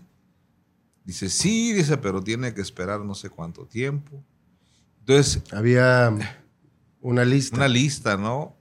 Dice, 1.04 1.30
sí, 1.30 1.74
dice, 1.74 1.98
pero 1.98 2.24
tiene 2.24 2.54
que 2.54 2.62
esperar 2.62 3.02
no 3.02 3.14
sé 3.14 3.30
cuánto 3.30 3.66
tiempo. 3.66 4.24
Entonces, 5.00 5.44
Había 5.52 6.18
una 7.02 7.26
lista. 7.26 7.58
una 7.58 7.68
lista, 7.68 8.16
¿no? 8.16 8.56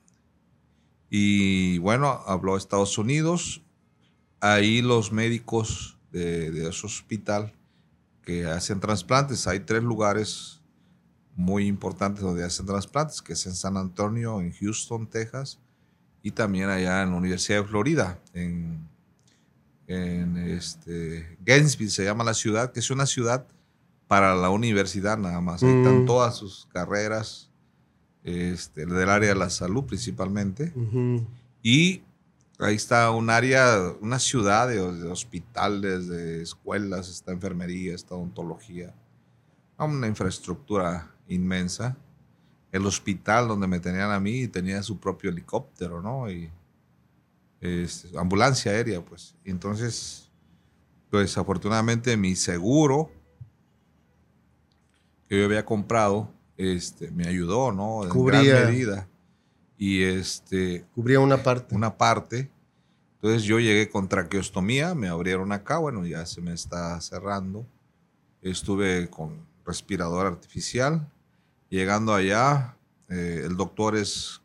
Y 1.09 1.79
bueno, 1.79 2.23
habló 2.27 2.57
a 2.57 2.59
Estados 2.59 2.99
Unidos. 2.99 3.63
Ahí 4.41 4.83
los 4.83 5.13
médicos 5.13 5.99
de, 6.11 6.51
de 6.51 6.69
ese 6.69 6.85
hospital 6.85 7.55
que 8.23 8.47
hacen 8.47 8.81
trasplantes. 8.81 9.47
Hay 9.47 9.61
tres 9.61 9.85
lugares 9.85 10.56
muy 11.37 11.67
importantes 11.67 12.23
donde 12.23 12.43
hacen 12.45 12.67
trasplantes, 12.67 13.21
que 13.23 13.35
es 13.35 13.47
en 13.47 13.55
San 13.55 13.77
Antonio, 13.77 14.41
en 14.41 14.53
Houston, 14.53 15.07
Texas, 15.07 15.59
y 16.23 16.31
también 16.33 16.69
allá 16.71 17.03
en 17.03 17.11
la 17.11 17.17
Universidad 17.17 17.61
de 17.61 17.69
Florida, 17.69 18.19
en, 18.33 18.89
en 19.87 20.37
este, 20.39 21.37
Gainesville 21.45 21.91
se 21.91 22.05
llama 22.05 22.25
la 22.25 22.35
ciudad, 22.35 22.73
que 22.73 22.81
es 22.81 22.91
una 22.91 23.07
ciudad 23.07 23.47
para 24.09 24.35
la 24.35 24.51
universidad 24.51 25.19
nada 25.19 25.41
más. 25.41 25.63
Ahí 25.63 25.69
están 25.71 26.03
Mm. 26.03 26.07
todas 26.07 26.37
sus 26.37 26.67
carreras 26.73 27.51
este, 28.25 28.87
del 28.87 29.09
área 29.09 29.29
de 29.29 29.35
la 29.37 29.51
salud 29.51 29.85
principalmente. 29.85 30.73
Ujú. 30.75 31.25
Y 31.63 32.03
ahí 32.59 32.75
está 32.75 33.11
un 33.11 33.31
área, 33.31 33.93
una 34.01 34.19
ciudad 34.19 34.69
de, 34.69 34.77
de 34.77 35.09
hospitales, 35.09 36.09
de 36.09 36.43
escuelas, 36.43 37.09
está 37.09 37.33
enfermería, 37.33 37.95
está 37.95 38.15
odontología. 38.15 38.95
Una 39.79 40.07
infraestructura 40.07 41.13
inmensa. 41.29 41.97
El 42.73 42.87
hospital 42.87 43.49
donde 43.49 43.67
me 43.67 43.81
tenían 43.81 44.11
a 44.11 44.21
mí 44.21 44.49
tenía 44.49 44.83
su 44.83 44.99
propio 44.99 45.31
helicóptero, 45.31 46.03
¿no? 46.03 46.31
Y 46.31 46.51
este, 47.61 48.17
ambulancia 48.19 48.73
aérea, 48.73 49.05
pues. 49.05 49.35
Y 49.45 49.51
entonces, 49.51 50.31
pues 51.11 51.37
afortunadamente 51.39 52.17
mi 52.17 52.37
seguro 52.37 53.11
que 55.29 55.39
yo 55.39 55.45
había 55.45 55.65
comprado, 55.65 56.31
este, 56.57 57.11
me 57.11 57.27
ayudó, 57.27 57.73
¿no? 57.73 58.05
En 58.05 58.11
Cubría. 58.11 58.43
gran 58.43 58.71
medida. 58.71 59.09
Y 59.79 60.03
este, 60.03 60.85
Cubría 60.95 61.21
una 61.21 61.43
parte. 61.43 61.75
una 61.75 61.97
parte. 61.97 62.51
Entonces 63.15 63.43
yo 63.43 63.59
llegué 63.59 63.89
con 63.89 64.09
traqueostomía, 64.09 64.95
me 64.95 65.09
abrieron 65.09 65.51
acá, 65.53 65.79
bueno, 65.79 66.07
ya 66.07 66.25
se 66.27 66.41
me 66.41 66.53
está 66.53 67.01
cerrando. 67.01 67.67
Estuve 68.43 69.09
con 69.11 69.45
respirador 69.65 70.27
artificial. 70.27 71.11
Llegando 71.69 72.15
allá, 72.15 72.77
eh, 73.09 73.43
el 73.45 73.57
doctor 73.57 73.97
es 73.97 74.41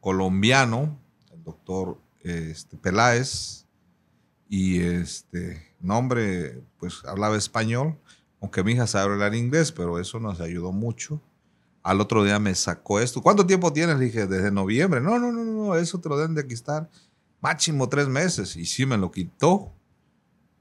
colombiano, 0.00 0.98
el 1.32 1.42
doctor 1.44 2.00
este, 2.22 2.76
Peláez, 2.76 3.66
y 4.48 4.80
este 4.80 5.74
nombre, 5.80 6.62
pues 6.78 7.04
hablaba 7.04 7.36
español, 7.36 7.98
aunque 8.40 8.64
mi 8.64 8.72
hija 8.72 8.86
sabe 8.86 9.12
hablar 9.12 9.34
inglés, 9.34 9.72
pero 9.72 9.98
eso 9.98 10.18
nos 10.20 10.40
ayudó 10.40 10.72
mucho. 10.72 11.20
Al 11.82 12.00
otro 12.00 12.24
día 12.24 12.38
me 12.38 12.54
sacó 12.54 13.00
esto. 13.00 13.22
¿Cuánto 13.22 13.46
tiempo 13.46 13.72
tienes? 13.72 13.98
Le 13.98 14.06
dije, 14.06 14.26
desde 14.26 14.50
noviembre. 14.50 15.00
No, 15.00 15.18
no, 15.18 15.32
no, 15.32 15.44
no, 15.44 15.74
eso 15.74 16.00
te 16.00 16.08
lo 16.08 16.16
deben 16.16 16.34
de 16.34 16.46
quitar. 16.46 16.88
Máximo 17.40 17.88
tres 17.88 18.08
meses. 18.08 18.56
Y 18.56 18.66
sí 18.66 18.84
me 18.84 18.98
lo 18.98 19.10
quitó. 19.10 19.72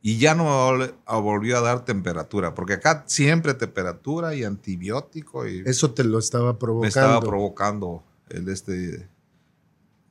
Y 0.07 0.19
ya 0.19 0.35
no 0.35 0.45
me 0.45 0.49
vol- 0.85 0.93
a- 1.05 1.17
volvió 1.17 1.57
a 1.57 1.61
dar 1.61 1.83
temperatura. 1.83 2.53
Porque 2.55 2.73
acá 2.73 3.03
siempre 3.07 3.53
temperatura 3.53 4.33
y 4.35 4.45
antibiótico. 4.45 5.45
Y 5.45 5.63
Eso 5.65 5.91
te 5.91 6.05
lo 6.05 6.17
estaba 6.19 6.57
provocando. 6.57 6.81
me 6.81 6.87
estaba 6.87 7.19
provocando 7.19 8.03
el 8.29 8.47
este, 8.47 9.09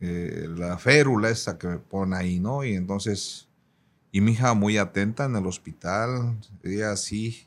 eh, 0.01 0.49
la 0.55 0.77
férula 0.77 1.31
esa 1.31 1.57
que 1.57 1.69
me 1.69 1.79
pone 1.79 2.15
ahí, 2.15 2.41
¿no? 2.41 2.63
Y 2.63 2.75
entonces, 2.75 3.49
y 4.13 4.21
mi 4.21 4.33
hija 4.33 4.53
muy 4.53 4.77
atenta 4.77 5.25
en 5.25 5.37
el 5.37 5.47
hospital. 5.47 6.37
Ella 6.63 6.95
sí, 6.97 7.47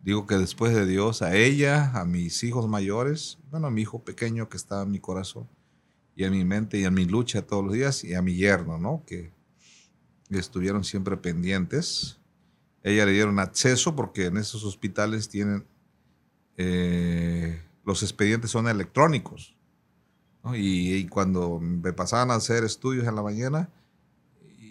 digo 0.00 0.26
que 0.26 0.36
después 0.38 0.74
de 0.74 0.86
Dios, 0.86 1.20
a 1.20 1.36
ella, 1.36 1.90
a 1.92 2.06
mis 2.06 2.42
hijos 2.44 2.66
mayores, 2.66 3.38
bueno, 3.50 3.66
a 3.66 3.70
mi 3.70 3.82
hijo 3.82 3.98
pequeño 4.02 4.48
que 4.48 4.56
está 4.56 4.82
en 4.84 4.90
mi 4.90 5.00
corazón, 5.00 5.46
y 6.14 6.24
a 6.24 6.30
mi 6.30 6.46
mente 6.46 6.78
y 6.78 6.84
a 6.84 6.90
mi 6.90 7.04
lucha 7.04 7.42
todos 7.42 7.62
los 7.62 7.74
días, 7.74 8.04
y 8.04 8.14
a 8.14 8.22
mi 8.22 8.34
yerno, 8.36 8.78
¿no? 8.78 9.02
Que 9.06 9.35
estuvieron 10.30 10.84
siempre 10.84 11.16
pendientes. 11.16 12.18
Ella 12.82 13.06
le 13.06 13.12
dieron 13.12 13.38
acceso 13.38 13.96
porque 13.96 14.26
en 14.26 14.36
esos 14.36 14.64
hospitales 14.64 15.28
tienen, 15.28 15.66
eh, 16.56 17.62
los 17.84 18.02
expedientes 18.02 18.50
son 18.50 18.68
electrónicos. 18.68 19.56
¿no? 20.44 20.54
Y, 20.54 20.94
y 20.94 21.08
cuando 21.08 21.58
me 21.60 21.92
pasaban 21.92 22.30
a 22.30 22.34
hacer 22.34 22.64
estudios 22.64 23.06
en 23.06 23.16
la 23.16 23.22
mañana, 23.22 23.70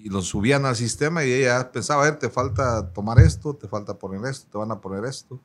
y 0.05 0.09
los 0.09 0.27
subían 0.27 0.65
al 0.67 0.75
sistema 0.75 1.25
y 1.25 1.33
ella 1.33 1.71
pensaba, 1.71 2.03
a 2.03 2.11
ver, 2.11 2.19
te 2.19 2.29
falta 2.29 2.93
tomar 2.93 3.17
esto, 3.17 3.55
te 3.55 3.67
falta 3.67 3.97
poner 3.97 4.23
esto, 4.29 4.47
te 4.51 4.57
van 4.59 4.69
a 4.69 4.79
poner 4.79 5.03
esto. 5.03 5.41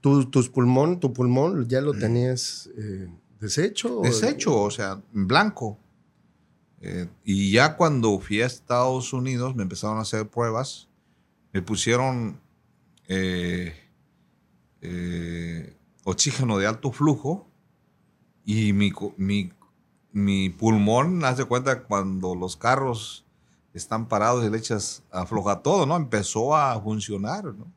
¿Tu, 0.00 0.24
tus 0.26 0.48
pulmón, 0.48 1.00
¿Tu 1.00 1.12
pulmón 1.12 1.68
ya 1.68 1.80
lo 1.80 1.92
tenías 1.92 2.70
eh, 2.78 3.08
deshecho? 3.40 4.02
Deshecho, 4.04 4.56
o 4.56 4.70
sea, 4.70 5.02
en 5.12 5.26
blanco. 5.26 5.80
Eh, 6.80 7.08
y 7.24 7.52
ya 7.52 7.76
cuando 7.76 8.18
fui 8.20 8.40
a 8.40 8.46
Estados 8.46 9.12
Unidos 9.12 9.56
me 9.56 9.62
empezaron 9.62 9.98
a 9.98 10.02
hacer 10.02 10.28
pruebas, 10.28 10.88
me 11.52 11.62
pusieron 11.62 12.40
eh, 13.08 13.74
eh, 14.80 15.76
oxígeno 16.04 16.58
de 16.58 16.66
alto 16.66 16.92
flujo 16.92 17.48
y 18.44 18.72
mi, 18.72 18.92
mi, 20.12 20.50
pulmón, 20.50 21.24
haz 21.24 21.38
de 21.38 21.44
cuenta 21.44 21.82
cuando 21.82 22.34
los 22.34 22.56
carros 22.56 23.26
están 23.74 24.06
parados 24.06 24.44
y 24.44 24.50
le 24.50 24.58
echas 24.58 25.02
afloja 25.10 25.62
todo, 25.62 25.84
¿no? 25.84 25.96
Empezó 25.96 26.56
a 26.56 26.80
funcionar, 26.80 27.44
¿no? 27.44 27.70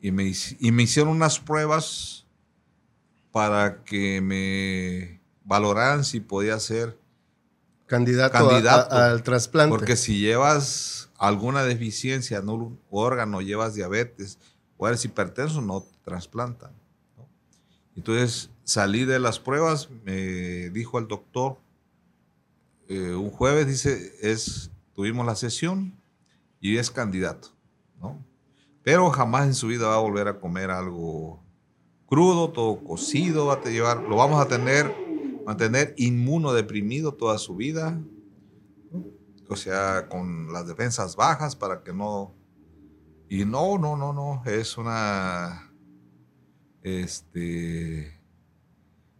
Y 0.00 0.12
me, 0.12 0.32
y 0.60 0.72
me 0.72 0.84
hicieron 0.84 1.12
unas 1.12 1.38
pruebas 1.38 2.26
para 3.32 3.82
que 3.84 4.20
me 4.20 5.20
valoraran 5.44 6.04
si 6.04 6.20
podía 6.20 6.58
ser 6.58 6.99
Candidato, 7.90 8.32
Candidato. 8.38 8.94
a- 8.94 9.10
al 9.10 9.22
trasplante. 9.24 9.70
porque 9.76 9.96
si 9.96 10.20
llevas 10.20 11.10
alguna 11.18 11.64
deficiencia 11.64 12.38
en 12.38 12.48
un 12.48 12.80
órgano, 12.88 13.40
llevas 13.42 13.74
diabetes 13.74 14.38
o 14.76 14.86
eres 14.86 15.04
hipertenso, 15.04 15.60
no 15.60 15.82
te 15.82 15.98
trasplantan. 16.04 16.70
¿no? 17.16 17.28
Entonces 17.96 18.50
salí 18.64 19.04
de 19.04 19.18
las 19.18 19.38
pruebas, 19.40 19.88
me 20.04 20.70
dijo 20.70 20.98
el 21.00 21.08
doctor, 21.08 21.58
eh, 22.88 23.14
un 23.14 23.30
jueves, 23.30 23.66
dice, 23.66 24.14
es, 24.22 24.70
tuvimos 24.94 25.26
la 25.26 25.34
sesión 25.34 25.92
y 26.60 26.76
es 26.78 26.90
candidato. 26.90 27.48
¿no? 28.00 28.18
Pero 28.82 29.10
jamás 29.10 29.46
en 29.46 29.54
su 29.54 29.66
vida 29.66 29.88
va 29.88 29.96
a 29.96 30.00
volver 30.00 30.28
a 30.28 30.38
comer 30.40 30.70
algo 30.70 31.42
crudo, 32.08 32.50
todo 32.50 32.78
cocido, 32.82 33.46
va 33.46 33.54
a 33.54 33.64
llevar, 33.68 34.02
lo 34.02 34.16
vamos 34.16 34.40
a 34.40 34.48
tener, 34.48 34.92
mantener 35.50 35.94
inmunodeprimido 35.96 37.12
toda 37.14 37.36
su 37.38 37.56
vida 37.56 38.00
o 39.48 39.56
sea, 39.56 40.08
con 40.08 40.52
las 40.52 40.68
defensas 40.68 41.16
bajas 41.16 41.56
para 41.56 41.82
que 41.82 41.92
no... 41.92 42.32
Y 43.28 43.44
no, 43.44 43.78
no, 43.78 43.96
no, 43.96 44.12
no, 44.12 44.42
es 44.46 44.78
una... 44.78 45.72
Este... 46.84 48.16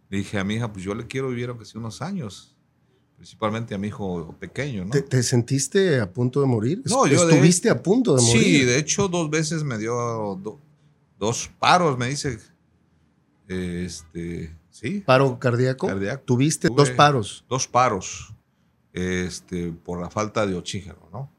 Dije 0.09 0.39
a 0.39 0.43
mi 0.45 0.55
hija, 0.55 0.71
pues 0.71 0.83
yo 0.85 0.93
le 0.95 1.05
quiero 1.07 1.29
vivir 1.29 1.49
aunque 1.49 1.65
sea 1.65 1.79
unos 1.79 2.01
años, 2.01 2.55
principalmente 3.17 3.75
a 3.75 3.77
mi 3.77 3.87
hijo 3.89 4.33
pequeño, 4.39 4.85
¿no? 4.85 4.91
¿Te, 4.91 5.01
te 5.01 5.21
sentiste 5.23 5.99
a 5.99 6.09
punto 6.11 6.39
de 6.41 6.47
morir? 6.47 6.81
No, 6.85 7.05
yo 7.07 7.25
de- 7.25 7.33
Estuviste 7.33 7.69
a 7.69 7.81
punto 7.83 8.15
de 8.15 8.21
morir. 8.21 8.41
Sí, 8.43 8.63
de 8.65 8.77
hecho 8.77 9.07
dos 9.09 9.29
veces 9.29 9.63
me 9.65 9.77
dio 9.77 9.93
do- 10.41 10.59
dos 11.19 11.49
paros, 11.59 11.97
me 11.97 12.07
dice. 12.09 12.39
Este, 13.47 14.53
sí, 14.71 15.01
¿Paro 15.01 15.37
cardíaco? 15.37 15.85
Cardíaco. 15.87 16.23
Tuviste 16.23 16.67
Tuve- 16.69 16.75
dos 16.77 16.89
paros. 16.91 17.45
dos 17.47 17.67
paros 17.67 18.33
este, 18.93 19.71
por 19.71 20.01
la 20.01 20.09
falta 20.09 20.45
de 20.47 20.55
oxígeno, 20.55 21.07
¿no? 21.13 21.31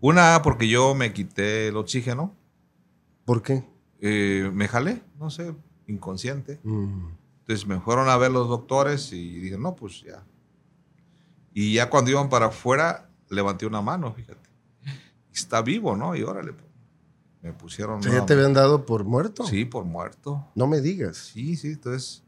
Una 0.00 0.40
porque 0.42 0.68
yo 0.68 0.94
me 0.94 1.12
quité 1.12 1.68
el 1.68 1.76
oxígeno, 1.76 2.34
¿Por 3.24 3.42
qué? 3.42 3.64
eh, 4.00 4.50
me 4.54 4.66
jalé, 4.68 5.02
no 5.18 5.28
sé, 5.30 5.54
inconsciente. 5.88 6.58
Mm. 6.62 7.08
Entonces 7.40 7.66
me 7.66 7.80
fueron 7.80 8.08
a 8.08 8.16
ver 8.16 8.30
los 8.30 8.48
doctores 8.48 9.12
y 9.12 9.40
dije, 9.40 9.58
no, 9.58 9.74
pues 9.76 10.02
ya. 10.02 10.24
Y 11.52 11.74
ya 11.74 11.90
cuando 11.90 12.10
iban 12.12 12.28
para 12.28 12.46
afuera, 12.46 13.10
levanté 13.28 13.66
una 13.66 13.82
mano, 13.82 14.12
fíjate. 14.12 14.48
Está 15.34 15.60
vivo, 15.62 15.96
¿no? 15.96 16.14
Y 16.16 16.22
órale, 16.22 16.52
pues, 16.52 16.66
me 17.42 17.52
pusieron... 17.52 17.98
O 17.98 18.02
sea, 18.02 18.12
¿Ya 18.12 18.26
te 18.26 18.32
habían 18.34 18.54
dado 18.54 18.86
por 18.86 19.04
muerto? 19.04 19.44
Sí, 19.44 19.64
por 19.64 19.84
muerto. 19.84 20.46
No 20.54 20.66
me 20.66 20.80
digas. 20.80 21.16
Sí, 21.16 21.56
sí, 21.56 21.68
entonces... 21.72 22.22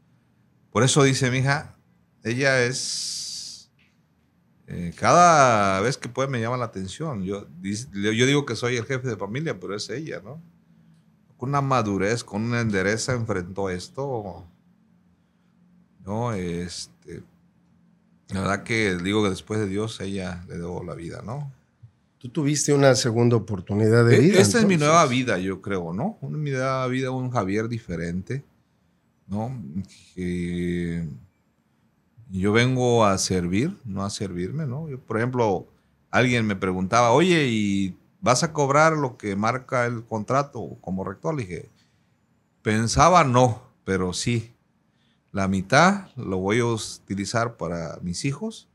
Por 0.73 0.83
eso 0.83 1.03
dice 1.03 1.31
mi 1.31 1.37
hija, 1.37 1.77
ella 2.23 2.63
es... 2.65 3.69
eh, 4.67 4.91
cada 4.99 5.79
vez 5.81 5.97
que 5.97 6.09
puede 6.09 6.27
me 6.27 6.41
llama 6.41 6.57
la 6.57 6.65
atención. 6.65 7.23
Yo, 7.23 7.47
yo 7.61 8.25
digo 8.25 8.45
que 8.45 8.55
soy 8.55 8.75
el 8.75 8.85
jefe 8.85 9.07
de 9.07 9.15
familia, 9.15 9.59
pero 9.59 9.75
es 9.75 9.89
ella, 9.89 10.19
¿no? 10.21 10.41
Con 11.37 11.49
una 11.49 11.61
madurez, 11.61 12.23
con 12.23 12.41
una 12.41 12.59
endereza 12.59 13.13
enfrentó 13.13 13.69
esto. 13.69 14.45
No, 16.05 16.33
este... 16.33 17.23
La 18.29 18.39
verdad 18.41 18.63
que 18.63 18.95
digo 18.95 19.21
que 19.23 19.29
después 19.29 19.59
de 19.59 19.67
Dios 19.67 19.99
ella 20.01 20.43
le 20.47 20.55
debo 20.57 20.83
la 20.83 20.95
vida, 20.95 21.21
¿no? 21.23 21.51
Tú 22.17 22.29
tuviste 22.29 22.73
una 22.73 22.95
segunda 22.95 23.35
oportunidad 23.35 24.05
de 24.05 24.15
E- 24.15 24.19
vida. 24.19 24.39
Esta 24.39 24.57
es 24.59 24.65
mi 24.65 24.73
entonces. 24.73 24.87
nueva 24.95 25.05
vida, 25.05 25.37
yo 25.37 25.61
creo, 25.61 25.93
¿no? 25.93 26.17
Una 26.21 26.37
nueva 26.37 26.87
vida, 26.87 27.11
un 27.11 27.29
Javier 27.29 27.67
diferente, 27.67 28.43
¿no? 29.27 29.51
Yo 32.29 32.51
vengo 32.51 33.05
a 33.05 33.17
servir, 33.17 33.77
no 33.85 34.03
a 34.03 34.09
servirme, 34.09 34.65
¿no? 34.65 34.89
Yo, 34.89 34.99
por 34.99 35.17
ejemplo, 35.17 35.67
alguien 36.09 36.47
me 36.47 36.55
preguntaba, 36.55 37.11
oye, 37.11 37.47
¿y 37.47 37.97
¿vas 38.21 38.43
a 38.43 38.53
cobrar 38.53 38.93
lo 38.93 39.17
que 39.17 39.35
marca 39.35 39.85
el 39.85 40.03
contrato 40.05 40.77
como 40.81 41.03
rector? 41.03 41.35
Le 41.35 41.43
dije, 41.43 41.69
pensaba 42.61 43.23
no, 43.23 43.61
pero 43.83 44.13
sí. 44.13 44.55
La 45.31 45.47
mitad 45.47 46.07
lo 46.15 46.37
voy 46.37 46.59
a 46.59 46.65
utilizar 46.65 47.57
para 47.57 47.97
mis 48.01 48.23
hijos, 48.25 48.69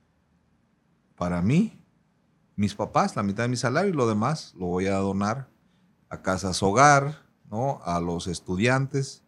para 1.16 1.40
mí, 1.40 1.80
mis 2.56 2.74
papás, 2.74 3.14
la 3.14 3.22
mitad 3.22 3.44
de 3.44 3.48
mi 3.48 3.56
salario 3.56 3.90
y 3.90 3.96
lo 3.96 4.08
demás 4.08 4.54
lo 4.58 4.66
voy 4.66 4.86
a 4.86 4.96
donar 4.96 5.48
a 6.08 6.22
casas 6.22 6.62
hogar, 6.62 7.24
¿no? 7.50 7.80
A 7.84 8.00
los 8.00 8.26
estudiantes, 8.26 9.22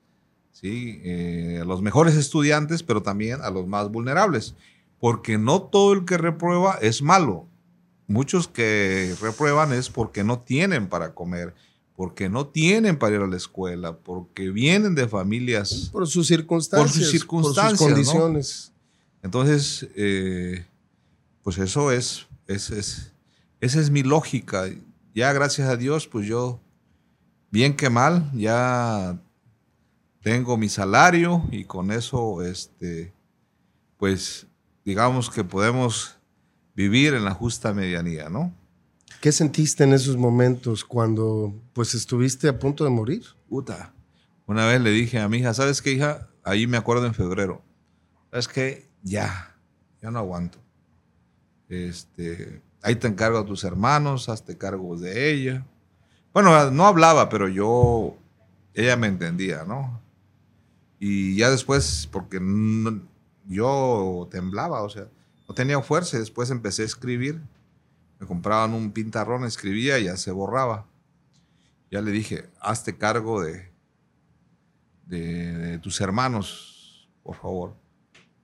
¿sí? 0.52 1.00
Eh, 1.04 1.58
a 1.62 1.64
los 1.64 1.82
mejores 1.82 2.14
estudiantes, 2.16 2.82
pero 2.82 3.02
también 3.02 3.40
a 3.42 3.50
los 3.50 3.66
más 3.66 3.90
vulnerables. 3.90 4.54
Porque 4.98 5.38
no 5.38 5.62
todo 5.62 5.92
el 5.92 6.04
que 6.04 6.18
reprueba 6.18 6.78
es 6.80 7.02
malo. 7.02 7.46
Muchos 8.06 8.48
que 8.48 9.14
reprueban 9.20 9.72
es 9.72 9.88
porque 9.88 10.24
no 10.24 10.40
tienen 10.40 10.88
para 10.88 11.14
comer, 11.14 11.54
porque 11.94 12.28
no 12.28 12.46
tienen 12.48 12.98
para 12.98 13.16
ir 13.16 13.22
a 13.22 13.26
la 13.26 13.36
escuela, 13.36 13.96
porque 13.96 14.50
vienen 14.50 14.94
de 14.94 15.08
familias. 15.08 15.90
Por 15.92 16.06
sus 16.06 16.26
circunstancias. 16.26 16.92
Por 16.92 17.02
sus 17.02 17.10
circunstancias. 17.10 17.78
Por 17.78 17.78
sus 17.78 17.86
condiciones. 17.88 18.72
Entonces, 19.22 19.88
eh, 19.94 20.66
pues 21.42 21.58
eso 21.58 21.92
es, 21.92 22.26
es, 22.46 22.70
es, 22.70 23.12
esa 23.60 23.80
es 23.80 23.90
mi 23.90 24.02
lógica. 24.02 24.68
Ya 25.14 25.32
gracias 25.32 25.68
a 25.68 25.76
Dios, 25.76 26.06
pues 26.06 26.26
yo, 26.26 26.60
bien 27.50 27.76
que 27.76 27.90
mal, 27.90 28.30
ya 28.34 29.20
tengo 30.22 30.56
mi 30.56 30.68
salario 30.68 31.42
y 31.50 31.64
con 31.64 31.90
eso, 31.90 32.42
este, 32.42 33.12
pues 33.96 34.46
digamos 34.84 35.30
que 35.30 35.44
podemos 35.44 36.18
vivir 36.74 37.14
en 37.14 37.24
la 37.24 37.34
justa 37.34 37.72
medianía, 37.74 38.28
¿no? 38.28 38.54
¿Qué 39.20 39.32
sentiste 39.32 39.84
en 39.84 39.92
esos 39.92 40.16
momentos 40.16 40.84
cuando 40.84 41.54
pues 41.74 41.94
estuviste 41.94 42.48
a 42.48 42.58
punto 42.58 42.84
de 42.84 42.90
morir? 42.90 43.24
Puta. 43.48 43.92
Una 44.46 44.66
vez 44.66 44.80
le 44.80 44.90
dije 44.90 45.18
a 45.18 45.28
mi 45.28 45.38
hija, 45.38 45.52
¿sabes 45.52 45.82
qué, 45.82 45.92
hija? 45.92 46.28
Ahí 46.42 46.66
me 46.66 46.78
acuerdo 46.78 47.06
en 47.06 47.14
febrero. 47.14 47.62
¿Sabes 48.30 48.48
qué? 48.48 48.88
Ya, 49.02 49.56
ya 50.02 50.10
no 50.10 50.18
aguanto. 50.18 50.58
Este, 51.68 52.62
ahí 52.82 52.96
te 52.96 53.08
encargo 53.08 53.38
a 53.38 53.44
tus 53.44 53.64
hermanos, 53.64 54.28
hazte 54.28 54.56
cargo 54.56 54.96
de 54.96 55.32
ella. 55.32 55.66
Bueno, 56.32 56.70
no 56.70 56.86
hablaba, 56.86 57.28
pero 57.28 57.48
yo, 57.48 58.16
ella 58.72 58.96
me 58.96 59.08
entendía, 59.08 59.64
¿no? 59.64 59.99
Y 61.02 61.34
ya 61.34 61.50
después, 61.50 62.08
porque 62.12 62.38
yo 63.46 64.28
temblaba, 64.30 64.82
o 64.82 64.90
sea, 64.90 65.08
no 65.48 65.54
tenía 65.54 65.80
fuerza. 65.80 66.18
Y 66.18 66.20
después 66.20 66.50
empecé 66.50 66.82
a 66.82 66.84
escribir. 66.84 67.40
Me 68.20 68.26
compraban 68.26 68.74
un 68.74 68.92
pintarrón, 68.92 69.44
escribía 69.44 69.98
y 69.98 70.04
ya 70.04 70.16
se 70.18 70.30
borraba. 70.30 70.86
Ya 71.90 72.02
le 72.02 72.10
dije, 72.10 72.50
hazte 72.60 72.98
cargo 72.98 73.42
de, 73.42 73.72
de, 75.06 75.78
tus 75.78 76.02
hermanos, 76.02 77.08
por 77.22 77.34
favor. 77.34 77.74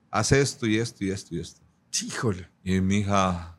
Haz 0.09 0.31
esto 0.31 0.65
y 0.65 0.79
esto 0.79 1.05
y 1.05 1.11
esto 1.11 1.35
y 1.35 1.39
esto. 1.39 1.61
Híjole. 2.01 2.49
Y 2.63 2.81
mi 2.81 2.97
hija, 2.97 3.55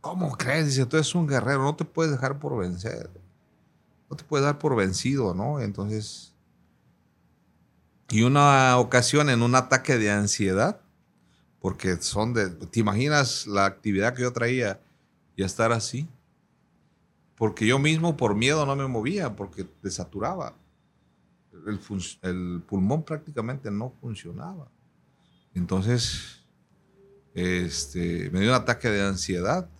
¿cómo 0.00 0.36
crees? 0.38 0.66
Dice, 0.66 0.86
tú 0.86 0.96
eres 0.96 1.14
un 1.14 1.26
guerrero, 1.26 1.62
no 1.62 1.76
te 1.76 1.84
puedes 1.84 2.12
dejar 2.12 2.38
por 2.38 2.56
vencer. 2.56 3.10
No 4.08 4.16
te 4.16 4.24
puedes 4.24 4.46
dar 4.46 4.58
por 4.58 4.74
vencido, 4.74 5.34
¿no? 5.34 5.60
Entonces 5.60 6.31
y 8.12 8.22
una 8.24 8.76
ocasión 8.76 9.30
en 9.30 9.42
un 9.42 9.54
ataque 9.54 9.96
de 9.96 10.10
ansiedad, 10.10 10.78
porque 11.60 11.96
son 11.96 12.34
de, 12.34 12.50
¿te 12.50 12.78
imaginas 12.78 13.46
la 13.46 13.64
actividad 13.64 14.14
que 14.14 14.20
yo 14.20 14.32
traía 14.34 14.82
y 15.34 15.42
estar 15.42 15.72
así? 15.72 16.06
Porque 17.36 17.66
yo 17.66 17.78
mismo 17.78 18.14
por 18.14 18.34
miedo 18.34 18.66
no 18.66 18.76
me 18.76 18.86
movía, 18.86 19.34
porque 19.34 19.66
desaturaba. 19.82 20.54
El, 22.22 22.62
pulmón 22.66 23.02
prácticamente 23.02 23.70
no 23.70 23.94
funcionaba. 23.98 24.68
Entonces, 25.54 26.44
este, 27.32 28.28
me 28.28 28.40
dio 28.40 28.50
un 28.50 28.56
ataque 28.56 28.90
de 28.90 29.06
ansiedad 29.06 29.70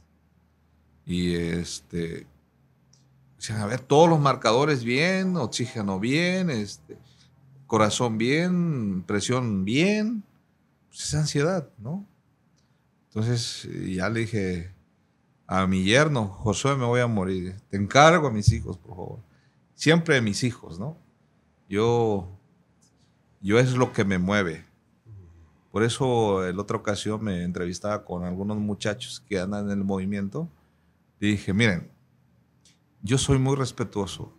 y 1.04 1.34
este, 1.34 2.26
a 3.50 3.66
ver, 3.66 3.80
todos 3.80 4.08
los 4.08 4.20
marcadores 4.20 4.84
bien, 4.84 5.36
oxígeno 5.36 6.00
bien, 6.00 6.48
este, 6.48 6.96
corazón 7.72 8.18
bien, 8.18 9.02
presión 9.06 9.64
bien, 9.64 10.22
pues 10.90 11.04
es 11.04 11.14
ansiedad, 11.14 11.70
¿no? 11.78 12.06
Entonces 13.08 13.66
ya 13.86 14.10
le 14.10 14.20
dije 14.20 14.74
a 15.46 15.66
mi 15.66 15.82
yerno, 15.82 16.26
Josué, 16.26 16.76
me 16.76 16.84
voy 16.84 17.00
a 17.00 17.06
morir, 17.06 17.56
te 17.70 17.78
encargo 17.78 18.26
a 18.26 18.30
mis 18.30 18.52
hijos, 18.52 18.76
por 18.76 18.90
favor. 18.94 19.18
Siempre 19.74 20.18
a 20.18 20.20
mis 20.20 20.44
hijos, 20.44 20.78
¿no? 20.78 20.98
Yo, 21.66 22.28
yo 23.40 23.58
es 23.58 23.72
lo 23.72 23.90
que 23.94 24.04
me 24.04 24.18
mueve. 24.18 24.66
Por 25.70 25.82
eso 25.82 26.46
en 26.46 26.58
otra 26.58 26.76
ocasión 26.76 27.24
me 27.24 27.42
entrevistaba 27.42 28.04
con 28.04 28.22
algunos 28.24 28.58
muchachos 28.58 29.24
que 29.26 29.40
andan 29.40 29.70
en 29.70 29.78
el 29.78 29.84
movimiento. 29.84 30.46
Y 31.18 31.28
dije, 31.28 31.54
miren, 31.54 31.90
yo 33.00 33.16
soy 33.16 33.38
muy 33.38 33.56
respetuoso 33.56 34.30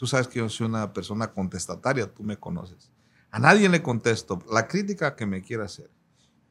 Tú 0.00 0.06
sabes 0.06 0.28
que 0.28 0.38
yo 0.38 0.48
soy 0.48 0.66
una 0.66 0.94
persona 0.94 1.30
contestataria, 1.30 2.10
tú 2.10 2.22
me 2.22 2.38
conoces. 2.38 2.90
A 3.30 3.38
nadie 3.38 3.68
le 3.68 3.82
contesto 3.82 4.42
la 4.50 4.66
crítica 4.66 5.14
que 5.14 5.26
me 5.26 5.42
quiera 5.42 5.64
hacer. 5.66 5.90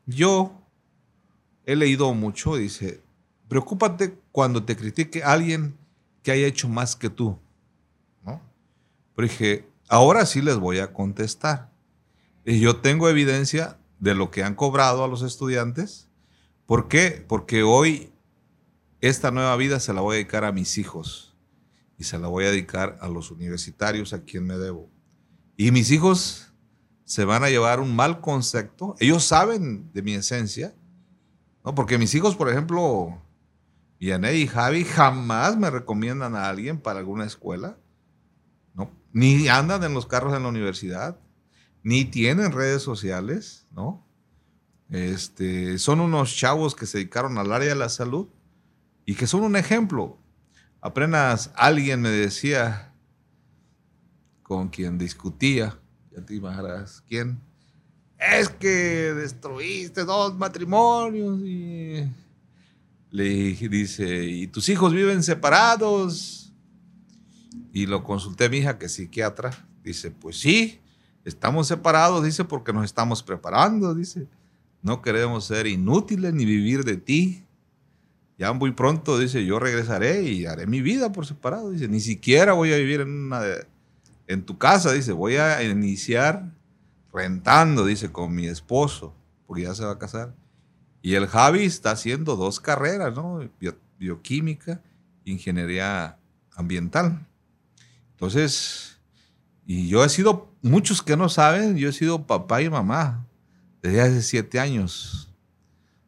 Yo 0.05 0.53
he 1.65 1.75
leído 1.75 2.13
mucho, 2.13 2.57
dice, 2.57 3.01
preocúpate 3.47 4.19
cuando 4.31 4.63
te 4.65 4.77
critique 4.77 5.23
alguien 5.23 5.75
que 6.21 6.31
haya 6.31 6.45
hecho 6.45 6.69
más 6.69 6.95
que 6.95 7.09
tú. 7.09 7.39
¿no? 8.23 8.39
Pero 9.15 9.27
dije, 9.27 9.67
ahora 9.87 10.27
sí 10.27 10.43
les 10.43 10.57
voy 10.57 10.77
a 10.77 10.93
contestar. 10.93 11.71
Y 12.45 12.59
yo 12.59 12.75
tengo 12.75 13.09
evidencia 13.09 13.79
de 13.97 14.13
lo 14.13 14.29
que 14.29 14.43
han 14.43 14.53
cobrado 14.53 15.03
a 15.03 15.07
los 15.07 15.23
estudiantes. 15.23 16.07
¿Por 16.67 16.87
qué? 16.87 17.25
Porque 17.27 17.63
hoy 17.63 18.13
esta 19.01 19.31
nueva 19.31 19.55
vida 19.55 19.79
se 19.79 19.91
la 19.91 20.01
voy 20.01 20.13
a 20.13 20.17
dedicar 20.17 20.45
a 20.45 20.51
mis 20.51 20.77
hijos 20.77 21.28
y 21.99 22.05
se 22.05 22.17
la 22.17 22.29
voy 22.29 22.45
a 22.45 22.51
dedicar 22.51 22.97
a 23.01 23.09
los 23.09 23.29
universitarios 23.29 24.13
a 24.13 24.23
quien 24.23 24.47
me 24.47 24.57
debo. 24.57 24.89
Y 25.57 25.71
mis 25.71 25.91
hijos 25.91 26.53
se 27.03 27.25
van 27.25 27.43
a 27.43 27.49
llevar 27.49 27.81
un 27.81 27.93
mal 27.93 28.21
concepto. 28.21 28.95
Ellos 28.99 29.25
saben 29.25 29.91
de 29.91 30.01
mi 30.01 30.13
esencia, 30.13 30.73
¿no? 31.65 31.75
Porque 31.75 31.97
mis 31.97 32.15
hijos, 32.15 32.37
por 32.37 32.49
ejemplo, 32.49 33.21
Vianney 33.99 34.43
y 34.43 34.47
Javi 34.47 34.85
jamás 34.85 35.57
me 35.57 35.69
recomiendan 35.69 36.35
a 36.35 36.47
alguien 36.47 36.79
para 36.79 36.99
alguna 36.99 37.25
escuela, 37.25 37.77
¿no? 38.73 38.89
Ni 39.11 39.49
andan 39.49 39.83
en 39.83 39.93
los 39.93 40.05
carros 40.05 40.33
en 40.33 40.43
la 40.43 40.49
universidad, 40.49 41.19
ni 41.83 42.05
tienen 42.05 42.53
redes 42.53 42.81
sociales, 42.81 43.67
¿no? 43.71 44.07
Este, 44.89 45.77
son 45.79 45.99
unos 45.99 46.33
chavos 46.33 46.75
que 46.75 46.85
se 46.85 46.99
dedicaron 46.99 47.37
al 47.37 47.51
área 47.51 47.69
de 47.69 47.75
la 47.75 47.89
salud 47.89 48.29
y 49.05 49.15
que 49.15 49.27
son 49.27 49.43
un 49.43 49.57
ejemplo. 49.57 50.18
Apenas 50.81 51.51
alguien 51.55 52.01
me 52.01 52.09
decía, 52.09 52.93
con 54.43 54.69
quien 54.69 54.97
discutía, 54.97 55.77
ya 56.11 56.25
te 56.25 56.35
imaginarás 56.35 57.03
quién, 57.07 57.41
es 58.17 58.49
que 58.49 59.13
destruiste 59.13 60.03
dos 60.03 60.35
matrimonios 60.35 61.39
y 61.41 62.03
le 63.11 63.23
dice, 63.23 64.25
¿y 64.25 64.47
tus 64.47 64.69
hijos 64.69 64.93
viven 64.93 65.23
separados? 65.23 66.53
Y 67.73 67.85
lo 67.85 68.03
consulté 68.03 68.45
a 68.45 68.49
mi 68.49 68.57
hija, 68.57 68.77
que 68.77 68.87
es 68.87 68.93
psiquiatra. 68.93 69.51
Dice, 69.83 70.11
pues 70.11 70.39
sí, 70.39 70.79
estamos 71.23 71.67
separados, 71.67 72.23
dice, 72.23 72.43
porque 72.45 72.73
nos 72.73 72.85
estamos 72.85 73.23
preparando, 73.23 73.95
dice. 73.95 74.27
No 74.81 75.01
queremos 75.01 75.45
ser 75.45 75.67
inútiles 75.67 76.33
ni 76.33 76.45
vivir 76.45 76.83
de 76.85 76.97
ti 76.97 77.43
ya 78.39 78.53
muy 78.53 78.71
pronto, 78.71 79.19
dice, 79.19 79.45
yo 79.45 79.59
regresaré 79.59 80.23
y 80.23 80.45
haré 80.45 80.65
mi 80.65 80.81
vida 80.81 81.11
por 81.11 81.25
separado. 81.25 81.71
Dice, 81.71 81.89
ni 81.89 81.99
siquiera 81.99 82.53
voy 82.53 82.71
a 82.71 82.77
vivir 82.77 83.01
en, 83.01 83.09
una 83.09 83.41
en 84.27 84.43
tu 84.43 84.57
casa, 84.57 84.93
dice, 84.93 85.11
voy 85.11 85.35
a 85.35 85.61
iniciar 85.61 86.49
rentando, 87.13 87.85
dice, 87.85 88.13
con 88.13 88.33
mi 88.33 88.47
esposo, 88.47 89.13
porque 89.45 89.63
ya 89.63 89.75
se 89.75 89.83
va 89.83 89.91
a 89.91 89.99
casar. 89.99 90.33
Y 91.01 91.15
el 91.15 91.27
Javi 91.27 91.65
está 91.65 91.91
haciendo 91.91 92.37
dos 92.37 92.61
carreras, 92.61 93.13
¿no? 93.13 93.41
bioquímica, 93.99 94.81
ingeniería 95.25 96.17
ambiental. 96.55 97.27
Entonces, 98.11 99.01
y 99.65 99.89
yo 99.89 100.05
he 100.05 100.09
sido, 100.09 100.49
muchos 100.61 101.01
que 101.01 101.17
no 101.17 101.27
saben, 101.27 101.75
yo 101.75 101.89
he 101.89 101.93
sido 101.93 102.25
papá 102.25 102.61
y 102.61 102.69
mamá 102.69 103.27
desde 103.81 104.01
hace 104.01 104.21
siete 104.21 104.61
años. 104.61 105.29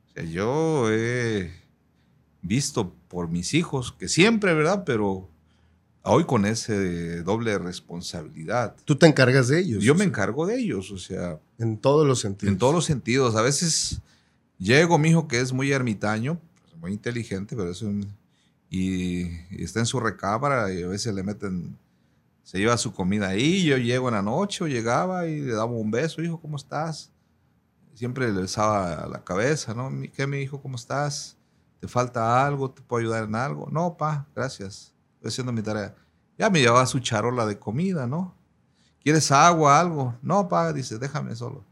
O 0.08 0.14
sea, 0.14 0.24
yo 0.24 0.90
he 0.90 1.61
visto 2.42 2.94
por 3.08 3.28
mis 3.30 3.54
hijos, 3.54 3.92
que 3.98 4.08
siempre, 4.08 4.54
¿verdad? 4.54 4.84
Pero 4.86 5.30
hoy 6.04 6.24
con 6.26 6.46
ese 6.46 7.22
doble 7.24 7.58
responsabilidad. 7.60 8.76
Tú 8.86 8.96
te 8.96 9.06
encargas 9.06 9.48
de 9.48 9.60
ellos. 9.60 9.84
Yo 9.84 9.94
me 9.96 10.04
encargo 10.06 10.46
de 10.46 10.58
ellos, 10.60 10.92
o 10.92 10.98
sea. 10.98 11.40
En 11.60 11.78
todos 11.78 12.08
los 12.08 12.20
sentidos. 12.20 12.52
En 12.52 12.58
todos 12.58 12.74
los 12.74 12.86
sentidos. 12.86 13.36
A 13.36 13.42
veces 13.42 14.02
llego, 14.58 14.98
mi 14.98 15.10
hijo 15.10 15.28
que 15.28 15.40
es 15.40 15.54
muy 15.54 15.72
ermitaño, 15.72 16.40
pues, 16.62 16.78
muy 16.82 16.92
inteligente, 16.94 17.56
pero 17.56 17.70
es 17.72 17.82
un... 17.84 18.08
y, 18.70 19.22
y 19.52 19.64
está 19.64 19.80
en 19.80 19.86
su 19.86 20.00
recámara 20.00 20.74
y 20.74 20.82
a 20.82 20.88
veces 20.88 21.14
le 21.14 21.22
meten, 21.24 21.78
se 22.44 22.58
lleva 22.58 22.78
su 22.78 22.92
comida 22.94 23.28
ahí. 23.28 23.64
Yo 23.66 23.78
llego 23.78 24.08
en 24.10 24.16
la 24.16 24.22
noche, 24.24 24.64
o 24.64 24.68
llegaba 24.68 25.28
y 25.28 25.42
le 25.42 25.54
daba 25.54 25.66
un 25.72 25.92
beso, 25.92 26.22
hijo, 26.24 26.40
¿cómo 26.42 26.58
estás? 26.58 27.12
Siempre 27.94 28.32
le 28.34 28.42
besaba 28.42 29.08
la 29.12 29.24
cabeza, 29.24 29.76
¿no? 29.76 29.92
"Mi- 29.92 30.08
¿Qué, 30.10 30.26
mi 30.26 30.40
hijo, 30.40 30.60
cómo 30.62 30.76
estás? 30.78 31.38
¿Te 31.82 31.88
falta 31.88 32.46
algo? 32.46 32.70
¿Te 32.70 32.84
puedo 32.84 33.02
ayudar 33.02 33.24
en 33.24 33.34
algo? 33.34 33.68
No, 33.72 33.98
pa, 33.98 34.28
gracias. 34.36 34.94
Estoy 35.16 35.30
haciendo 35.30 35.52
mi 35.52 35.64
tarea. 35.64 35.96
Ya 36.38 36.48
me 36.52 36.60
llevaba 36.60 36.86
su 36.86 37.00
charola 37.00 37.48
de 37.48 37.58
comida, 37.58 38.06
¿no? 38.06 38.36
¿Quieres 39.04 39.32
agua, 39.32 39.80
algo? 39.80 40.16
No, 40.22 40.48
pa, 40.48 40.72
dice, 40.74 41.00
déjame 41.00 41.36
solo. 41.36 41.66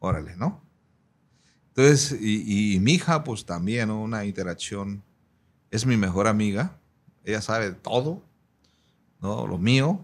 Órale, 0.00 0.36
¿no? 0.36 0.62
Entonces, 1.68 2.14
y, 2.20 2.74
y 2.74 2.80
mi 2.80 2.92
hija, 2.92 3.24
pues 3.24 3.46
también. 3.46 3.90
Una 3.90 4.26
interacción. 4.26 5.02
Es 5.70 5.86
mi 5.86 5.96
mejor 5.96 6.26
amiga. 6.26 6.78
Ella 7.24 7.40
sabe 7.40 7.72
todo, 7.72 8.22
¿no? 9.22 9.46
Lo 9.46 9.56
mío, 9.56 9.98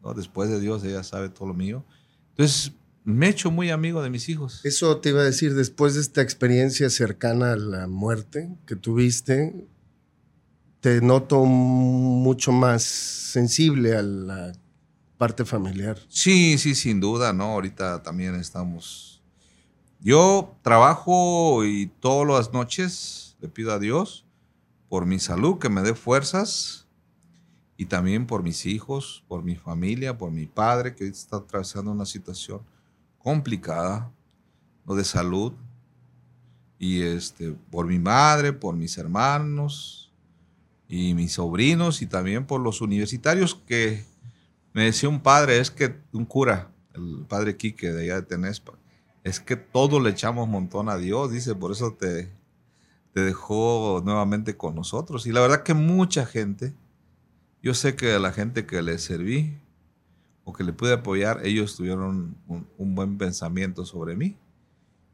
¿no? 0.00 0.14
Después 0.14 0.48
de 0.48 0.60
Dios, 0.60 0.84
ella 0.84 1.02
sabe 1.02 1.28
todo 1.28 1.48
lo 1.48 1.54
mío. 1.54 1.84
Entonces, 2.30 2.72
me 3.06 3.26
he 3.26 3.30
hecho 3.30 3.52
muy 3.52 3.70
amigo 3.70 4.02
de 4.02 4.10
mis 4.10 4.28
hijos. 4.28 4.60
Eso 4.64 4.98
te 4.98 5.10
iba 5.10 5.20
a 5.20 5.24
decir, 5.24 5.54
después 5.54 5.94
de 5.94 6.00
esta 6.00 6.22
experiencia 6.22 6.90
cercana 6.90 7.52
a 7.52 7.56
la 7.56 7.86
muerte 7.86 8.50
que 8.66 8.74
tuviste, 8.74 9.68
te 10.80 11.00
noto 11.00 11.44
mucho 11.44 12.50
más 12.50 12.82
sensible 12.82 13.96
a 13.96 14.02
la 14.02 14.52
parte 15.18 15.44
familiar. 15.44 16.00
Sí, 16.08 16.58
sí, 16.58 16.74
sin 16.74 16.98
duda, 16.98 17.32
¿no? 17.32 17.44
Ahorita 17.44 18.02
también 18.02 18.34
estamos. 18.34 19.22
Yo 20.00 20.56
trabajo 20.62 21.64
y 21.64 21.86
todas 22.00 22.26
las 22.26 22.52
noches 22.52 23.36
le 23.40 23.48
pido 23.48 23.72
a 23.72 23.78
Dios 23.78 24.26
por 24.88 25.06
mi 25.06 25.20
salud, 25.20 25.60
que 25.60 25.68
me 25.68 25.82
dé 25.82 25.94
fuerzas, 25.94 26.88
y 27.76 27.86
también 27.86 28.26
por 28.26 28.42
mis 28.42 28.66
hijos, 28.66 29.22
por 29.28 29.44
mi 29.44 29.54
familia, 29.54 30.18
por 30.18 30.32
mi 30.32 30.46
padre, 30.46 30.96
que 30.96 31.06
está 31.06 31.36
atravesando 31.36 31.92
una 31.92 32.06
situación 32.06 32.62
complicada, 33.26 34.12
¿no? 34.84 34.94
De 34.94 35.02
salud, 35.02 35.52
y 36.78 37.02
este, 37.02 37.56
por 37.72 37.88
mi 37.88 37.98
madre, 37.98 38.52
por 38.52 38.76
mis 38.76 38.96
hermanos 38.98 40.12
y 40.88 41.12
mis 41.14 41.32
sobrinos, 41.32 42.02
y 42.02 42.06
también 42.06 42.46
por 42.46 42.60
los 42.60 42.80
universitarios 42.80 43.56
que 43.66 44.04
me 44.72 44.84
decía 44.84 45.08
un 45.08 45.18
padre, 45.18 45.58
es 45.58 45.72
que 45.72 45.96
un 46.12 46.24
cura, 46.24 46.70
el 46.94 47.26
padre 47.28 47.56
Quique 47.56 47.90
de 47.90 48.04
allá 48.04 48.14
de 48.14 48.22
Tenespa, 48.22 48.74
es 49.24 49.40
que 49.40 49.56
todo 49.56 49.98
le 49.98 50.10
echamos 50.10 50.48
montón 50.48 50.88
a 50.88 50.96
Dios, 50.96 51.32
dice, 51.32 51.56
por 51.56 51.72
eso 51.72 51.94
te, 51.94 52.30
te 53.12 53.22
dejó 53.22 54.02
nuevamente 54.04 54.56
con 54.56 54.76
nosotros. 54.76 55.26
Y 55.26 55.32
la 55.32 55.40
verdad 55.40 55.64
que 55.64 55.74
mucha 55.74 56.26
gente, 56.26 56.74
yo 57.60 57.74
sé 57.74 57.96
que 57.96 58.20
la 58.20 58.30
gente 58.30 58.66
que 58.66 58.82
le 58.82 58.98
serví 58.98 59.58
o 60.46 60.52
que 60.52 60.62
le 60.62 60.72
pude 60.72 60.92
apoyar, 60.92 61.44
ellos 61.44 61.74
tuvieron 61.74 62.36
un, 62.46 62.68
un 62.78 62.94
buen 62.94 63.18
pensamiento 63.18 63.84
sobre 63.84 64.14
mí. 64.14 64.38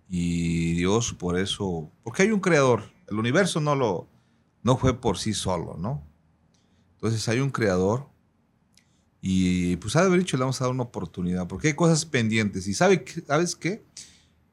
Y 0.08 0.74
Dios 0.74 1.14
por 1.14 1.38
eso, 1.38 1.90
porque 2.04 2.24
hay 2.24 2.32
un 2.32 2.40
creador, 2.40 2.92
el 3.08 3.18
universo 3.18 3.58
no 3.58 3.74
lo, 3.74 4.08
no 4.62 4.76
fue 4.76 5.00
por 5.00 5.16
sí 5.16 5.32
solo, 5.32 5.76
¿no? 5.78 6.06
Entonces 6.96 7.26
hay 7.30 7.40
un 7.40 7.48
creador 7.48 8.12
y 9.24 9.76
pues 9.76 9.94
ha 9.96 10.00
de 10.00 10.08
haber 10.08 10.18
dicho, 10.18 10.36
le 10.36 10.42
vamos 10.42 10.60
a 10.60 10.64
dar 10.64 10.74
una 10.74 10.82
oportunidad, 10.82 11.46
porque 11.46 11.68
hay 11.68 11.74
cosas 11.74 12.04
pendientes. 12.04 12.66
Y 12.66 12.74
sabe, 12.74 13.04
¿sabes 13.26 13.54
qué? 13.54 13.84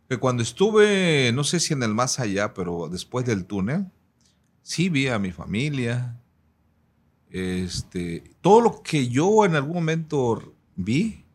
Que 0.07 0.17
cuando 0.17 0.43
estuve, 0.43 1.31
no 1.33 1.43
sé 1.43 1.59
si 1.59 1.73
en 1.73 1.81
el 1.81 1.93
más 1.93 2.19
allá, 2.19 2.53
pero 2.53 2.87
después 2.87 3.25
del 3.25 3.45
túnel, 3.45 3.87
sí 4.61 4.87
vi 4.89 5.07
a 5.07 5.17
mi 5.17 5.31
familia. 5.31 6.21
Este, 7.31 8.23
todo 8.41 8.61
lo 8.61 8.81
que 8.83 9.09
yo 9.09 9.43
en 9.43 9.55
algún 9.55 9.73
momento 9.73 10.53
vi 10.83 11.25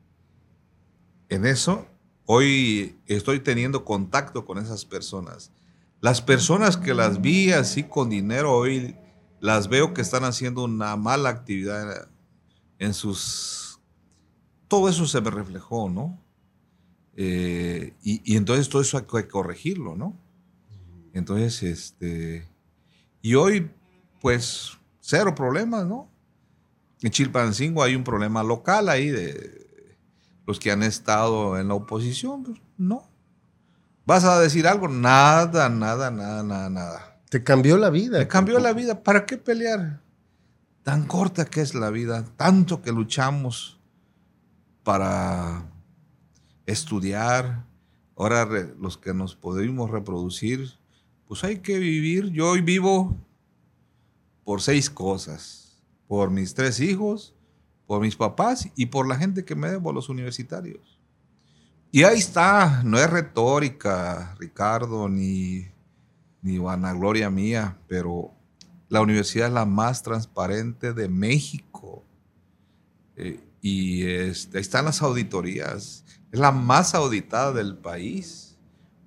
en 1.28 1.45
eso, 1.45 1.86
hoy 2.24 2.99
estoy 3.07 3.40
teniendo 3.40 3.84
contacto 3.84 4.47
con 4.47 4.59
esas 4.59 4.86
personas. 4.86 5.53
Las 6.01 6.22
personas 6.22 6.76
que 6.78 6.95
las 6.95 7.20
vi 7.20 7.53
así 7.53 7.82
con 7.84 8.09
dinero, 8.09 8.53
hoy 8.53 8.97
las 9.40 9.68
veo 9.68 9.92
que 9.92 10.01
están 10.01 10.24
haciendo 10.24 10.64
una 10.64 10.97
mala 10.97 11.28
actividad 11.28 12.09
en 12.78 12.95
sus... 12.95 13.80
Todo 14.66 14.88
eso 14.88 15.07
se 15.07 15.20
me 15.20 15.30
reflejó, 15.30 15.90
¿no? 15.90 16.18
Eh, 17.16 17.95
y, 18.03 18.32
y 18.32 18.36
entonces 18.36 18.68
todo 18.70 18.80
eso 18.80 18.97
hay 18.97 19.05
que 19.05 19.28
corregirlo, 19.28 19.95
¿no? 19.95 20.18
Entonces, 21.12 21.62
este... 21.62 22.49
Y 23.20 23.34
hoy, 23.34 23.70
pues, 24.20 24.78
cero 25.01 25.34
problemas, 25.34 25.86
¿no? 25.86 26.13
En 27.05 27.11
Chilpancingo 27.11 27.82
hay 27.82 27.94
un 27.94 28.02
problema 28.02 28.42
local 28.42 28.88
ahí 28.88 29.11
de 29.11 29.98
los 30.46 30.59
que 30.59 30.72
han 30.72 30.82
estado 30.82 31.59
en 31.59 31.68
la 31.68 31.74
oposición, 31.74 32.44
pues, 32.44 32.59
no. 32.78 33.07
¿Vas 34.07 34.24
a 34.24 34.40
decir 34.40 34.66
algo? 34.66 34.88
Nada, 34.88 35.68
nada, 35.68 36.11
nada, 36.11 36.42
nada, 36.42 36.70
nada. 36.70 37.20
Te 37.28 37.44
cambió 37.44 37.76
la 37.76 37.90
vida. 37.90 38.20
Me 38.20 38.26
cambió 38.26 38.59
la 38.59 38.72
vida. 38.72 39.02
¿Para 39.02 39.26
qué 39.26 39.36
pelear? 39.36 40.00
Tan 40.82 41.07
corta 41.07 41.44
que 41.44 41.61
es 41.61 41.74
la 41.74 41.90
vida, 41.90 42.24
tanto 42.38 42.80
que 42.80 42.90
luchamos 42.90 43.78
para 44.82 45.70
estudiar. 46.64 47.66
Ahora 48.16 48.46
los 48.80 48.96
que 48.96 49.12
nos 49.12 49.36
podemos 49.36 49.90
reproducir, 49.90 50.78
pues 51.28 51.44
hay 51.44 51.59
que 51.59 51.78
vivir. 51.78 52.30
Yo 52.30 52.48
hoy 52.48 52.62
vivo 52.62 53.14
por 54.42 54.62
seis 54.62 54.88
cosas. 54.88 55.63
Por 56.14 56.30
mis 56.30 56.54
tres 56.54 56.78
hijos, 56.78 57.34
por 57.88 58.00
mis 58.00 58.14
papás 58.14 58.68
y 58.76 58.86
por 58.86 59.08
la 59.08 59.16
gente 59.16 59.44
que 59.44 59.56
me 59.56 59.68
debo, 59.68 59.92
los 59.92 60.08
universitarios. 60.08 61.00
Y 61.90 62.04
ahí 62.04 62.20
está, 62.20 62.84
no 62.84 62.98
es 62.98 63.10
retórica, 63.10 64.36
Ricardo, 64.38 65.08
ni, 65.08 65.66
ni 66.40 66.58
vanagloria 66.58 67.30
mía, 67.30 67.80
pero 67.88 68.32
la 68.88 69.00
universidad 69.00 69.48
es 69.48 69.54
la 69.54 69.64
más 69.64 70.04
transparente 70.04 70.92
de 70.92 71.08
México. 71.08 72.04
Eh, 73.16 73.40
y 73.60 74.06
este, 74.06 74.58
ahí 74.58 74.62
están 74.62 74.84
las 74.84 75.02
auditorías. 75.02 76.04
Es 76.30 76.38
la 76.38 76.52
más 76.52 76.94
auditada 76.94 77.50
del 77.52 77.76
país. 77.76 78.56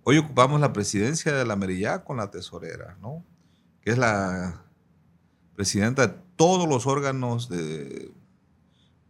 Hoy 0.03 0.17
ocupamos 0.17 0.59
la 0.59 0.73
presidencia 0.73 1.31
de 1.31 1.45
la 1.45 1.55
Merillá 1.55 2.03
con 2.03 2.17
la 2.17 2.29
tesorera, 2.31 2.97
¿no? 3.01 3.23
Que 3.79 3.91
es 3.91 3.97
la 3.97 4.66
presidenta 5.57 6.05
de 6.05 6.13
todos 6.35 6.69
los 6.69 6.85
órganos 6.85 7.49
de 7.49 8.11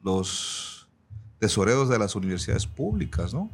los 0.02 0.88
tesoreros 1.40 1.90
de 1.90 2.00
las 2.00 2.16
universidades 2.16 2.66
públicas, 2.66 3.34
¿no? 3.34 3.52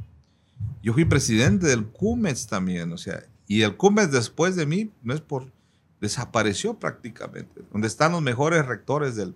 Yo 0.83 0.93
fui 0.93 1.03
presidente 1.03 1.65
del 1.65 1.87
CUMES 1.87 2.45
también, 2.45 2.93
o 2.93 2.97
sea, 2.99 3.25
y 3.47 3.63
el 3.63 3.75
CUMES 3.77 4.11
después 4.11 4.55
de 4.55 4.67
mí, 4.67 4.91
no 5.01 5.15
es 5.15 5.21
por, 5.21 5.51
desapareció 5.99 6.75
prácticamente, 6.75 7.63
donde 7.71 7.87
están 7.87 8.11
los 8.11 8.21
mejores 8.21 8.63
rectores 8.63 9.15
del, 9.15 9.33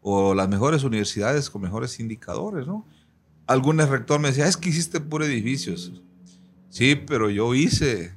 o 0.00 0.34
las 0.34 0.48
mejores 0.48 0.82
universidades 0.82 1.48
con 1.48 1.62
mejores 1.62 2.00
indicadores, 2.00 2.66
¿no? 2.66 2.84
Algún 3.46 3.78
rector 3.78 4.18
me 4.18 4.28
decía, 4.28 4.48
es 4.48 4.56
que 4.56 4.70
hiciste 4.70 4.98
puro 4.98 5.24
edificios. 5.24 5.92
Sí, 6.68 6.96
pero 6.96 7.30
yo 7.30 7.54
hice, 7.54 8.12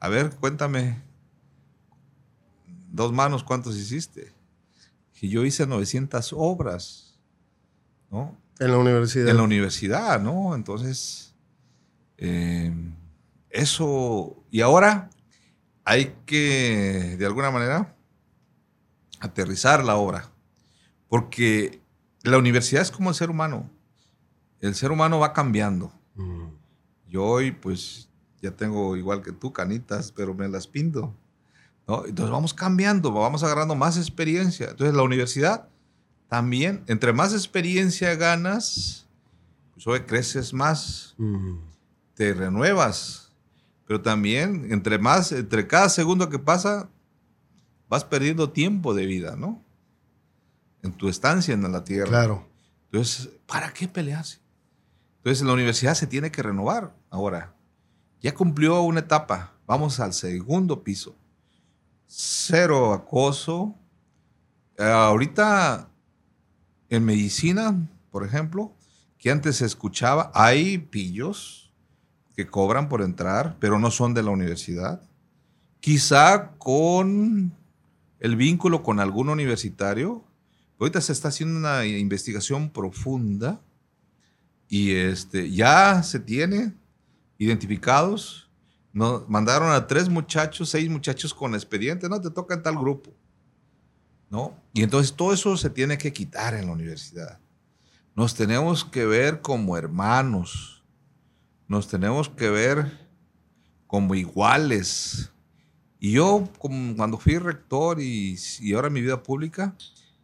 a 0.00 0.10
ver, 0.10 0.36
cuéntame, 0.38 1.00
dos 2.92 3.12
manos, 3.12 3.42
¿cuántos 3.42 3.76
hiciste? 3.76 4.32
Y 5.20 5.28
yo 5.28 5.44
hice 5.44 5.66
900 5.66 6.34
obras, 6.36 7.18
¿no? 8.10 8.36
En 8.58 8.70
la 8.70 8.78
universidad. 8.78 9.28
en 9.28 9.36
la 9.36 9.42
universidad, 9.42 10.20
¿no? 10.20 10.54
Entonces, 10.54 11.34
eh, 12.18 12.72
eso, 13.50 14.44
y 14.50 14.60
ahora 14.60 15.10
hay 15.84 16.14
que, 16.26 17.16
de 17.18 17.26
alguna 17.26 17.50
manera, 17.50 17.96
aterrizar 19.20 19.84
la 19.84 19.96
obra, 19.96 20.30
porque 21.08 21.80
la 22.22 22.38
universidad 22.38 22.82
es 22.82 22.90
como 22.90 23.10
el 23.10 23.16
ser 23.16 23.30
humano, 23.30 23.70
el 24.60 24.74
ser 24.74 24.92
humano 24.92 25.18
va 25.18 25.32
cambiando. 25.32 25.92
Mm. 26.14 26.48
Yo 27.08 27.24
hoy, 27.24 27.52
pues, 27.52 28.08
ya 28.40 28.50
tengo 28.52 28.96
igual 28.96 29.22
que 29.22 29.32
tú, 29.32 29.52
canitas, 29.52 30.12
pero 30.12 30.34
me 30.34 30.48
las 30.48 30.66
pinto. 30.66 31.16
¿No? 31.92 32.06
Entonces 32.06 32.32
vamos 32.32 32.54
cambiando, 32.54 33.12
vamos 33.12 33.42
agarrando 33.42 33.74
más 33.74 33.96
experiencia. 33.96 34.70
Entonces 34.70 34.94
la 34.94 35.02
universidad 35.02 35.68
también, 36.28 36.82
entre 36.86 37.12
más 37.12 37.32
experiencia 37.34 38.14
ganas, 38.14 39.06
pues 39.74 39.86
hoy 39.86 40.00
creces 40.00 40.54
más, 40.54 41.14
te 42.14 42.32
renuevas. 42.32 43.32
Pero 43.86 44.00
también, 44.00 44.72
entre 44.72 44.98
más, 44.98 45.32
entre 45.32 45.66
cada 45.66 45.88
segundo 45.90 46.30
que 46.30 46.38
pasa, 46.38 46.88
vas 47.88 48.04
perdiendo 48.04 48.50
tiempo 48.50 48.94
de 48.94 49.04
vida, 49.04 49.36
¿no? 49.36 49.62
En 50.82 50.92
tu 50.92 51.08
estancia 51.08 51.52
en 51.52 51.70
la 51.70 51.84
tierra. 51.84 52.08
Claro. 52.08 52.48
Entonces, 52.90 53.28
¿para 53.46 53.72
qué 53.74 53.88
pelearse? 53.88 54.38
Entonces, 55.18 55.44
la 55.44 55.52
universidad 55.52 55.94
se 55.94 56.06
tiene 56.06 56.32
que 56.32 56.42
renovar 56.42 56.94
ahora. 57.10 57.54
Ya 58.22 58.34
cumplió 58.34 58.80
una 58.80 59.00
etapa. 59.00 59.52
Vamos 59.66 60.00
al 60.00 60.14
segundo 60.14 60.82
piso. 60.82 61.14
Cero 62.14 62.92
acoso. 62.92 63.74
Eh, 64.76 64.84
ahorita 64.84 65.88
en 66.90 67.04
medicina, 67.04 67.88
por 68.10 68.26
ejemplo, 68.26 68.74
que 69.18 69.30
antes 69.30 69.56
se 69.56 69.64
escuchaba, 69.64 70.30
hay 70.34 70.76
pillos 70.76 71.72
que 72.36 72.46
cobran 72.46 72.88
por 72.88 73.00
entrar, 73.00 73.56
pero 73.60 73.78
no 73.78 73.90
son 73.90 74.12
de 74.12 74.22
la 74.22 74.30
universidad. 74.30 75.02
Quizá 75.80 76.52
con 76.58 77.56
el 78.20 78.36
vínculo 78.36 78.82
con 78.82 79.00
algún 79.00 79.30
universitario. 79.30 80.22
Ahorita 80.78 81.00
se 81.00 81.12
está 81.12 81.28
haciendo 81.28 81.58
una 81.58 81.86
investigación 81.86 82.70
profunda 82.70 83.60
y 84.68 84.92
este, 84.92 85.50
ya 85.50 86.02
se 86.02 86.20
tiene 86.20 86.74
identificados. 87.38 88.50
Nos 88.92 89.28
mandaron 89.28 89.70
a 89.70 89.86
tres 89.86 90.08
muchachos, 90.08 90.68
seis 90.68 90.88
muchachos 90.90 91.32
con 91.32 91.54
expediente, 91.54 92.08
no 92.08 92.20
te 92.20 92.30
toca 92.30 92.54
en 92.54 92.62
tal 92.62 92.76
grupo. 92.76 93.10
¿No? 94.28 94.54
Y 94.72 94.82
entonces 94.82 95.14
todo 95.14 95.32
eso 95.32 95.56
se 95.56 95.70
tiene 95.70 95.98
que 95.98 96.12
quitar 96.12 96.54
en 96.54 96.66
la 96.66 96.72
universidad. 96.72 97.38
Nos 98.14 98.34
tenemos 98.34 98.84
que 98.84 99.04
ver 99.04 99.40
como 99.40 99.76
hermanos. 99.76 100.82
Nos 101.68 101.88
tenemos 101.88 102.28
que 102.28 102.50
ver 102.50 103.08
como 103.86 104.14
iguales. 104.14 105.30
Y 105.98 106.12
yo, 106.12 106.48
como 106.58 106.96
cuando 106.96 107.18
fui 107.18 107.38
rector 107.38 108.00
y, 108.00 108.38
y 108.60 108.72
ahora 108.74 108.88
en 108.88 108.94
mi 108.94 109.02
vida 109.02 109.22
pública, 109.22 109.74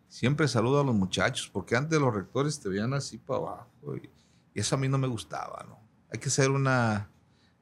siempre 0.08 0.48
saludo 0.48 0.80
a 0.80 0.84
los 0.84 0.94
muchachos, 0.94 1.48
porque 1.52 1.76
antes 1.76 2.00
los 2.00 2.14
rectores 2.14 2.58
te 2.60 2.68
veían 2.68 2.94
así 2.94 3.18
para 3.18 3.40
abajo. 3.40 3.96
Y, 3.96 4.10
y 4.54 4.60
eso 4.60 4.74
a 4.74 4.78
mí 4.78 4.88
no 4.88 4.98
me 4.98 5.06
gustaba, 5.06 5.64
¿no? 5.68 5.78
Hay 6.10 6.18
que 6.18 6.30
ser 6.30 6.50
una 6.50 7.10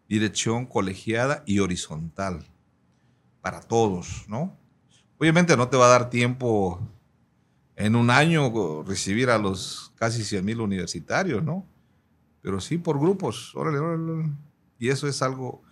dirección 0.08 0.66
colegiada 0.66 1.42
y 1.46 1.58
horizontal 1.58 2.44
para 3.40 3.60
todos, 3.60 4.24
¿no? 4.28 4.56
Obviamente 5.18 5.56
no 5.56 5.68
te 5.68 5.76
va 5.76 5.86
a 5.86 5.90
dar 5.90 6.10
tiempo 6.10 6.80
en 7.76 7.94
un 7.94 8.10
año 8.10 8.82
recibir 8.82 9.30
a 9.30 9.38
los 9.38 9.92
casi 9.96 10.24
100 10.24 10.44
mil 10.44 10.60
universitarios, 10.60 11.42
¿no? 11.42 11.66
Pero 12.42 12.60
sí 12.60 12.78
por 12.78 12.98
grupos, 12.98 13.54
órale, 13.54 13.78
órale. 13.78 14.30
Y 14.78 14.88
eso 14.88 15.08
es 15.08 15.22
algo 15.22 15.62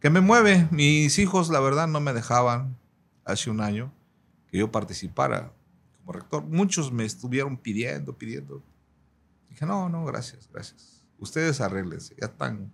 que 0.00 0.10
me 0.10 0.20
mueve. 0.20 0.68
Mis 0.70 1.18
hijos, 1.18 1.50
la 1.50 1.60
verdad, 1.60 1.88
no 1.88 2.00
me 2.00 2.12
dejaban 2.12 2.76
hace 3.24 3.50
un 3.50 3.60
año 3.60 3.92
que 4.50 4.58
yo 4.58 4.70
participara 4.72 5.52
como 5.98 6.12
rector. 6.12 6.44
Muchos 6.44 6.92
me 6.92 7.04
estuvieron 7.04 7.56
pidiendo, 7.56 8.16
pidiendo. 8.16 8.62
Dije, 9.48 9.66
no, 9.66 9.88
no, 9.88 10.04
gracias, 10.04 10.48
gracias. 10.52 11.04
Ustedes 11.18 11.60
arreglense, 11.60 12.14
ya 12.20 12.26
están. 12.26 12.72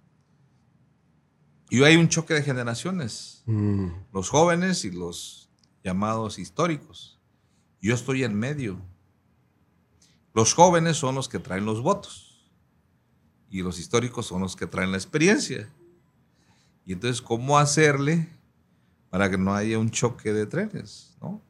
Y 1.75 1.83
hay 1.83 1.97
un 1.97 2.09
choque 2.09 2.35
de 2.35 2.43
generaciones. 2.45 3.43
Mm. 3.47 3.89
Los 4.13 4.31
jóvenes 4.31 4.85
y 4.85 4.93
los 4.93 5.51
llamados 5.83 6.39
históricos. 6.39 7.21
Yo 7.83 7.97
estoy 7.97 8.23
en 8.23 8.39
medio. 8.39 8.81
Los 10.35 10.55
jóvenes 10.55 10.97
son 10.99 11.17
los 11.17 11.29
que 11.29 11.41
traen 11.41 11.65
los 11.65 11.83
votos. 11.83 12.49
Y 13.51 13.63
los 13.63 13.81
históricos 13.81 14.27
son 14.27 14.43
los 14.43 14.55
que 14.55 14.69
traen 14.69 14.93
la 14.93 14.99
experiencia. 14.99 15.69
Y 16.87 16.93
entonces, 16.93 17.21
¿cómo 17.21 17.59
hacerle 17.59 18.29
para 19.11 19.29
que 19.29 19.37
no 19.37 19.53
haya 19.53 19.77
un 19.77 19.91
choque 19.91 20.33
de 20.33 20.47
trenes? 20.47 21.17
¿no? 21.21 21.43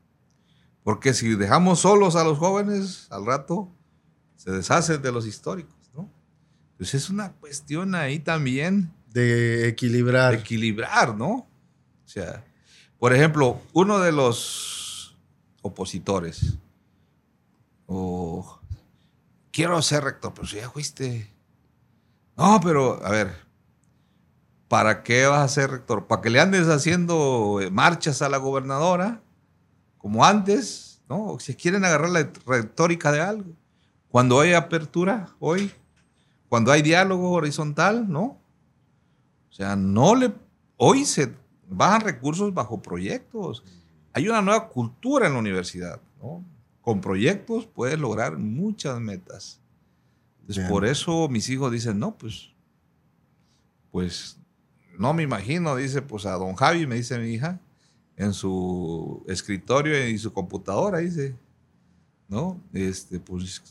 Porque 0.82 1.12
si 1.12 1.34
dejamos 1.34 1.80
solos 1.80 2.16
a 2.16 2.24
los 2.24 2.38
jóvenes, 2.38 3.08
al 3.10 3.26
rato 3.26 3.70
se 4.36 4.50
deshacen 4.50 5.02
de 5.02 5.12
los 5.12 5.26
históricos. 5.26 5.90
¿no? 5.92 6.10
Entonces 6.70 7.02
es 7.02 7.10
una 7.10 7.34
cuestión 7.34 7.94
ahí 7.94 8.20
también 8.20 8.90
De 9.14 9.68
equilibrar. 9.68 10.32
de 10.32 10.40
equilibrar, 10.40 11.16
¿no? 11.16 11.30
O 11.30 11.48
sea, 12.04 12.44
por 12.98 13.14
ejemplo, 13.14 13.60
uno 13.72 14.00
de 14.00 14.10
los 14.10 15.16
opositores, 15.62 16.54
o 17.86 18.60
quiero 19.52 19.80
ser 19.82 20.02
rector, 20.04 20.32
pero 20.34 20.46
si 20.46 20.56
ya 20.56 20.68
fuiste. 20.68 21.32
No, 22.36 22.60
pero 22.60 23.04
a 23.06 23.10
ver, 23.10 23.36
¿para 24.66 25.04
qué 25.04 25.26
vas 25.26 25.42
a 25.42 25.54
ser 25.54 25.70
rector? 25.70 26.06
¿Para 26.06 26.20
que 26.20 26.30
le 26.30 26.40
andes 26.40 26.66
haciendo 26.68 27.60
eh, 27.62 27.70
marchas 27.70 28.20
a 28.20 28.28
la 28.28 28.38
gobernadora, 28.38 29.22
como 29.96 30.24
antes? 30.24 31.02
¿No? 31.08 31.38
Si 31.38 31.54
quieren 31.54 31.84
agarrar 31.84 32.10
la 32.10 32.28
retórica 32.46 33.12
de 33.12 33.20
algo. 33.20 33.52
Cuando 34.08 34.40
hay 34.40 34.54
apertura 34.54 35.28
hoy, 35.38 35.70
cuando 36.48 36.72
hay 36.72 36.82
diálogo 36.82 37.30
horizontal, 37.30 38.10
¿no? 38.10 38.40
O 39.54 39.56
sea, 39.56 39.76
no 39.76 40.16
le. 40.16 40.32
Hoy 40.76 41.04
se 41.04 41.32
bajan 41.68 42.00
recursos 42.00 42.52
bajo 42.52 42.82
proyectos. 42.82 43.62
Hay 44.12 44.26
una 44.26 44.42
nueva 44.42 44.68
cultura 44.68 45.28
en 45.28 45.34
la 45.34 45.38
universidad, 45.38 46.00
¿no? 46.20 46.44
Con 46.80 47.00
proyectos 47.00 47.64
puedes 47.64 47.96
lograr 47.96 48.36
muchas 48.36 48.98
metas. 48.98 49.60
Entonces, 50.40 50.68
por 50.68 50.84
eso 50.84 51.28
mis 51.28 51.48
hijos 51.50 51.70
dicen, 51.70 52.00
no, 52.00 52.18
pues, 52.18 52.50
pues, 53.92 54.40
no 54.98 55.14
me 55.14 55.22
imagino, 55.22 55.76
dice, 55.76 56.02
pues 56.02 56.26
a 56.26 56.32
don 56.32 56.56
Javi, 56.56 56.88
me 56.88 56.96
dice 56.96 57.16
mi 57.20 57.28
hija, 57.28 57.60
en 58.16 58.32
su 58.32 59.24
escritorio 59.28 60.08
y 60.08 60.18
su 60.18 60.32
computadora, 60.32 60.98
dice, 60.98 61.36
¿no? 62.26 62.60
Este, 62.72 63.20
pues, 63.20 63.62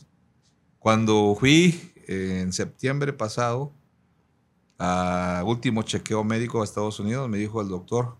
cuando 0.78 1.36
fui 1.38 1.92
eh, 2.08 2.40
en 2.40 2.54
septiembre 2.54 3.12
pasado 3.12 3.70
a 4.78 5.42
último 5.46 5.82
chequeo 5.82 6.24
médico 6.24 6.60
a 6.60 6.64
Estados 6.64 6.98
Unidos, 7.00 7.28
me 7.28 7.38
dijo 7.38 7.60
el 7.60 7.68
doctor, 7.68 8.16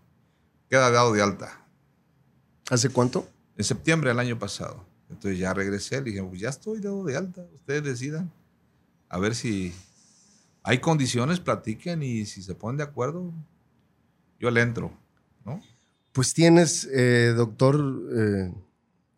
queda 0.69 0.89
dado 0.91 1.13
de 1.13 1.21
alta. 1.21 1.65
¿Hace 2.69 2.89
cuánto? 2.89 3.27
En 3.57 3.63
septiembre 3.63 4.09
del 4.09 4.19
año 4.19 4.39
pasado. 4.39 4.85
Entonces 5.09 5.39
ya 5.39 5.53
regresé, 5.53 5.97
le 5.97 6.11
dije, 6.11 6.23
pues 6.23 6.39
ya 6.41 6.49
estoy 6.49 6.79
dado 6.79 7.03
de 7.03 7.15
alta, 7.15 7.45
ustedes 7.53 7.83
decidan. 7.83 8.31
A 9.09 9.19
ver 9.19 9.35
si 9.35 9.73
hay 10.63 10.79
condiciones, 10.79 11.39
platiquen 11.39 12.01
y 12.01 12.25
si 12.25 12.41
se 12.41 12.55
ponen 12.55 12.77
de 12.77 12.83
acuerdo, 12.83 13.31
yo 14.39 14.49
le 14.49 14.61
entro, 14.61 14.91
¿no? 15.45 15.61
Pues 16.11 16.33
tienes, 16.33 16.89
eh, 16.91 17.33
doctor, 17.35 17.75
eh, 18.17 18.51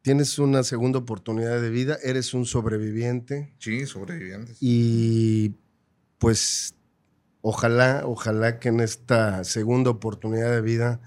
tienes 0.02 0.40
una 0.40 0.64
segunda 0.64 1.00
oportunidad 1.00 1.62
de 1.62 1.70
vida, 1.70 1.98
eres 2.04 2.34
un 2.34 2.46
sobreviviente 2.46 3.54
Sí, 3.60 3.86
sobrevivientes. 3.86 4.58
y 4.60 5.54
pues 6.18 6.76
ojalá, 7.48 8.02
ojalá 8.04 8.60
que 8.60 8.68
en 8.68 8.82
esta 8.82 9.46
segunda 9.46 9.90
oportunidad 9.90 10.52
de 10.52 10.60
vida 10.60 11.00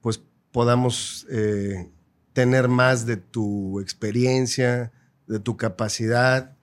pues 0.00 0.22
podamos 0.50 1.26
eh, 1.28 1.90
tener 2.32 2.68
más 2.68 3.04
de 3.04 3.18
tu 3.18 3.78
experiencia, 3.80 4.90
de 5.26 5.38
tu 5.38 5.58
capacidad 5.58 6.56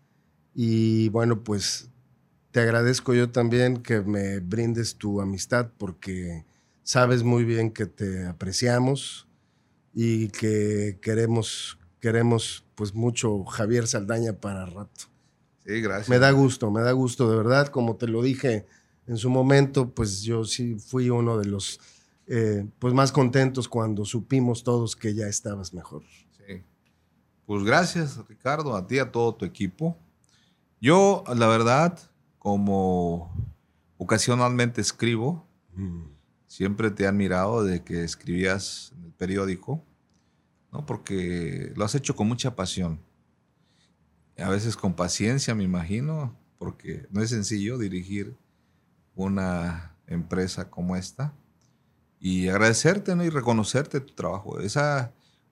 y 0.55 1.09
bueno, 1.09 1.43
pues 1.43 1.89
te 2.49 2.61
agradezco 2.61 3.14
yo 3.14 3.30
también 3.30 3.84
que 3.84 4.01
me 4.01 4.39
brindes 4.39 4.95
tu 4.95 5.22
amistad 5.22 5.70
porque 5.78 6.43
sabes 6.82 7.22
muy 7.22 7.43
bien 7.43 7.70
que 7.70 7.86
te 7.86 8.26
apreciamos 8.26 9.28
y 9.93 10.30
que 10.30 10.97
queremos, 11.03 11.78
queremos 11.99 12.66
pues 12.74 12.95
mucho 12.95 13.43
Javier 13.43 13.86
Saldaña 13.86 14.34
para 14.34 14.66
rato. 14.66 15.05
Sí, 15.68 15.82
gracias. 15.82 16.09
Me 16.09 16.18
da 16.18 16.32
gusto, 16.32 16.72
me 16.72 16.82
da 16.82 16.93
gusto 16.93 17.30
de 17.30 17.38
verdad. 17.38 17.68
Como 17.68 17.95
te 17.95 18.07
lo 18.07 18.24
dije 18.24 18.66
en 19.08 19.18
su 19.18 19.30
momento, 19.30 19.89
pues 19.89 20.22
yo 20.22 20.45
sí 20.45 20.76
fui 20.76 21.10
uno 21.10 21.38
de 21.38 21.45
los 21.45 21.80
eh, 22.28 22.66
pues 22.80 22.93
más 22.93 23.12
contentos 23.12 23.68
cuando 23.68 24.06
supimos 24.06 24.64
todos 24.64 24.95
que 24.95 25.14
ya 25.14 25.28
estabas 25.28 25.74
mejor. 25.74 26.04
Sí. 26.38 26.64
Pues 27.45 27.64
gracias, 27.64 28.26
Ricardo, 28.28 28.76
a 28.76 28.88
ti, 28.88 28.99
a 28.99 29.12
todo 29.12 29.36
tu 29.36 29.45
equipo. 29.45 29.97
Yo, 30.80 31.24
la 31.36 31.47
verdad, 31.47 31.99
como 32.39 33.34
ocasionalmente 33.97 34.82
escribo, 34.82 35.45
siempre 36.47 36.91
te 36.91 37.04
he 37.04 37.08
admirado 37.08 37.64
de 37.64 37.84
que 37.84 38.04
escribías 38.04 38.93
en 38.97 39.06
el 39.06 39.12
periódico, 39.12 39.84
¿no? 40.72 40.86
Porque 40.86 41.72
lo 41.76 41.86
has 41.86 41.95
hecho 41.95 42.16
con 42.16 42.28
mucha 42.28 42.56
pasión. 42.56 42.99
A 44.38 44.49
veces 44.49 44.76
con 44.76 44.93
paciencia, 44.93 45.56
me 45.56 45.64
imagino, 45.64 46.38
porque 46.58 47.08
no 47.12 47.22
es 47.22 47.30
sencillo 47.30 47.78
dirigir 47.78 48.36
una 49.16 49.95
empresa 50.07 50.70
como 50.70 50.95
esta. 50.95 51.34
Y 52.20 52.47
agradecerte 52.47 53.16
¿no? 53.16 53.24
y 53.24 53.30
reconocerte 53.30 53.99
tu 53.99 54.14
trabajo. 54.14 54.59
Esa, 54.59 55.11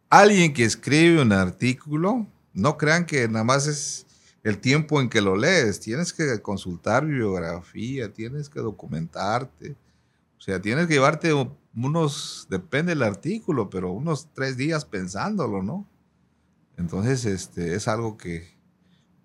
alguien 0.09 0.53
que 0.53 0.63
escribe 0.63 1.21
un 1.21 1.33
artículo, 1.33 2.27
no 2.53 2.77
crean 2.77 3.05
que 3.05 3.27
nada 3.27 3.43
más 3.43 3.67
es 3.67 4.05
el 4.43 4.59
tiempo 4.59 5.01
en 5.01 5.09
que 5.09 5.21
lo 5.21 5.35
lees. 5.35 5.79
Tienes 5.79 6.13
que 6.13 6.41
consultar 6.41 7.05
bibliografía, 7.05 8.11
tienes 8.11 8.49
que 8.49 8.61
documentarte. 8.61 9.75
O 10.37 10.41
sea, 10.41 10.61
tienes 10.61 10.87
que 10.87 10.95
llevarte 10.95 11.33
unos, 11.75 12.47
depende 12.49 12.91
del 12.91 13.03
artículo, 13.03 13.69
pero 13.69 13.91
unos 13.91 14.29
tres 14.33 14.57
días 14.57 14.85
pensándolo, 14.85 15.61
¿no? 15.61 15.87
Entonces, 16.77 17.25
este, 17.25 17.75
es 17.75 17.87
algo 17.87 18.17
que, 18.17 18.49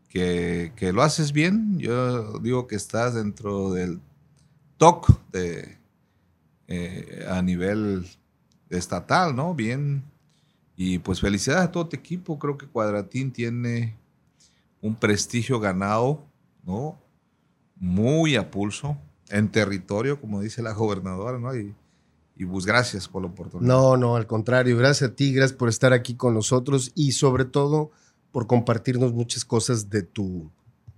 que, 0.08 0.72
que 0.76 0.92
lo 0.92 1.02
haces 1.02 1.32
bien. 1.32 1.78
Yo 1.78 2.38
digo 2.40 2.66
que 2.66 2.76
estás 2.76 3.14
dentro 3.14 3.72
del 3.72 4.00
TOC 4.78 5.30
de, 5.32 5.78
eh, 6.68 7.26
a 7.28 7.42
nivel 7.42 8.06
estatal, 8.70 9.34
¿no? 9.34 9.54
Bien. 9.54 10.02
Y 10.76 10.98
pues 10.98 11.20
felicidades 11.20 11.64
a 11.64 11.72
todo 11.72 11.88
tu 11.88 11.96
equipo. 11.96 12.38
Creo 12.38 12.58
que 12.58 12.66
Cuadratín 12.66 13.32
tiene 13.32 13.96
un 14.80 14.94
prestigio 14.94 15.58
ganado, 15.58 16.22
¿no? 16.64 16.98
Muy 17.76 18.36
a 18.36 18.50
pulso, 18.50 18.96
en 19.28 19.50
territorio, 19.50 20.20
como 20.20 20.40
dice 20.40 20.62
la 20.62 20.72
gobernadora, 20.72 21.38
¿no? 21.38 21.54
Y, 21.56 21.74
y 22.36 22.44
pues 22.44 22.66
gracias 22.66 23.08
por 23.08 23.22
la 23.22 23.28
oportunidad. 23.28 23.66
No, 23.66 23.96
no, 23.96 24.16
al 24.16 24.26
contrario, 24.26 24.76
gracias 24.76 25.10
a 25.10 25.14
ti, 25.14 25.32
gracias 25.32 25.56
por 25.56 25.68
estar 25.68 25.92
aquí 25.92 26.14
con 26.14 26.34
nosotros 26.34 26.92
y 26.94 27.12
sobre 27.12 27.44
todo 27.44 27.90
por 28.32 28.46
compartirnos 28.46 29.14
muchas 29.14 29.44
cosas 29.44 29.88
de 29.88 30.02
tu, 30.02 30.50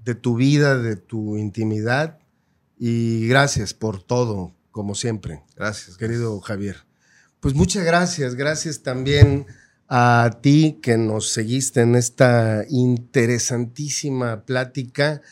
de 0.04 0.14
tu 0.14 0.34
vida, 0.34 0.76
de 0.76 0.96
tu 0.96 1.36
intimidad 1.36 2.18
y 2.78 3.26
gracias 3.28 3.74
por 3.74 4.02
todo, 4.02 4.54
como 4.70 4.94
siempre. 4.94 5.42
Gracias. 5.56 5.96
Querido 5.96 6.40
Javier. 6.40 6.76
Pues 7.40 7.54
muchas 7.54 7.84
gracias, 7.84 8.34
gracias 8.34 8.82
también 8.82 9.46
a 9.88 10.38
ti 10.42 10.78
que 10.82 10.98
nos 10.98 11.30
seguiste 11.30 11.80
en 11.80 11.94
esta 11.94 12.64
interesantísima 12.68 14.44
plática 14.44 15.22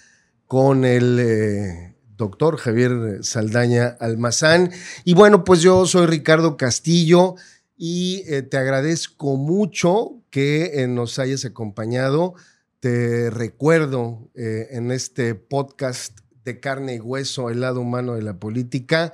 con 0.46 0.84
el 0.84 1.18
eh, 1.20 1.96
doctor 2.16 2.56
Javier 2.56 3.18
Saldaña 3.22 3.96
Almazán. 4.00 4.70
Y 5.04 5.14
bueno, 5.14 5.44
pues 5.44 5.60
yo 5.60 5.84
soy 5.86 6.06
Ricardo 6.06 6.56
Castillo 6.56 7.34
y 7.76 8.22
eh, 8.26 8.42
te 8.42 8.56
agradezco 8.56 9.36
mucho 9.36 10.22
que 10.30 10.82
eh, 10.82 10.86
nos 10.88 11.18
hayas 11.18 11.44
acompañado. 11.44 12.34
Te 12.80 13.30
recuerdo 13.30 14.30
en 14.34 14.92
este 14.92 15.34
podcast 15.34 16.18
de 16.46 16.60
carne 16.60 16.94
y 16.94 17.00
hueso, 17.00 17.50
el 17.50 17.60
lado 17.60 17.82
humano 17.82 18.14
de 18.14 18.22
la 18.22 18.38
política, 18.38 19.12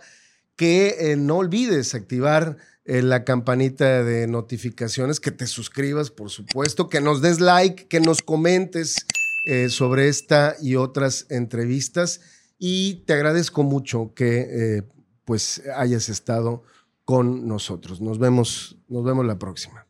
que 0.54 1.16
no 1.18 1.38
olvides 1.38 1.96
activar 1.96 2.58
la 2.84 3.24
campanita 3.24 4.04
de 4.04 4.26
notificaciones, 4.26 5.18
que 5.18 5.30
te 5.30 5.46
suscribas, 5.46 6.10
por 6.10 6.30
supuesto, 6.30 6.88
que 6.88 7.00
nos 7.00 7.22
des 7.22 7.40
like, 7.40 7.88
que 7.88 8.00
nos 8.00 8.22
comentes 8.22 8.96
eh, 9.44 9.70
sobre 9.70 10.08
esta 10.08 10.54
y 10.60 10.76
otras 10.76 11.26
entrevistas. 11.30 12.20
Y 12.58 13.04
te 13.06 13.14
agradezco 13.14 13.64
mucho 13.64 14.12
que 14.14 14.46
eh, 14.48 14.82
pues 15.24 15.62
hayas 15.74 16.08
estado 16.08 16.62
con 17.04 17.48
nosotros. 17.48 18.00
Nos 18.00 18.18
vemos, 18.18 18.76
nos 18.88 19.04
vemos 19.04 19.26
la 19.26 19.38
próxima. 19.38 19.86